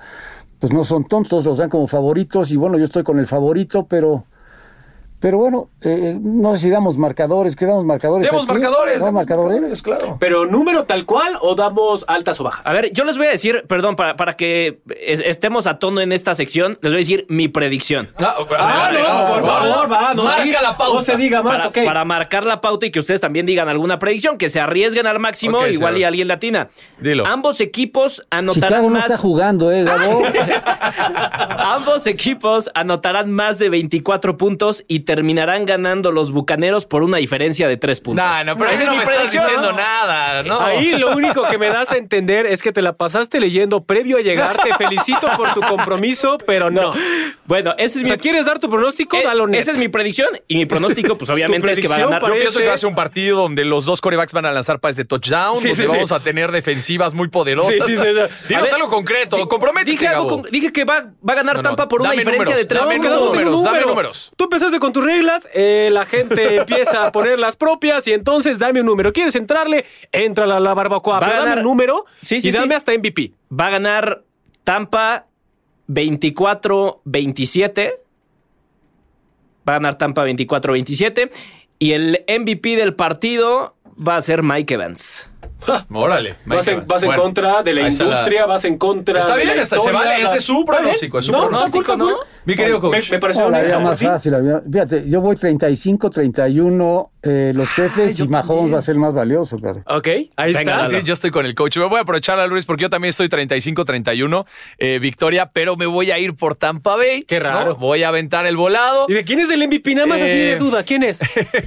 pues 0.58 0.72
no 0.72 0.84
son 0.84 1.06
tontos, 1.06 1.44
los 1.44 1.58
dan 1.58 1.70
como 1.70 1.86
favoritos 1.86 2.50
y 2.50 2.56
bueno, 2.56 2.78
yo 2.78 2.84
estoy 2.84 3.04
con 3.04 3.20
el 3.20 3.28
favorito, 3.28 3.86
pero, 3.86 4.24
pero 5.24 5.38
bueno, 5.38 5.70
eh, 5.80 6.18
no 6.20 6.52
sé 6.52 6.58
si 6.58 6.68
damos 6.68 6.98
marcadores, 6.98 7.56
¿qué 7.56 7.64
damos 7.64 7.82
marcadores? 7.86 8.28
Demos 8.30 8.44
aquí? 8.44 8.52
marcadores. 8.52 8.98
¿Damos 9.00 9.06
demos 9.06 9.14
marcadores? 9.48 9.82
claro. 9.82 10.16
Pero 10.20 10.44
número 10.44 10.84
tal 10.84 11.06
cual 11.06 11.38
o 11.40 11.54
damos 11.54 12.04
altas 12.08 12.38
o 12.42 12.44
bajas. 12.44 12.66
A 12.66 12.74
ver, 12.74 12.92
yo 12.92 13.04
les 13.04 13.16
voy 13.16 13.28
a 13.28 13.30
decir, 13.30 13.64
perdón, 13.66 13.96
para, 13.96 14.16
para 14.16 14.36
que 14.36 14.82
es- 15.00 15.20
estemos 15.24 15.66
a 15.66 15.78
tono 15.78 16.02
en 16.02 16.12
esta 16.12 16.34
sección, 16.34 16.78
les 16.82 16.92
voy 16.92 16.96
a 16.96 16.98
decir 16.98 17.24
mi 17.30 17.48
predicción. 17.48 18.10
Ah, 18.18 18.34
Ah, 18.58 18.90
no, 18.92 19.32
por 19.34 19.42
favor, 19.46 19.90
va, 19.90 20.12
no, 20.12 20.24
Marca 20.24 20.60
la 20.60 20.76
pauta. 20.76 20.94
No 20.94 21.00
se 21.02 21.16
diga 21.16 21.42
más, 21.42 21.56
Para, 21.56 21.68
ok. 21.68 21.78
para 21.86 22.04
marcar 22.04 22.44
la 22.44 22.60
pauta 22.60 22.84
y 22.84 22.90
que 22.90 22.98
ustedes 22.98 23.22
también 23.22 23.46
digan 23.46 23.70
alguna 23.70 23.98
predicción, 23.98 24.36
que 24.36 24.50
se 24.50 24.60
arriesguen 24.60 25.06
al 25.06 25.20
máximo, 25.20 25.66
igual 25.66 25.94
señor. 25.94 25.98
y 26.00 26.04
alguien 26.04 26.28
latina. 26.28 26.68
Dilo. 27.00 27.26
Ambos 27.26 27.62
equipos 27.62 28.26
anotarán 28.28 28.68
Chicago 28.68 28.88
no 28.90 28.96
más. 28.96 29.04
está 29.06 29.16
jugando, 29.16 29.72
¿eh, 29.72 29.84
Gabo? 29.84 30.22
Ambos 31.58 32.06
equipos 32.06 32.70
anotarán 32.74 33.30
más 33.32 33.58
de 33.58 33.68
24 33.70 34.36
puntos 34.36 34.84
y 34.88 35.00
terminarán 35.14 35.64
ganando 35.64 36.10
los 36.10 36.32
bucaneros 36.32 36.86
por 36.86 37.02
una 37.04 37.18
diferencia 37.18 37.68
de 37.68 37.76
3 37.76 38.00
puntos. 38.00 38.24
No, 38.24 38.44
no, 38.44 38.56
pero 38.56 38.70
ahí 38.70 38.76
es 38.76 38.84
no 38.84 38.90
mi 38.92 38.96
me 38.98 39.02
estás 39.04 39.30
diciendo 39.30 39.72
nada, 39.72 40.42
¿no? 40.42 40.60
Ahí 40.60 40.96
lo 40.98 41.14
único 41.16 41.42
que 41.44 41.56
me 41.56 41.68
das 41.68 41.92
a 41.92 41.96
entender 41.96 42.46
es 42.46 42.62
que 42.62 42.72
te 42.72 42.82
la 42.82 42.94
pasaste 42.94 43.38
leyendo 43.38 43.84
previo 43.84 44.16
a 44.16 44.20
llegar. 44.22 44.56
Te 44.62 44.74
felicito 44.74 45.28
por 45.36 45.54
tu 45.54 45.60
compromiso, 45.60 46.38
pero 46.46 46.70
no. 46.70 46.92
Bueno, 47.46 47.74
ese 47.78 47.98
O 47.98 48.02
es 48.02 48.08
sea, 48.08 48.16
mi. 48.16 48.22
¿quieres 48.22 48.46
dar 48.46 48.58
tu 48.58 48.68
pronóstico? 48.68 49.16
eh, 49.16 49.22
Dalo 49.24 49.46
esa 49.48 49.70
es 49.72 49.76
mi 49.78 49.88
predicción 49.88 50.28
y 50.48 50.56
mi 50.56 50.66
pronóstico, 50.66 51.16
pues 51.16 51.30
obviamente 51.30 51.70
es 51.72 51.78
que 51.78 51.86
va 51.88 51.96
a 51.96 51.98
ganar. 51.98 52.20
Yo 52.20 52.26
parece- 52.26 52.40
pienso 52.40 52.58
que 52.60 52.66
va 52.68 52.74
a 52.74 52.76
ser 52.78 52.88
un 52.88 52.94
partido 52.96 53.40
donde 53.42 53.64
los 53.64 53.84
dos 53.84 54.00
corebacks 54.00 54.32
van 54.32 54.46
a 54.46 54.50
lanzar 54.52 54.80
pases 54.80 54.96
de 54.96 55.04
touchdown, 55.04 55.58
Sí, 55.60 55.68
donde 55.68 55.82
sí, 55.84 55.88
sí. 55.88 55.94
vamos 55.94 56.10
a 56.12 56.20
tener 56.20 56.50
defensivas 56.50 57.14
muy 57.14 57.28
poderosas. 57.28 57.74
Sí, 57.74 57.80
sí, 57.86 57.96
sí, 57.96 58.02
sí. 58.02 58.46
Dinos 58.48 58.64
ver, 58.64 58.74
algo 58.74 58.88
concreto, 58.88 59.48
comprométete, 59.48 59.90
Dije, 59.92 60.08
algo 60.08 60.24
Gabo. 60.26 60.42
con- 60.42 60.50
dije 60.50 60.72
que 60.72 60.84
va, 60.84 61.04
va 61.26 61.32
a 61.34 61.36
ganar 61.36 61.56
No, 61.56 61.62
no, 61.62 61.68
Tampa 61.68 61.86
por 61.88 62.00
una 62.00 62.12
diferencia 62.12 62.54
números, 62.54 62.58
de 62.62 62.66
3 62.66 62.80
dame 62.80 62.96
números, 62.96 63.62
dame 63.62 63.78
número. 63.80 63.86
números. 63.88 64.32
Tú 64.36 64.44
empezaste 64.44 64.78
con 64.80 64.92
tus 64.92 65.03
reglas, 65.04 65.48
eh, 65.54 65.90
la 65.92 66.04
gente 66.06 66.56
empieza 66.56 67.06
a 67.06 67.12
poner 67.12 67.38
las 67.38 67.54
propias 67.54 68.08
y 68.08 68.12
entonces 68.12 68.58
dame 68.58 68.80
un 68.80 68.86
número. 68.86 69.12
¿Quieres 69.12 69.36
entrarle? 69.36 69.84
Entra 70.10 70.44
a 70.44 70.58
la 70.60 70.74
barbacoa. 70.74 71.20
Va 71.20 71.26
a 71.26 71.28
pero 71.28 71.38
dame 71.40 71.50
ganar- 71.50 71.58
un 71.58 71.64
número 71.70 72.04
Sí, 72.22 72.40
sí, 72.40 72.48
y 72.48 72.52
dame 72.52 72.68
sí. 72.68 72.74
hasta 72.74 72.92
MVP. 72.92 73.32
Va 73.56 73.66
a 73.68 73.70
ganar 73.70 74.24
Tampa 74.64 75.26
24-27. 75.88 77.92
Va 79.68 79.74
a 79.74 79.78
ganar 79.78 79.96
Tampa 79.96 80.24
24-27. 80.26 81.30
Y 81.78 81.92
el 81.92 82.24
MVP 82.28 82.76
del 82.76 82.94
partido 82.94 83.76
va 83.96 84.16
a 84.16 84.20
ser 84.22 84.42
Mike 84.42 84.74
Evans. 84.74 85.28
Órale. 85.92 86.34
Vas 86.46 86.66
en, 86.68 86.86
vas 86.86 87.04
contra 87.04 87.62
de 87.62 87.72
la 87.74 87.82
industria, 87.88 88.46
vas 88.46 88.64
en 88.64 88.76
contra 88.78 89.18
Está 89.20 89.36
de 89.36 89.44
bien, 89.44 89.56
la 89.56 89.62
está- 89.62 89.76
se 89.76 89.80
historia, 89.82 89.98
vale, 90.00 90.18
la- 90.22 90.28
ese 90.28 90.36
es 90.38 90.44
su 90.44 90.64
pronóstico, 90.64 91.18
es 91.18 91.24
su 91.26 91.32
No, 91.32 91.48
pronóstico, 91.48 91.96
¿no? 91.96 92.16
Mi 92.44 92.54
querido 92.56 92.80
Me, 92.80 92.90
coach. 92.90 93.10
me 93.12 93.18
pareció 93.18 93.44
No, 93.44 93.50
la 93.50 93.62
vida 93.62 93.78
más 93.78 94.00
fácil. 94.00 94.34
Fíjate, 94.70 95.08
yo 95.08 95.20
voy 95.20 95.36
35-31, 95.36 97.10
eh, 97.22 97.52
los 97.54 97.68
jefes 97.70 98.18
y 98.20 98.28
Mahomes 98.28 98.74
va 98.74 98.78
a 98.78 98.82
ser 98.82 98.94
el 98.94 98.98
más 99.00 99.14
valioso, 99.14 99.58
cara. 99.58 99.82
Ok, 99.86 100.06
ahí 100.36 100.52
Venga, 100.52 100.84
está. 100.84 100.86
Sí, 100.98 101.02
yo 101.04 101.14
estoy 101.14 101.30
con 101.30 101.46
el 101.46 101.54
coach. 101.54 101.78
Me 101.78 101.84
voy 101.86 101.98
a 101.98 102.02
aprovechar 102.02 102.38
a 102.38 102.46
Luis 102.46 102.66
porque 102.66 102.82
yo 102.82 102.90
también 102.90 103.10
estoy 103.10 103.28
35-31 103.28 104.44
eh, 104.78 104.98
victoria, 104.98 105.50
pero 105.52 105.76
me 105.76 105.86
voy 105.86 106.10
a 106.10 106.18
ir 106.18 106.34
por 106.36 106.56
Tampa 106.56 106.96
Bay. 106.96 107.22
Qué 107.22 107.40
raro. 107.40 107.70
¿no? 107.70 107.76
Voy 107.76 108.02
a 108.02 108.08
aventar 108.08 108.44
el 108.46 108.56
volado. 108.56 109.06
¿Y 109.08 109.14
de 109.14 109.24
quién 109.24 109.40
es 109.40 109.50
el 109.50 109.66
MVP? 109.66 109.94
Nada 109.94 110.06
más 110.06 110.20
así 110.20 110.36
de 110.36 110.52
Eh, 110.52 110.56
duda. 110.56 110.82
¿Quién 110.84 111.02
es? 111.02 111.20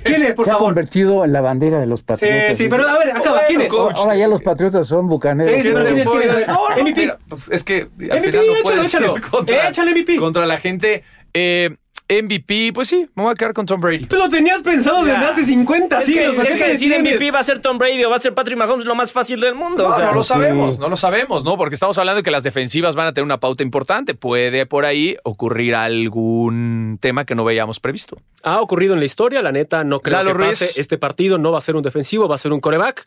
¿Quién 0.04 0.24
es, 0.24 0.34
por 0.36 0.46
Se 0.46 0.52
ha 0.52 0.56
convertido 0.56 1.26
en 1.26 1.34
la 1.34 1.42
bandera 1.42 1.80
de 1.80 1.88
los 1.88 2.02
Sí, 2.02 2.06
patriotas. 2.06 2.58
sí, 2.58 2.68
pero 2.70 2.88
a 2.88 2.98
ver, 3.00 3.12
acaba. 3.18 3.46
¿Quién 3.48 3.62
es? 3.62 3.67
Coach. 3.68 3.96
Ahora 3.98 4.16
ya 4.16 4.28
los 4.28 4.42
patriotas 4.42 4.88
son 4.88 5.08
bucaneros. 5.08 5.54
Sí, 5.56 5.62
sí, 5.64 5.70
pero 5.74 5.80
¿no? 5.80 5.86
¿quién 5.86 6.00
es? 6.00 6.10
¿Quién 6.10 6.38
es? 6.38 6.48
No, 6.48 6.70
no, 6.70 6.84
MVP. 6.84 7.02
mira, 7.02 7.20
pues, 7.28 7.50
es 7.52 7.64
que 7.64 7.82
al 7.82 7.88
MVP, 8.20 8.32
final 8.32 8.48
no 8.48 8.54
échalo, 8.54 8.64
puedes 8.64 8.88
échalo. 8.94 9.16
contra, 9.32 9.70
Échale 9.70 9.92
MVP. 9.92 10.16
contra 10.18 10.46
la 10.46 10.58
gente. 10.58 11.04
Eh, 11.34 11.76
MVP, 12.10 12.72
pues 12.74 12.88
sí, 12.88 13.10
me 13.16 13.24
voy 13.24 13.34
a 13.34 13.36
quedar 13.36 13.52
con 13.52 13.66
Tom 13.66 13.82
Brady. 13.82 14.06
Tú 14.06 14.16
lo 14.16 14.30
tenías 14.30 14.64
pensado 14.64 15.04
desde 15.04 15.26
hace 15.26 15.44
50 15.44 15.98
Es 15.98 16.06
que, 16.06 16.12
siglos. 16.14 16.36
¿para 16.38 16.48
es 16.48 16.56
que 16.56 16.68
decir 16.70 16.90
tienes? 16.94 17.16
MVP 17.16 17.32
va 17.32 17.40
a 17.40 17.44
ser 17.44 17.60
Tom 17.60 17.78
Brady 17.78 18.02
o 18.06 18.10
va 18.10 18.16
a 18.16 18.20
ser 18.20 18.34
Patrick 18.34 18.58
Mahomes 18.58 18.86
lo 18.86 18.96
más 18.96 19.12
fácil 19.12 19.42
del 19.42 19.56
mundo. 19.56 19.84
No, 19.84 19.90
o 19.90 19.96
sea, 19.98 20.06
no 20.06 20.14
lo 20.14 20.24
sí. 20.24 20.30
sabemos, 20.30 20.80
no 20.80 20.88
lo 20.88 20.96
sabemos, 20.96 21.44
¿no? 21.44 21.58
Porque 21.58 21.74
estamos 21.76 21.98
hablando 21.98 22.18
de 22.20 22.24
que 22.24 22.32
las 22.32 22.44
defensivas 22.44 22.96
van 22.96 23.08
a 23.08 23.14
tener 23.14 23.26
una 23.26 23.42
pauta 23.42 23.62
importante. 23.62 24.14
Puede 24.16 24.66
por 24.66 24.86
ahí 24.86 25.18
ocurrir 25.24 25.76
algún 25.76 26.98
tema 27.02 27.26
que 27.26 27.36
no 27.36 27.44
veíamos 27.44 27.82
previsto. 27.82 28.16
Ha 28.42 28.62
ocurrido 28.62 28.94
en 28.94 29.00
la 29.00 29.06
historia, 29.06 29.42
la 29.42 29.52
neta, 29.52 29.84
no 29.84 30.00
creo 30.00 30.18
Lalo 30.20 30.30
que 30.32 30.38
Ruiz. 30.46 30.60
pase. 30.60 30.80
Este 30.80 30.98
partido 30.98 31.38
no 31.38 31.52
va 31.52 31.58
a 31.58 31.62
ser 31.62 31.76
un 31.76 31.84
defensivo, 31.84 32.30
va 32.30 32.36
a 32.36 32.38
ser 32.38 32.54
un 32.54 32.62
coreback. 32.62 33.04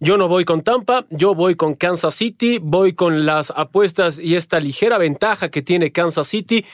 Yo 0.00 0.16
no 0.16 0.28
voy 0.28 0.44
con 0.44 0.62
Tampa, 0.62 1.06
yo 1.10 1.34
voy 1.34 1.54
con 1.54 1.74
Kansas 1.74 2.14
City, 2.14 2.58
voy 2.60 2.94
con 2.94 3.26
las 3.26 3.52
apuestas 3.54 4.18
y 4.18 4.36
esta 4.36 4.60
ligera 4.60 4.98
ventaja 4.98 5.50
que 5.50 5.62
tiene 5.62 5.92
Kansas 5.92 6.26
City. 6.26 6.64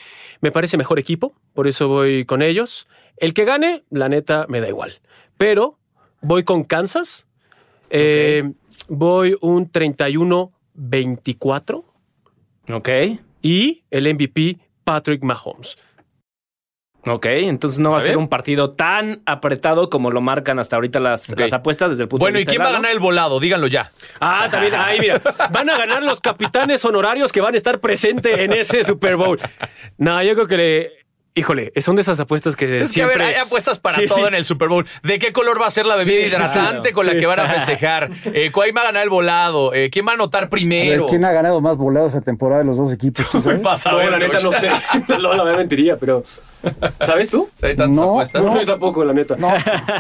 Me 0.41 0.51
parece 0.51 0.77
mejor 0.77 0.99
equipo, 0.99 1.35
por 1.55 1.69
eso 1.69 1.89
voy 1.89 2.25
con 2.25 2.43
ellos. 2.43 2.89
El 3.17 3.35
que 3.35 3.45
gane, 3.45 3.85
la 3.91 4.09
neta, 4.09 4.47
me 4.49 4.61
da 4.61 4.69
igual. 4.69 5.01
Pero 5.37 5.79
voy 6.23 6.45
con 6.45 6.65
Kansas. 6.65 7.27
Eh, 7.91 8.51
Voy 8.89 9.37
un 9.41 9.71
31-24. 9.71 11.85
Ok. 12.73 12.89
Y 13.41 13.85
el 13.91 14.13
MVP, 14.13 14.59
Patrick 14.83 15.23
Mahomes. 15.23 15.79
Ok, 17.07 17.27
entonces 17.27 17.81
no 17.81 17.91
va 17.91 17.99
a 17.99 18.01
ser 18.03 18.19
un 18.19 18.29
partido 18.29 18.73
tan 18.73 19.23
apretado 19.25 19.89
como 19.89 20.11
lo 20.11 20.21
marcan 20.21 20.59
hasta 20.59 20.77
ahorita 20.77 21.01
las, 21.01 21.29
las 21.37 21.53
apuestas 21.53 21.91
desde 21.91 22.03
el 22.03 22.09
punto 22.09 22.25
bueno, 22.25 22.35
de 22.35 22.41
vista. 22.41 22.53
Bueno, 22.53 22.63
¿y 22.63 22.67
quién 22.67 22.67
va 22.67 22.77
a 22.77 22.81
ganar 22.81 22.93
el 22.93 23.01
volado? 23.01 23.41
Díganlo 23.41 23.69
ya. 23.69 23.91
Ah, 24.21 24.49
también, 24.51 24.75
ahí 24.75 25.01
mira, 25.01 25.21
van 25.51 25.71
a 25.71 25.79
ganar 25.79 26.03
los 26.03 26.21
capitanes 26.21 26.85
honorarios 26.85 27.33
que 27.33 27.41
van 27.41 27.55
a 27.55 27.57
estar 27.57 27.81
presentes 27.81 28.39
en 28.39 28.53
ese 28.53 28.85
Super 28.85 29.17
Bowl. 29.17 29.39
No, 29.97 30.23
yo 30.23 30.35
creo 30.35 30.47
que 30.47 30.57
le, 30.57 31.01
Híjole, 31.37 31.73
son 31.81 31.95
de 31.95 32.03
esas 32.03 32.19
apuestas 32.19 32.57
que 32.57 32.83
es 32.83 32.91
siempre... 32.91 33.17
Que 33.17 33.23
a 33.23 33.27
ver, 33.27 33.37
hay 33.37 33.41
apuestas 33.41 33.79
para 33.79 34.05
todo 34.07 34.27
en 34.27 34.35
el 34.35 34.45
Super 34.45 34.69
Bowl. 34.69 34.85
¿De 35.05 35.21
qué 35.21 35.33
color 35.33 35.63
va 35.63 35.69
a 35.69 35.71
ser 35.71 35.87
la 35.87 35.95
bebida 35.95 36.23
sí, 36.23 36.27
hidratante 36.27 36.89
sí, 36.89 36.95
con 36.95 37.07
la 37.07 37.15
que 37.15 37.25
van 37.25 37.39
a 37.39 37.47
festejar? 37.55 38.11
Eh, 38.25 38.51
¿Cuál 38.51 38.77
va 38.77 38.83
a 38.83 38.85
ganar 38.87 39.05
el 39.05 39.11
volado? 39.11 39.73
Eh, 39.73 39.91
¿Quién 39.91 40.07
va 40.07 40.11
a 40.11 40.15
anotar 40.15 40.51
primero? 40.51 41.05
Ver, 41.05 41.11
¿Quién 41.11 41.25
ha 41.25 41.31
ganado 41.31 41.61
más 41.61 41.77
volados 41.77 42.15
esa 42.15 42.21
temporada 42.21 42.63
de 42.63 42.67
los 42.67 42.77
dos 42.77 42.93
equipos? 42.93 43.29
¿tú 43.31 43.41
sabes? 43.41 43.61
pasa, 43.61 43.93
no, 43.93 44.11
la 44.11 44.19
neta 44.19 44.39
no 44.41 44.53
sé. 44.53 44.71
no, 45.09 45.45
la 45.45 45.57
mentiría, 45.57 45.97
pero... 45.97 46.25
¿Sabes 47.05 47.29
tú? 47.31 47.49
¿Hay 47.63 47.77
tantas 47.77 47.99
No, 47.99 48.11
apuestas? 48.11 48.43
No, 48.43 48.59
yo 48.61 48.67
tampoco, 48.67 49.05
la 49.05 49.13
neta. 49.13 49.37
No, 49.37 49.53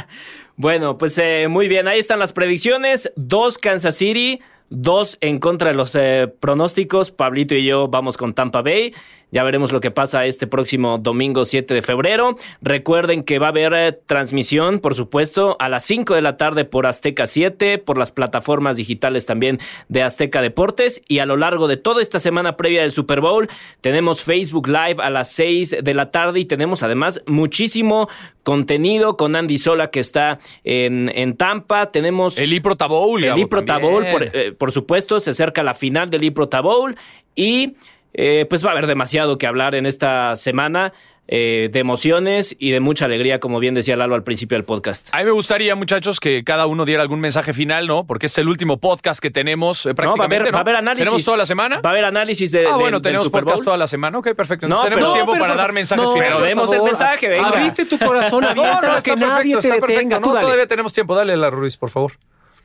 Bueno, 0.56 0.98
pues 0.98 1.16
eh, 1.18 1.46
muy 1.48 1.68
bien, 1.68 1.88
ahí 1.88 1.98
están 1.98 2.18
las 2.18 2.32
predicciones. 2.32 3.12
Dos 3.16 3.56
Kansas 3.56 3.96
City, 3.96 4.40
dos 4.68 5.16
en 5.22 5.38
contra 5.38 5.70
de 5.70 5.76
los 5.76 5.94
eh, 5.94 6.32
pronósticos. 6.40 7.10
Pablito 7.12 7.54
y 7.54 7.64
yo 7.64 7.88
vamos 7.88 8.16
con 8.18 8.34
Tampa 8.34 8.60
Bay. 8.60 8.92
Ya 9.30 9.44
veremos 9.44 9.72
lo 9.72 9.80
que 9.80 9.90
pasa 9.90 10.26
este 10.26 10.46
próximo 10.46 10.98
domingo 10.98 11.44
7 11.44 11.72
de 11.72 11.82
febrero. 11.82 12.36
Recuerden 12.62 13.22
que 13.22 13.38
va 13.38 13.46
a 13.46 13.50
haber 13.50 13.72
eh, 13.74 13.92
transmisión, 13.92 14.80
por 14.80 14.94
supuesto, 14.94 15.56
a 15.60 15.68
las 15.68 15.84
5 15.84 16.14
de 16.14 16.22
la 16.22 16.36
tarde 16.36 16.64
por 16.64 16.86
Azteca 16.86 17.26
7, 17.26 17.78
por 17.78 17.98
las 17.98 18.12
plataformas 18.12 18.76
digitales 18.76 19.26
también 19.26 19.60
de 19.88 20.02
Azteca 20.02 20.42
Deportes. 20.42 21.02
Y 21.08 21.20
a 21.20 21.26
lo 21.26 21.36
largo 21.36 21.68
de 21.68 21.76
toda 21.76 22.02
esta 22.02 22.18
semana 22.18 22.56
previa 22.56 22.82
del 22.82 22.92
Super 22.92 23.20
Bowl, 23.20 23.48
tenemos 23.80 24.24
Facebook 24.24 24.68
Live 24.68 24.96
a 24.98 25.10
las 25.10 25.30
6 25.32 25.76
de 25.82 25.94
la 25.94 26.10
tarde 26.10 26.40
y 26.40 26.44
tenemos 26.44 26.82
además 26.82 27.22
muchísimo 27.26 28.08
contenido 28.42 29.16
con 29.16 29.36
Andy 29.36 29.58
Sola 29.58 29.90
que 29.90 30.00
está 30.00 30.40
en, 30.64 31.10
en 31.14 31.36
Tampa. 31.36 31.90
Tenemos 31.92 32.38
El 32.38 32.52
Iprota 32.52 32.86
Bowl. 32.86 33.22
el 33.22 33.38
Iprota. 33.38 33.78
Bowl, 33.78 34.06
por, 34.10 34.22
eh, 34.24 34.52
por 34.52 34.72
supuesto, 34.72 35.20
se 35.20 35.30
acerca 35.30 35.62
la 35.62 35.74
final 35.74 36.10
del 36.10 36.24
Iprota 36.24 36.60
Bowl 36.60 36.96
y 37.36 37.74
eh, 38.14 38.46
pues 38.48 38.64
va 38.64 38.68
a 38.70 38.72
haber 38.72 38.86
demasiado 38.86 39.38
que 39.38 39.46
hablar 39.46 39.74
en 39.74 39.86
esta 39.86 40.34
semana 40.36 40.92
eh, 41.32 41.68
de 41.72 41.78
emociones 41.78 42.56
y 42.58 42.72
de 42.72 42.80
mucha 42.80 43.04
alegría, 43.04 43.38
como 43.38 43.60
bien 43.60 43.72
decía 43.72 43.94
Lalo 43.94 44.16
al 44.16 44.24
principio 44.24 44.56
del 44.58 44.64
podcast. 44.64 45.10
A 45.14 45.18
mí 45.18 45.24
me 45.26 45.30
gustaría, 45.30 45.76
muchachos, 45.76 46.18
que 46.18 46.42
cada 46.42 46.66
uno 46.66 46.84
diera 46.84 47.02
algún 47.02 47.20
mensaje 47.20 47.52
final, 47.52 47.86
¿no? 47.86 48.04
Porque 48.04 48.26
es 48.26 48.36
el 48.38 48.48
último 48.48 48.78
podcast 48.80 49.20
que 49.22 49.30
tenemos 49.30 49.86
eh, 49.86 49.90
No, 49.90 49.92
va 49.92 49.92
a 49.92 49.94
prácticamente. 49.94 50.36
haber, 50.36 50.46
¿no? 50.46 50.52
va 50.54 50.58
a 50.58 50.62
haber 50.62 50.76
análisis. 50.76 51.04
¿Tenemos 51.04 51.24
toda 51.24 51.36
la 51.36 51.46
semana? 51.46 51.80
Va 51.82 51.90
a 51.90 51.92
haber 51.92 52.04
análisis 52.04 52.50
de, 52.50 52.66
ah, 52.66 52.74
bueno, 52.76 52.98
del 52.98 53.02
tenemos 53.02 53.24
Super 53.26 53.44
podcast 53.44 53.62
toda 53.62 53.76
la 53.76 53.86
semana. 53.86 54.18
Ok, 54.18 54.34
perfecto. 54.34 54.66
Entonces 54.66 54.84
No, 54.84 54.90
tenemos 54.90 55.04
pero- 55.10 55.14
tiempo 55.14 55.32
pero 55.34 55.44
para 55.44 55.54
dar 55.54 55.72
mensajes 55.72 56.04
no, 56.04 56.12
finales. 56.14 56.32
pero 56.34 56.46
demos 56.48 56.68
el 56.70 56.76
favor. 56.78 56.90
mensaje, 56.90 57.28
venga. 57.28 57.48
Abriste 57.48 57.84
tu 57.84 57.98
corazón 58.00 58.44
abierto 58.44 58.62
No, 58.82 58.88
no, 58.88 58.96
está 58.96 59.10
que 59.10 59.16
nadie 59.16 59.30
perfecto, 59.54 59.60
te 59.60 59.68
está 59.68 59.80
perfecto. 59.80 59.92
detenga. 59.92 60.18
No, 60.20 60.32
dale. 60.34 60.44
todavía 60.46 60.66
tenemos 60.66 60.92
tiempo. 60.92 61.14
Dale 61.14 61.36
la 61.36 61.50
Ruiz, 61.50 61.76
por 61.76 61.90
favor. 61.90 62.14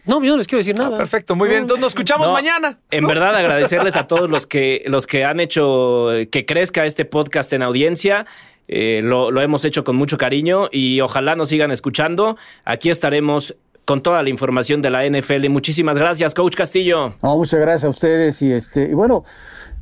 No, 0.05 0.23
yo 0.23 0.31
no 0.31 0.37
les 0.37 0.47
quiero 0.47 0.59
decir 0.59 0.77
nada. 0.77 0.91
Ah, 0.93 0.97
perfecto, 0.97 1.35
muy 1.35 1.49
bien. 1.49 1.61
Entonces 1.61 1.81
nos 1.81 1.91
escuchamos 1.91 2.27
No, 2.27 2.33
mañana. 2.33 2.77
En 2.91 3.07
verdad, 3.07 3.35
agradecerles 3.35 3.95
a 3.95 4.07
todos 4.07 4.29
los 4.29 4.45
que, 4.47 4.83
los 4.87 5.07
que 5.07 5.25
han 5.25 5.39
hecho 5.39 6.13
eh, 6.13 6.27
que 6.29 6.45
crezca 6.45 6.85
este 6.85 7.05
podcast 7.05 7.51
en 7.53 7.63
audiencia. 7.63 8.25
Eh, 8.67 9.01
lo, 9.03 9.31
lo 9.31 9.41
hemos 9.41 9.63
hecho 9.65 9.83
con 9.83 9.95
mucho 9.95 10.17
cariño 10.17 10.69
y 10.71 11.01
ojalá 11.01 11.35
nos 11.35 11.49
sigan 11.49 11.71
escuchando. 11.71 12.37
Aquí 12.63 12.89
estaremos 12.89 13.55
con 13.85 14.01
toda 14.01 14.23
la 14.23 14.29
información 14.29 14.81
de 14.81 14.89
la 14.89 15.07
NFL. 15.07 15.47
Muchísimas 15.49 15.97
gracias, 15.97 16.33
Coach 16.33 16.55
Castillo. 16.55 17.13
no, 17.21 17.37
muchas 17.37 17.59
gracias 17.59 17.85
a 17.85 17.89
ustedes 17.89 18.41
y 18.41 18.51
este, 18.51 18.83
y 18.89 18.93
bueno, 18.93 19.23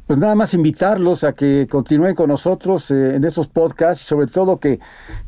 pues 0.06 0.20
nada 0.20 0.36
más 0.36 0.54
invitarlos 0.54 1.24
a 1.24 1.34
que 1.34 1.68
continúen 1.70 2.14
con 2.14 2.30
nosotros 2.30 2.92
eh, 2.92 3.16
en 3.16 3.24
esos 3.24 3.48
podcasts 3.48 4.04
y 4.04 4.08
sobre 4.08 4.28
todo 4.28 4.60
que, 4.60 4.80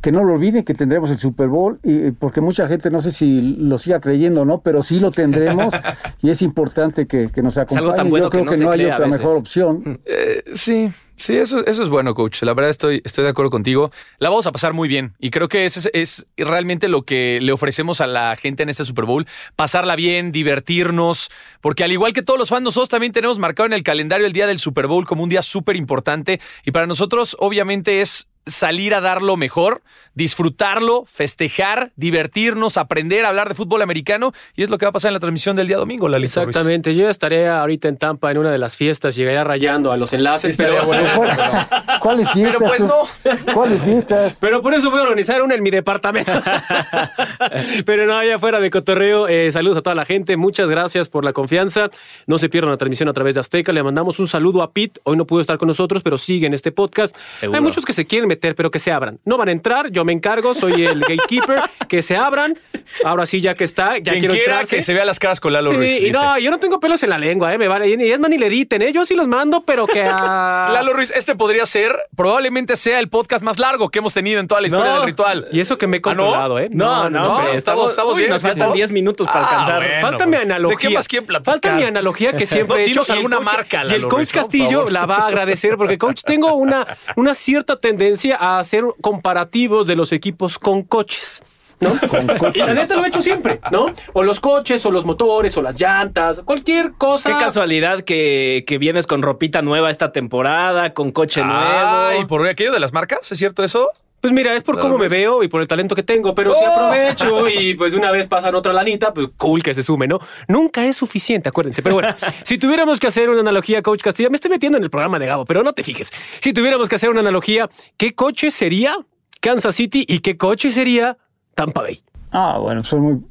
que 0.01 0.11
no 0.11 0.23
lo 0.23 0.33
olviden 0.33 0.63
que 0.63 0.73
tendremos 0.73 1.11
el 1.11 1.17
Super 1.17 1.47
Bowl, 1.47 1.79
y, 1.83 2.11
porque 2.11 2.41
mucha 2.41 2.67
gente 2.67 2.91
no 2.91 3.01
sé 3.01 3.11
si 3.11 3.41
lo 3.57 3.77
siga 3.77 4.01
creyendo 4.01 4.41
o 4.41 4.45
no, 4.45 4.61
pero 4.61 4.81
sí 4.81 4.99
lo 4.99 5.11
tendremos 5.11 5.73
y 6.21 6.29
es 6.29 6.41
importante 6.41 7.07
que, 7.07 7.29
que 7.29 7.41
nos 7.41 7.57
algo 7.57 7.67
tan 7.69 7.83
acompañen. 7.83 8.09
bueno 8.09 8.25
Yo 8.25 8.29
creo 8.29 8.43
que 8.43 8.45
no 8.45 8.51
que 8.51 8.57
se 8.57 8.63
no 8.63 8.71
hay 8.71 8.85
otra 8.85 9.07
mejor 9.07 9.37
opción. 9.37 10.01
Eh, 10.05 10.43
sí, 10.53 10.91
sí, 11.15 11.37
eso, 11.37 11.65
eso 11.65 11.83
es 11.83 11.89
bueno, 11.89 12.13
coach. 12.13 12.41
La 12.43 12.53
verdad 12.53 12.69
estoy, 12.69 13.01
estoy 13.03 13.23
de 13.23 13.29
acuerdo 13.29 13.51
contigo. 13.51 13.91
La 14.19 14.29
vamos 14.29 14.47
a 14.47 14.51
pasar 14.51 14.73
muy 14.73 14.87
bien 14.87 15.13
y 15.19 15.29
creo 15.29 15.47
que 15.47 15.65
ese 15.65 15.89
es, 15.93 16.27
es 16.37 16.45
realmente 16.45 16.87
lo 16.87 17.03
que 17.03 17.39
le 17.41 17.51
ofrecemos 17.51 18.01
a 18.01 18.07
la 18.07 18.35
gente 18.35 18.63
en 18.63 18.69
este 18.69 18.85
Super 18.85 19.05
Bowl. 19.05 19.27
Pasarla 19.55 19.95
bien, 19.95 20.31
divertirnos, 20.31 21.31
porque 21.61 21.83
al 21.83 21.91
igual 21.91 22.13
que 22.13 22.21
todos 22.21 22.39
los 22.39 22.49
fans, 22.49 22.63
nosotros 22.63 22.89
también 22.89 23.13
tenemos 23.13 23.39
marcado 23.39 23.67
en 23.67 23.73
el 23.73 23.83
calendario 23.83 24.27
el 24.27 24.33
día 24.33 24.47
del 24.47 24.59
Super 24.59 24.87
Bowl 24.87 25.05
como 25.05 25.23
un 25.23 25.29
día 25.29 25.41
súper 25.41 25.75
importante 25.75 26.39
y 26.63 26.71
para 26.71 26.87
nosotros 26.87 27.35
obviamente 27.39 28.01
es 28.01 28.27
salir 28.45 28.93
a 28.93 29.01
dar 29.01 29.21
lo 29.21 29.37
mejor, 29.37 29.81
disfrutarlo, 30.13 31.03
festejar, 31.07 31.91
divertirnos, 31.95 32.77
aprender 32.77 33.25
a 33.25 33.29
hablar 33.29 33.49
de 33.49 33.55
fútbol 33.55 33.81
americano 33.81 34.33
y 34.55 34.63
es 34.63 34.69
lo 34.69 34.77
que 34.77 34.85
va 34.85 34.91
a 34.91 34.93
pasar 34.93 35.09
en 35.09 35.13
la 35.13 35.19
transmisión 35.19 35.55
del 35.55 35.67
día 35.67 35.77
domingo, 35.77 36.07
la 36.07 36.17
Exactamente, 36.17 36.95
yo 36.95 37.09
estaré 37.09 37.47
ahorita 37.49 37.87
en 37.87 37.97
Tampa 37.97 38.31
en 38.31 38.37
una 38.37 38.51
de 38.51 38.57
las 38.57 38.75
fiestas, 38.75 39.15
llegaré 39.15 39.43
rayando 39.43 39.91
a 39.91 39.97
los 39.97 40.13
enlaces, 40.13 40.57
pero, 40.57 40.75
¿Cuáles 41.99 42.31
fiestas? 42.31 42.55
Pero 42.57 42.69
pues 42.69 42.83
no. 42.83 43.53
¿Cuáles 43.53 43.81
fiestas? 43.83 44.37
pero 44.39 44.61
por 44.61 44.73
eso 44.73 44.89
voy 44.89 44.99
a 44.99 45.03
organizar 45.03 45.41
una 45.41 45.55
en 45.55 45.63
mi 45.63 45.69
departamento. 45.69 46.31
pero 47.85 48.05
no, 48.05 48.17
allá 48.17 48.39
fuera 48.39 48.59
de 48.59 48.69
cotorreo, 48.69 49.27
eh, 49.27 49.51
saludos 49.51 49.77
a 49.77 49.81
toda 49.81 49.95
la 49.95 50.05
gente, 50.05 50.37
muchas 50.37 50.69
gracias 50.69 51.09
por 51.09 51.25
la 51.25 51.33
confianza, 51.33 51.89
no 52.25 52.37
se 52.37 52.49
pierdan 52.49 52.71
la 52.71 52.77
transmisión 52.77 53.09
a 53.09 53.13
través 53.13 53.35
de 53.35 53.41
Azteca, 53.41 53.71
le 53.71 53.83
mandamos 53.83 54.19
un 54.19 54.27
saludo 54.27 54.61
a 54.61 54.71
Pete, 54.71 55.01
hoy 55.03 55.17
no 55.17 55.25
pudo 55.25 55.41
estar 55.41 55.57
con 55.57 55.67
nosotros, 55.67 56.03
pero 56.03 56.17
sigue 56.17 56.47
en 56.47 56.53
este 56.53 56.71
podcast. 56.71 57.15
Seguro. 57.33 57.57
Hay 57.57 57.63
muchos 57.63 57.85
que 57.85 57.93
se 57.93 58.05
quieren 58.05 58.27
meter, 58.27 58.34
pero 58.35 58.71
que 58.71 58.79
se 58.79 58.91
abran, 58.91 59.19
no 59.25 59.37
van 59.37 59.49
a 59.49 59.51
entrar, 59.51 59.89
yo 59.91 60.05
me 60.05 60.13
encargo, 60.13 60.53
soy 60.53 60.85
el 60.85 60.99
gatekeeper, 61.01 61.61
que 61.89 62.01
se 62.01 62.15
abran, 62.17 62.57
ahora 63.03 63.25
sí 63.25 63.41
ya 63.41 63.55
que 63.55 63.63
está, 63.63 63.97
ya 63.97 64.11
Quien 64.11 64.19
quiero 64.19 64.33
quiera 64.35 64.51
entrarse. 64.53 64.75
que 64.77 64.81
se 64.81 64.93
vea 64.93 65.05
las 65.05 65.19
caras 65.19 65.39
con 65.39 65.53
Lalo 65.53 65.71
Sí, 65.71 65.75
Ruiz. 65.77 65.91
y 65.91 66.05
dice. 66.05 66.11
no, 66.11 66.37
yo 66.39 66.51
no 66.51 66.57
tengo 66.59 66.79
pelos 66.79 67.01
en 67.03 67.09
la 67.09 67.17
lengua, 67.17 67.53
eh, 67.53 67.57
me 67.57 67.67
vale. 67.67 67.87
Y 67.89 68.11
es 68.11 68.19
más 68.19 68.29
ni 68.29 68.37
le 68.37 68.47
editen, 68.47 68.81
eh. 68.81 68.91
Yo 68.93 69.05
sí 69.05 69.15
los 69.15 69.27
mando, 69.27 69.63
pero 69.65 69.87
que 69.87 70.03
a. 70.03 70.69
Lalo 70.73 70.93
Ruiz, 70.93 71.11
este 71.11 71.35
podría 71.35 71.65
ser, 71.65 71.95
probablemente 72.15 72.75
sea 72.75 72.99
el 72.99 73.09
podcast 73.09 73.43
más 73.43 73.59
largo 73.59 73.89
que 73.89 73.99
hemos 73.99 74.13
tenido 74.13 74.39
en 74.39 74.47
toda 74.47 74.61
la 74.61 74.67
historia 74.67 74.91
No. 74.91 74.97
del 74.99 75.05
ritual. 75.07 75.47
Y 75.51 75.59
eso 75.59 75.77
que 75.77 75.87
me 75.87 75.97
he 75.97 76.01
¿Ah, 76.03 76.13
no? 76.13 76.23
controlado, 76.23 76.59
¿eh? 76.59 76.69
No, 76.71 77.09
no, 77.09 77.35
hombre, 77.37 77.55
estamos- 77.55 77.89
estamos 77.91 78.13
uy, 78.13 78.19
bien, 78.19 78.29
Nos 78.31 78.41
faltan 78.41 78.57
¿estamos? 78.59 78.75
10 78.75 78.91
minutos 78.91 79.27
para 79.27 79.41
Ah, 79.45 79.49
alcanzar. 79.49 79.83
bueno. 79.83 80.01
Falta 80.01 80.25
mi 80.25 80.31
¿De 80.37 80.43
analogía. 80.43 80.77
qué 80.89 80.95
más 80.95 81.07
quieren 81.07 81.25
platicar? 81.27 81.53
Falta 81.53 81.75
mi 81.75 81.83
analogía 81.83 82.35
que 82.35 82.45
siempre 82.45 82.75
No, 82.77 82.81
he 82.81 82.85
hecho. 82.89 83.13
alguna 83.13 83.37
coach- 83.37 83.45
marca, 83.45 83.83
Y 83.87 83.93
el 83.93 84.01
coach 84.03 84.13
Ruiz, 84.13 84.31
Castillo 84.31 84.89
la 84.89 85.05
va 85.05 85.17
a 85.17 85.27
agradecer 85.27 85.77
porque, 85.77 85.97
coach, 85.97 86.21
tengo 86.23 86.53
una, 86.55 86.85
una 87.15 87.33
cierta 87.35 87.75
tendencia 87.77 88.24
a 88.33 88.59
hacer 88.59 88.83
comparativos 89.01 89.87
de 89.87 89.95
los 89.95 90.11
equipos 90.11 90.59
con 90.59 90.83
coches. 90.83 91.43
¿No? 91.79 91.91
Y 92.53 92.59
la 92.59 92.73
neta 92.73 92.95
lo 92.95 93.03
he 93.03 93.09
hecho 93.09 93.21
siempre, 93.21 93.59
¿no? 93.69 93.87
O 94.13 94.23
los 94.23 94.39
coches, 94.39 94.85
o 94.85 94.91
los 94.91 95.03
motores, 95.05 95.57
o 95.57 95.61
las 95.61 95.79
llantas, 95.79 96.41
cualquier 96.45 96.93
cosa. 96.93 97.29
Qué 97.29 97.37
casualidad 97.37 98.01
que, 98.03 98.63
que 98.65 98.77
vienes 98.77 99.07
con 99.07 99.21
ropita 99.21 99.61
nueva 99.61 99.89
esta 99.89 100.13
temporada, 100.13 100.93
con 100.93 101.11
coche 101.11 101.41
Ay, 101.43 102.13
nuevo. 102.15 102.27
por 102.27 102.47
aquello 102.47 102.71
de 102.71 102.79
las 102.79 102.93
marcas, 102.93 103.29
¿es 103.29 103.37
cierto 103.37 103.61
eso? 103.63 103.91
Pues 104.25 104.33
mira, 104.33 104.55
es 104.55 104.63
por 104.63 104.79
cómo 104.79 104.97
me 104.97 105.07
veo 105.07 105.43
y 105.43 105.47
por 105.47 105.61
el 105.61 105.67
talento 105.67 105.93
que 105.93 106.01
tengo, 106.01 106.33
pero 106.33 106.51
si 106.51 106.57
¡Oh! 106.59 106.71
aprovecho 106.71 107.47
y 107.47 107.75
pues 107.75 107.93
una 107.93 108.11
vez 108.11 108.25
pasan 108.25 108.55
otra 108.55 108.73
lanita, 108.73 109.13
pues 109.13 109.27
cool 109.37 109.61
que 109.61 109.75
se 109.75 109.83
sume, 109.83 110.07
¿no? 110.07 110.19
Nunca 110.47 110.83
es 110.83 110.97
suficiente, 110.97 111.47
acuérdense. 111.47 111.83
Pero 111.83 111.93
bueno, 111.93 112.09
si 112.43 112.57
tuviéramos 112.57 112.99
que 112.99 113.05
hacer 113.05 113.29
una 113.29 113.41
analogía, 113.41 113.83
Coach 113.83 114.01
Castillo, 114.01 114.31
me 114.31 114.37
estoy 114.37 114.49
metiendo 114.49 114.79
en 114.79 114.83
el 114.83 114.89
programa 114.89 115.19
de 115.19 115.27
Gabo, 115.27 115.45
pero 115.45 115.61
no 115.61 115.73
te 115.73 115.83
fijes. 115.83 116.11
Si 116.41 116.53
tuviéramos 116.53 116.89
que 116.89 116.95
hacer 116.95 117.11
una 117.11 117.19
analogía, 117.19 117.69
¿qué 117.97 118.15
coche 118.15 118.49
sería 118.49 118.97
Kansas 119.41 119.75
City 119.75 120.03
y 120.09 120.21
qué 120.21 120.37
coche 120.37 120.71
sería 120.71 121.17
Tampa 121.53 121.83
Bay? 121.83 122.01
Ah, 122.31 122.57
bueno, 122.59 122.83
son 122.83 123.01
muy... 123.01 123.21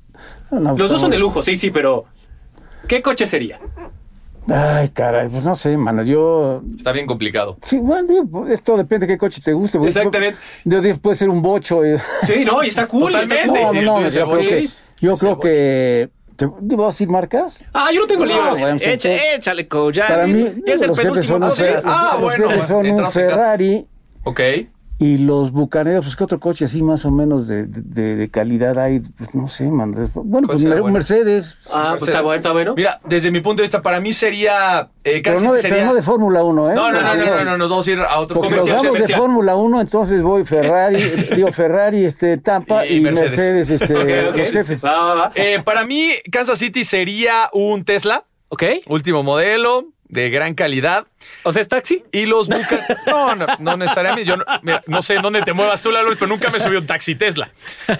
no, 0.52 0.76
Los 0.76 0.90
dos 0.90 1.00
son 1.00 1.10
de 1.10 1.18
lujo, 1.18 1.42
sí, 1.42 1.56
sí, 1.56 1.72
pero 1.72 2.04
¿qué 2.86 3.02
coche 3.02 3.26
sería? 3.26 3.58
Ay, 4.48 4.90
caray, 4.90 5.28
pues 5.28 5.42
no 5.44 5.54
sé, 5.54 5.76
mano, 5.78 6.02
yo... 6.02 6.62
Está 6.76 6.92
bien 6.92 7.06
complicado. 7.06 7.56
Sí, 7.62 7.78
bueno, 7.78 8.08
pues, 8.30 8.52
esto 8.52 8.76
depende 8.76 9.06
de 9.06 9.14
qué 9.14 9.18
coche 9.18 9.40
te 9.42 9.52
guste. 9.54 9.78
Exactamente. 9.84 10.38
Yo 10.64 10.80
digo, 10.82 10.98
puede 10.98 11.16
ser 11.16 11.30
un 11.30 11.40
bocho. 11.40 11.84
y- 11.84 11.96
Sí, 12.26 12.44
no, 12.44 12.62
y 12.62 12.68
está 12.68 12.86
cool. 12.86 13.12
Totalmente. 13.12 13.36
está 13.60 13.68
cool. 13.72 13.84
No, 13.84 13.94
no, 13.94 14.00
no, 14.00 14.08
yo 14.08 14.26
creo 14.26 14.26
bocho. 14.36 14.48
que... 14.50 14.68
Yo 15.00 15.16
creo 15.16 15.40
que... 15.40 16.10
¿Te, 16.36 16.46
¿te 16.48 16.76
vas 16.76 16.86
a 16.86 16.88
decir 16.90 17.08
marcas? 17.08 17.64
Ah, 17.72 17.90
yo 17.94 18.00
no 18.00 18.06
tengo. 18.06 18.24
Ah, 18.24 18.54
bueno. 18.58 18.78
Eche- 18.80 19.36
échale, 19.36 19.68
coach. 19.68 19.94
Ya, 19.96 20.08
Para 20.08 20.26
mí, 20.26 20.42
ya 20.66 20.74
es 20.74 20.82
el 20.82 20.88
los 20.88 20.98
jefes 20.98 21.12
penúltimo 21.28 21.50
son, 21.50 21.68
un, 21.68 21.82
Ah, 21.86 22.08
los 22.14 22.20
bueno, 22.22 22.48
jefes 22.50 22.66
son 22.66 22.90
un. 22.90 23.10
Ferrari 23.12 23.86
Ok. 24.24 24.40
Y 24.96 25.18
los 25.18 25.50
bucaneros, 25.50 26.04
pues, 26.04 26.14
¿qué 26.14 26.22
otro 26.22 26.38
coche 26.38 26.66
así 26.66 26.80
más 26.80 27.04
o 27.04 27.10
menos 27.10 27.48
de, 27.48 27.66
de- 27.66 28.14
de 28.14 28.30
calidad 28.30 28.78
hay? 28.78 29.00
Pues, 29.00 29.34
no 29.34 29.48
sé, 29.48 29.68
man. 29.68 29.92
Bueno, 30.14 30.46
pues 30.46 30.62
un 30.62 30.70
bueno? 30.70 30.88
Mercedes. 30.90 31.58
Ah, 31.72 31.96
pues 31.98 32.08
está 32.08 32.20
bueno, 32.20 32.36
está 32.36 32.52
bueno. 32.52 32.74
Mira, 32.76 33.00
desde 33.04 33.32
mi 33.32 33.40
punto 33.40 33.60
de 33.60 33.64
vista, 33.64 33.82
para 33.82 34.00
mí 34.00 34.12
sería. 34.12 34.90
eh, 35.02 35.20
pero, 35.20 35.34
casi 35.34 35.44
no 35.46 35.52
de, 35.52 35.60
sería- 35.60 35.76
pero 35.78 35.88
no 35.88 35.94
de 35.94 36.02
Fórmula 36.02 36.44
1, 36.44 36.70
¿eh? 36.70 36.74
no, 36.76 36.92
no, 36.92 37.00
no, 37.02 37.14
no, 37.16 37.24
no, 37.26 37.44
no, 37.44 37.58
nos 37.58 37.70
vamos 37.70 37.88
a 37.88 37.90
ir 37.90 37.98
a 37.98 38.18
otro 38.20 38.34
Porque 38.36 38.48
si 38.50 38.54
comercial. 38.54 38.78
hablamos 38.78 39.08
de. 39.08 39.14
Fórmula 39.16 39.56
1, 39.56 39.80
entonces 39.80 40.22
voy 40.22 40.44
Ferrari, 40.46 40.96
digo 41.34 41.52
Ferrari, 41.52 42.04
este, 42.04 42.36
Tampa 42.38 42.86
Y 42.86 42.96
y, 42.96 43.00
Mercedes. 43.00 43.30
Mercedes, 43.66 43.70
este, 43.82 43.94
Ok, 43.98 44.30
ok. 44.30 44.38
los 44.38 44.50
jefes. 44.52 44.84
Va, 44.84 44.92
va, 44.92 45.14
va. 45.14 45.32
Eh, 45.34 45.60
para 45.64 45.84
mí, 45.84 46.10
Kansas 46.30 46.58
City 46.58 46.84
sería 46.84 47.50
un 47.52 47.84
Tesla, 47.84 48.24
Ok. 48.48 48.62
último 48.86 49.24
modelo, 49.24 49.86
de 50.14 50.30
gran 50.30 50.54
calidad. 50.54 51.06
O 51.42 51.52
sea, 51.52 51.60
es 51.60 51.68
taxi. 51.68 52.04
Y 52.12 52.24
los 52.24 52.48
Buca- 52.48 52.86
No, 53.06 53.34
no, 53.34 53.46
no 53.58 53.76
necesariamente. 53.76 54.24
Yo 54.26 54.36
no, 54.38 54.44
mira, 54.62 54.82
no 54.86 55.02
sé 55.02 55.14
en 55.16 55.22
dónde 55.22 55.42
te 55.42 55.52
muevas 55.52 55.82
tú, 55.82 55.90
Lalo, 55.90 56.10
pero 56.14 56.28
nunca 56.28 56.48
me 56.50 56.58
subí 56.60 56.76
un 56.76 56.86
taxi 56.86 57.14
Tesla. 57.16 57.50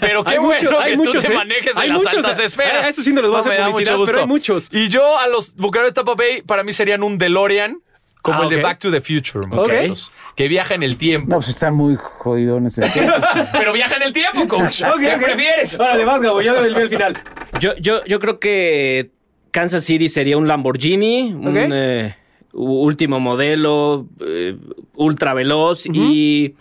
Pero 0.01 0.25
qué 0.25 0.33
Hay 0.33 0.39
bueno 0.39 0.55
muchos, 0.63 0.79
que 0.79 0.83
hay 0.85 0.97
tú 0.97 1.05
muchos, 1.05 1.25
te 1.25 1.33
¿eh? 1.33 1.37
manejes 1.37 1.77
Hay 1.77 1.89
en 1.89 1.93
las 1.95 2.03
muchos, 2.03 2.19
altas 2.25 2.41
a- 2.41 2.45
esferas. 2.45 2.85
a 2.85 2.89
eso 2.89 3.03
sí 3.03 3.13
no 3.13 3.21
les 3.21 3.31
voy 3.31 3.37
a 3.37 3.41
hacer 3.41 3.65
publicidad, 3.67 3.97
pero 4.07 4.21
hay 4.21 4.27
muchos. 4.27 4.69
Y 4.73 4.89
yo 4.89 5.19
a 5.19 5.27
los 5.29 5.55
bucaneros 5.57 5.91
de 5.93 5.95
Tampa 5.95 6.15
Bay, 6.15 6.41
para 6.43 6.63
mí 6.63 6.73
serían 6.73 7.03
un 7.03 7.19
DeLorean, 7.19 7.81
como 8.23 8.41
Ah, 8.41 8.45
el 8.45 8.49
de. 8.51 8.63
Back 8.63 8.79
to 8.79 8.91
the 8.91 9.01
Future, 9.03 9.47
muchachos. 9.47 10.11
Que 10.35 10.49
viaja 10.49 10.75
en 10.75 10.83
el 10.83 10.97
tiempo. 10.97 11.29
No, 11.31 11.37
pues 11.37 11.49
están 11.51 11.75
muy 11.75 11.97
jodidones. 11.97 12.77
Pero 13.53 13.73
viaja 13.75 13.97
en 13.97 14.03
el 14.03 14.13
tiempo, 14.15 14.49
coach. 14.49 14.81
Ok, 14.83 15.01
¿Qué 15.01 15.19
prefieres? 15.21 15.79
Órale, 15.79 16.05
vas, 16.07 16.23
Gabo, 16.23 16.41
ya 16.41 16.53
el, 16.53 16.75
el 16.75 16.89
final. 16.89 17.15
Yo, 17.61 17.75
yo, 17.77 18.03
yo 18.07 18.19
creo 18.21 18.39
que 18.41 19.11
Kansas 19.55 19.85
City 19.85 20.09
sería 20.09 20.37
un 20.37 20.49
Lamborghini, 20.49 21.33
un 21.33 21.57
eh, 21.57 22.13
último 22.53 23.21
modelo, 23.21 24.09
eh, 24.21 24.57
ultra 24.97 25.33
veloz 25.33 25.87
y, 25.87 26.57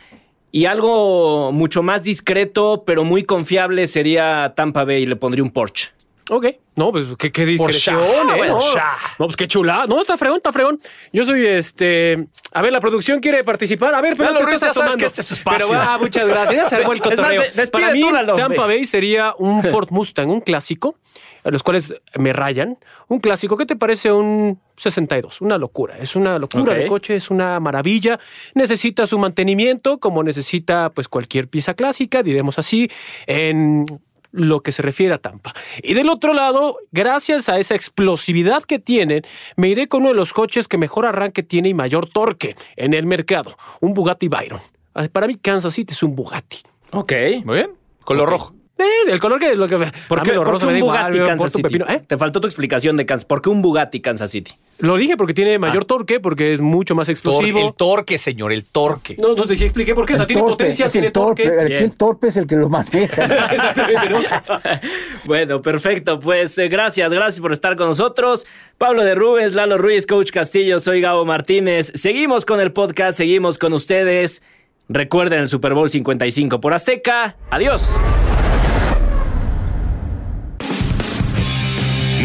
y 0.52 0.66
algo 0.66 1.52
mucho 1.52 1.82
más 1.82 2.04
discreto, 2.04 2.84
pero 2.86 3.04
muy 3.04 3.24
confiable 3.24 3.88
sería 3.88 4.54
Tampa 4.56 4.84
Bay. 4.86 5.08
Le 5.08 5.16
pondría 5.16 5.44
un 5.44 5.50
Porsche. 5.50 5.90
Ok. 6.30 6.46
No, 6.76 6.92
pues 6.92 7.06
qué, 7.20 7.32
qué 7.32 7.46
discreción, 7.46 8.00
¿eh? 8.00 8.48
No, 8.48 8.58
no, 8.58 9.26
pues 9.26 9.36
qué 9.36 9.48
chula. 9.48 9.86
No, 9.88 10.02
está 10.02 10.18
fregón, 10.18 10.38
está 10.38 10.52
fregón. 10.52 10.80
Yo 11.12 11.24
soy 11.26 11.46
este. 11.46 12.28
A 12.54 12.62
ver, 12.62 12.72
la 12.72 12.80
producción 12.80 13.20
quiere 13.20 13.44
participar. 13.44 13.94
A 13.94 14.02
ver, 14.02 14.16
pero 14.16 14.34
te 14.34 14.54
estás 14.54 14.72
asomando. 14.72 14.98
que 14.98 15.06
este 15.06 15.22
es 15.22 15.28
tu 15.28 15.34
espacio. 15.34 15.68
Pero 15.68 15.80
va, 15.80 15.98
muchas 15.98 16.28
gracias. 16.28 16.64
Ya 16.64 16.70
se 16.70 16.76
armó 16.78 16.94
el 16.94 17.00
más, 17.02 17.10
cotorreo. 17.10 17.44
Para 17.72 17.92
mí. 17.92 18.04
Tampa 18.38 18.66
Bay 18.66 18.86
sería 18.86 19.36
un 19.38 19.64
Ford 19.72 19.90
Mustang, 19.92 20.30
un 20.30 20.42
clásico, 20.42 20.96
a 21.44 21.52
los 21.52 21.62
cuales 21.62 21.94
me 22.18 22.32
rayan. 22.34 22.78
Un 23.08 23.20
clásico. 23.20 23.58
¿Qué 23.58 23.66
te 23.66 23.76
parece 23.76 24.12
un 24.12 24.60
62? 24.78 25.42
Una 25.42 25.58
locura. 25.58 25.98
Es 26.00 26.16
una 26.16 26.40
locura 26.40 26.72
Ok. 26.72 26.78
de 26.80 26.88
coche, 26.88 27.16
es 27.18 27.30
una 27.30 27.60
maravilla. 27.60 28.20
Necesita 28.56 29.06
su 29.08 29.20
mantenimiento, 29.20 30.00
como 30.00 30.24
necesita 30.24 30.90
pues 30.90 31.08
cualquier 31.08 31.50
pieza 31.50 31.74
clásica, 31.74 32.24
diremos 32.24 32.58
así, 32.58 32.90
en 33.28 33.86
lo 34.34 34.62
que 34.62 34.72
se 34.74 34.82
refiere 34.82 35.14
a 35.14 35.20
Tampa. 35.20 35.54
Y 35.82 35.94
del 35.94 36.10
otro 36.10 36.34
lado, 36.34 36.78
gracias 36.92 37.48
a 37.48 37.60
esa 37.60 37.76
explosividad 37.76 38.64
que 38.64 38.80
tienen, 38.80 39.24
me 39.56 39.70
iré 39.70 39.88
con 39.88 40.02
uno 40.02 40.10
de 40.10 40.16
los 40.16 40.34
coches 40.34 40.68
que 40.68 40.78
mejor 40.78 41.06
arranque 41.06 41.44
tiene 41.44 41.70
y 41.70 41.74
mayor 41.74 42.10
torque 42.10 42.56
en 42.76 42.94
el 42.94 43.06
mercado, 43.06 43.56
un 43.80 43.94
Bugatti 43.94 44.28
Byron. 44.28 44.60
Ah, 44.96 45.08
Para 45.12 45.28
mí 45.28 45.38
Kansas 45.38 45.74
City 45.76 45.94
es 45.94 46.04
un 46.04 46.16
Bugatti. 46.16 46.58
Ok. 46.92 47.14
Muy 47.46 47.56
bien. 47.56 47.72
Color 48.04 48.30
rojo. 48.30 48.54
Eh, 48.84 49.12
el 49.12 49.20
color 49.20 49.40
que 49.40 49.52
es 49.52 49.58
lo 49.58 49.68
que... 49.68 49.78
¿Por 50.08 50.22
qué, 50.24 50.34
lo 50.34 50.44
por 50.44 50.54
rosa 50.54 50.68
qué 50.68 50.74
me 50.74 50.84
un 50.84 50.88
da 50.94 50.96
igual, 51.10 51.12
Bugatti 51.14 51.28
Kansas 51.30 51.46
un 51.46 51.50
City? 51.52 51.64
pepino. 51.64 51.86
¿Eh? 51.90 52.04
Te 52.06 52.18
faltó 52.18 52.42
tu 52.42 52.48
explicación 52.48 52.98
de 52.98 53.06
Kansas. 53.06 53.26
¿Por 53.26 53.42
qué 53.42 53.50
un 53.50 53.62
Bugatti 53.62 54.02
Kansas 54.02 54.32
City? 54.32 54.52
Lo 54.80 54.96
dije 54.98 55.16
porque 55.18 55.34
tiene 55.34 55.58
mayor 55.60 55.86
torque, 55.86 56.20
porque 56.20 56.54
es 56.54 56.62
mucho 56.62 56.96
más 56.96 57.08
Tor- 57.08 57.12
explosivo. 57.12 57.68
el 57.68 57.74
torque, 57.74 58.18
señor, 58.18 58.52
el 58.52 58.66
torque. 58.66 59.16
No, 59.20 59.36
no 59.36 59.46
te 59.46 59.56
sí 59.56 59.64
expliqué 59.66 59.94
por 59.96 60.06
qué. 60.06 60.14
O 60.14 60.18
sea, 60.18 60.24
El 60.24 60.28
tiene 60.28 60.42
torpe, 60.42 60.54
potencia, 60.54 60.88
tiene 60.90 61.08
el 61.08 61.14
torque. 61.14 61.44
el, 61.44 61.68
Bien. 61.68 61.68
que 61.80 61.84
el 61.86 61.96
torpe 61.98 62.28
es 62.28 62.38
el 62.38 62.48
que 62.48 62.56
lo 62.56 62.70
maneja. 62.70 63.24
Exactamente, 63.54 64.10
¿no? 64.10 64.20
Bueno, 65.26 65.62
perfecto. 65.62 66.20
Pues 66.20 66.58
eh, 66.58 66.68
gracias, 66.68 67.12
gracias 67.14 67.40
por 67.40 67.54
estar 67.54 67.76
con 67.76 67.88
nosotros. 67.88 68.46
Pablo 68.78 69.04
de 69.04 69.16
Rubens, 69.16 69.54
Lalo 69.54 69.78
Ruiz, 69.78 70.06
Coach 70.06 70.32
Castillo, 70.32 70.80
soy 70.80 71.00
Gabo 71.02 71.24
Martínez. 71.24 71.92
Seguimos 71.96 72.46
con 72.46 72.60
el 72.60 72.74
podcast, 72.74 73.18
seguimos 73.18 73.58
con 73.58 73.72
ustedes. 73.74 74.44
Recuerden 74.90 75.40
el 75.40 75.48
Super 75.48 75.74
Bowl 75.76 75.90
55 75.90 76.60
por 76.60 76.74
Azteca. 76.74 77.38
Adiós. 77.52 77.94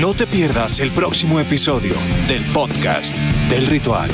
No 0.00 0.14
te 0.14 0.28
pierdas 0.28 0.78
el 0.78 0.92
próximo 0.92 1.40
episodio 1.40 1.94
del 2.28 2.44
podcast 2.52 3.16
del 3.50 3.66
ritual. 3.66 4.08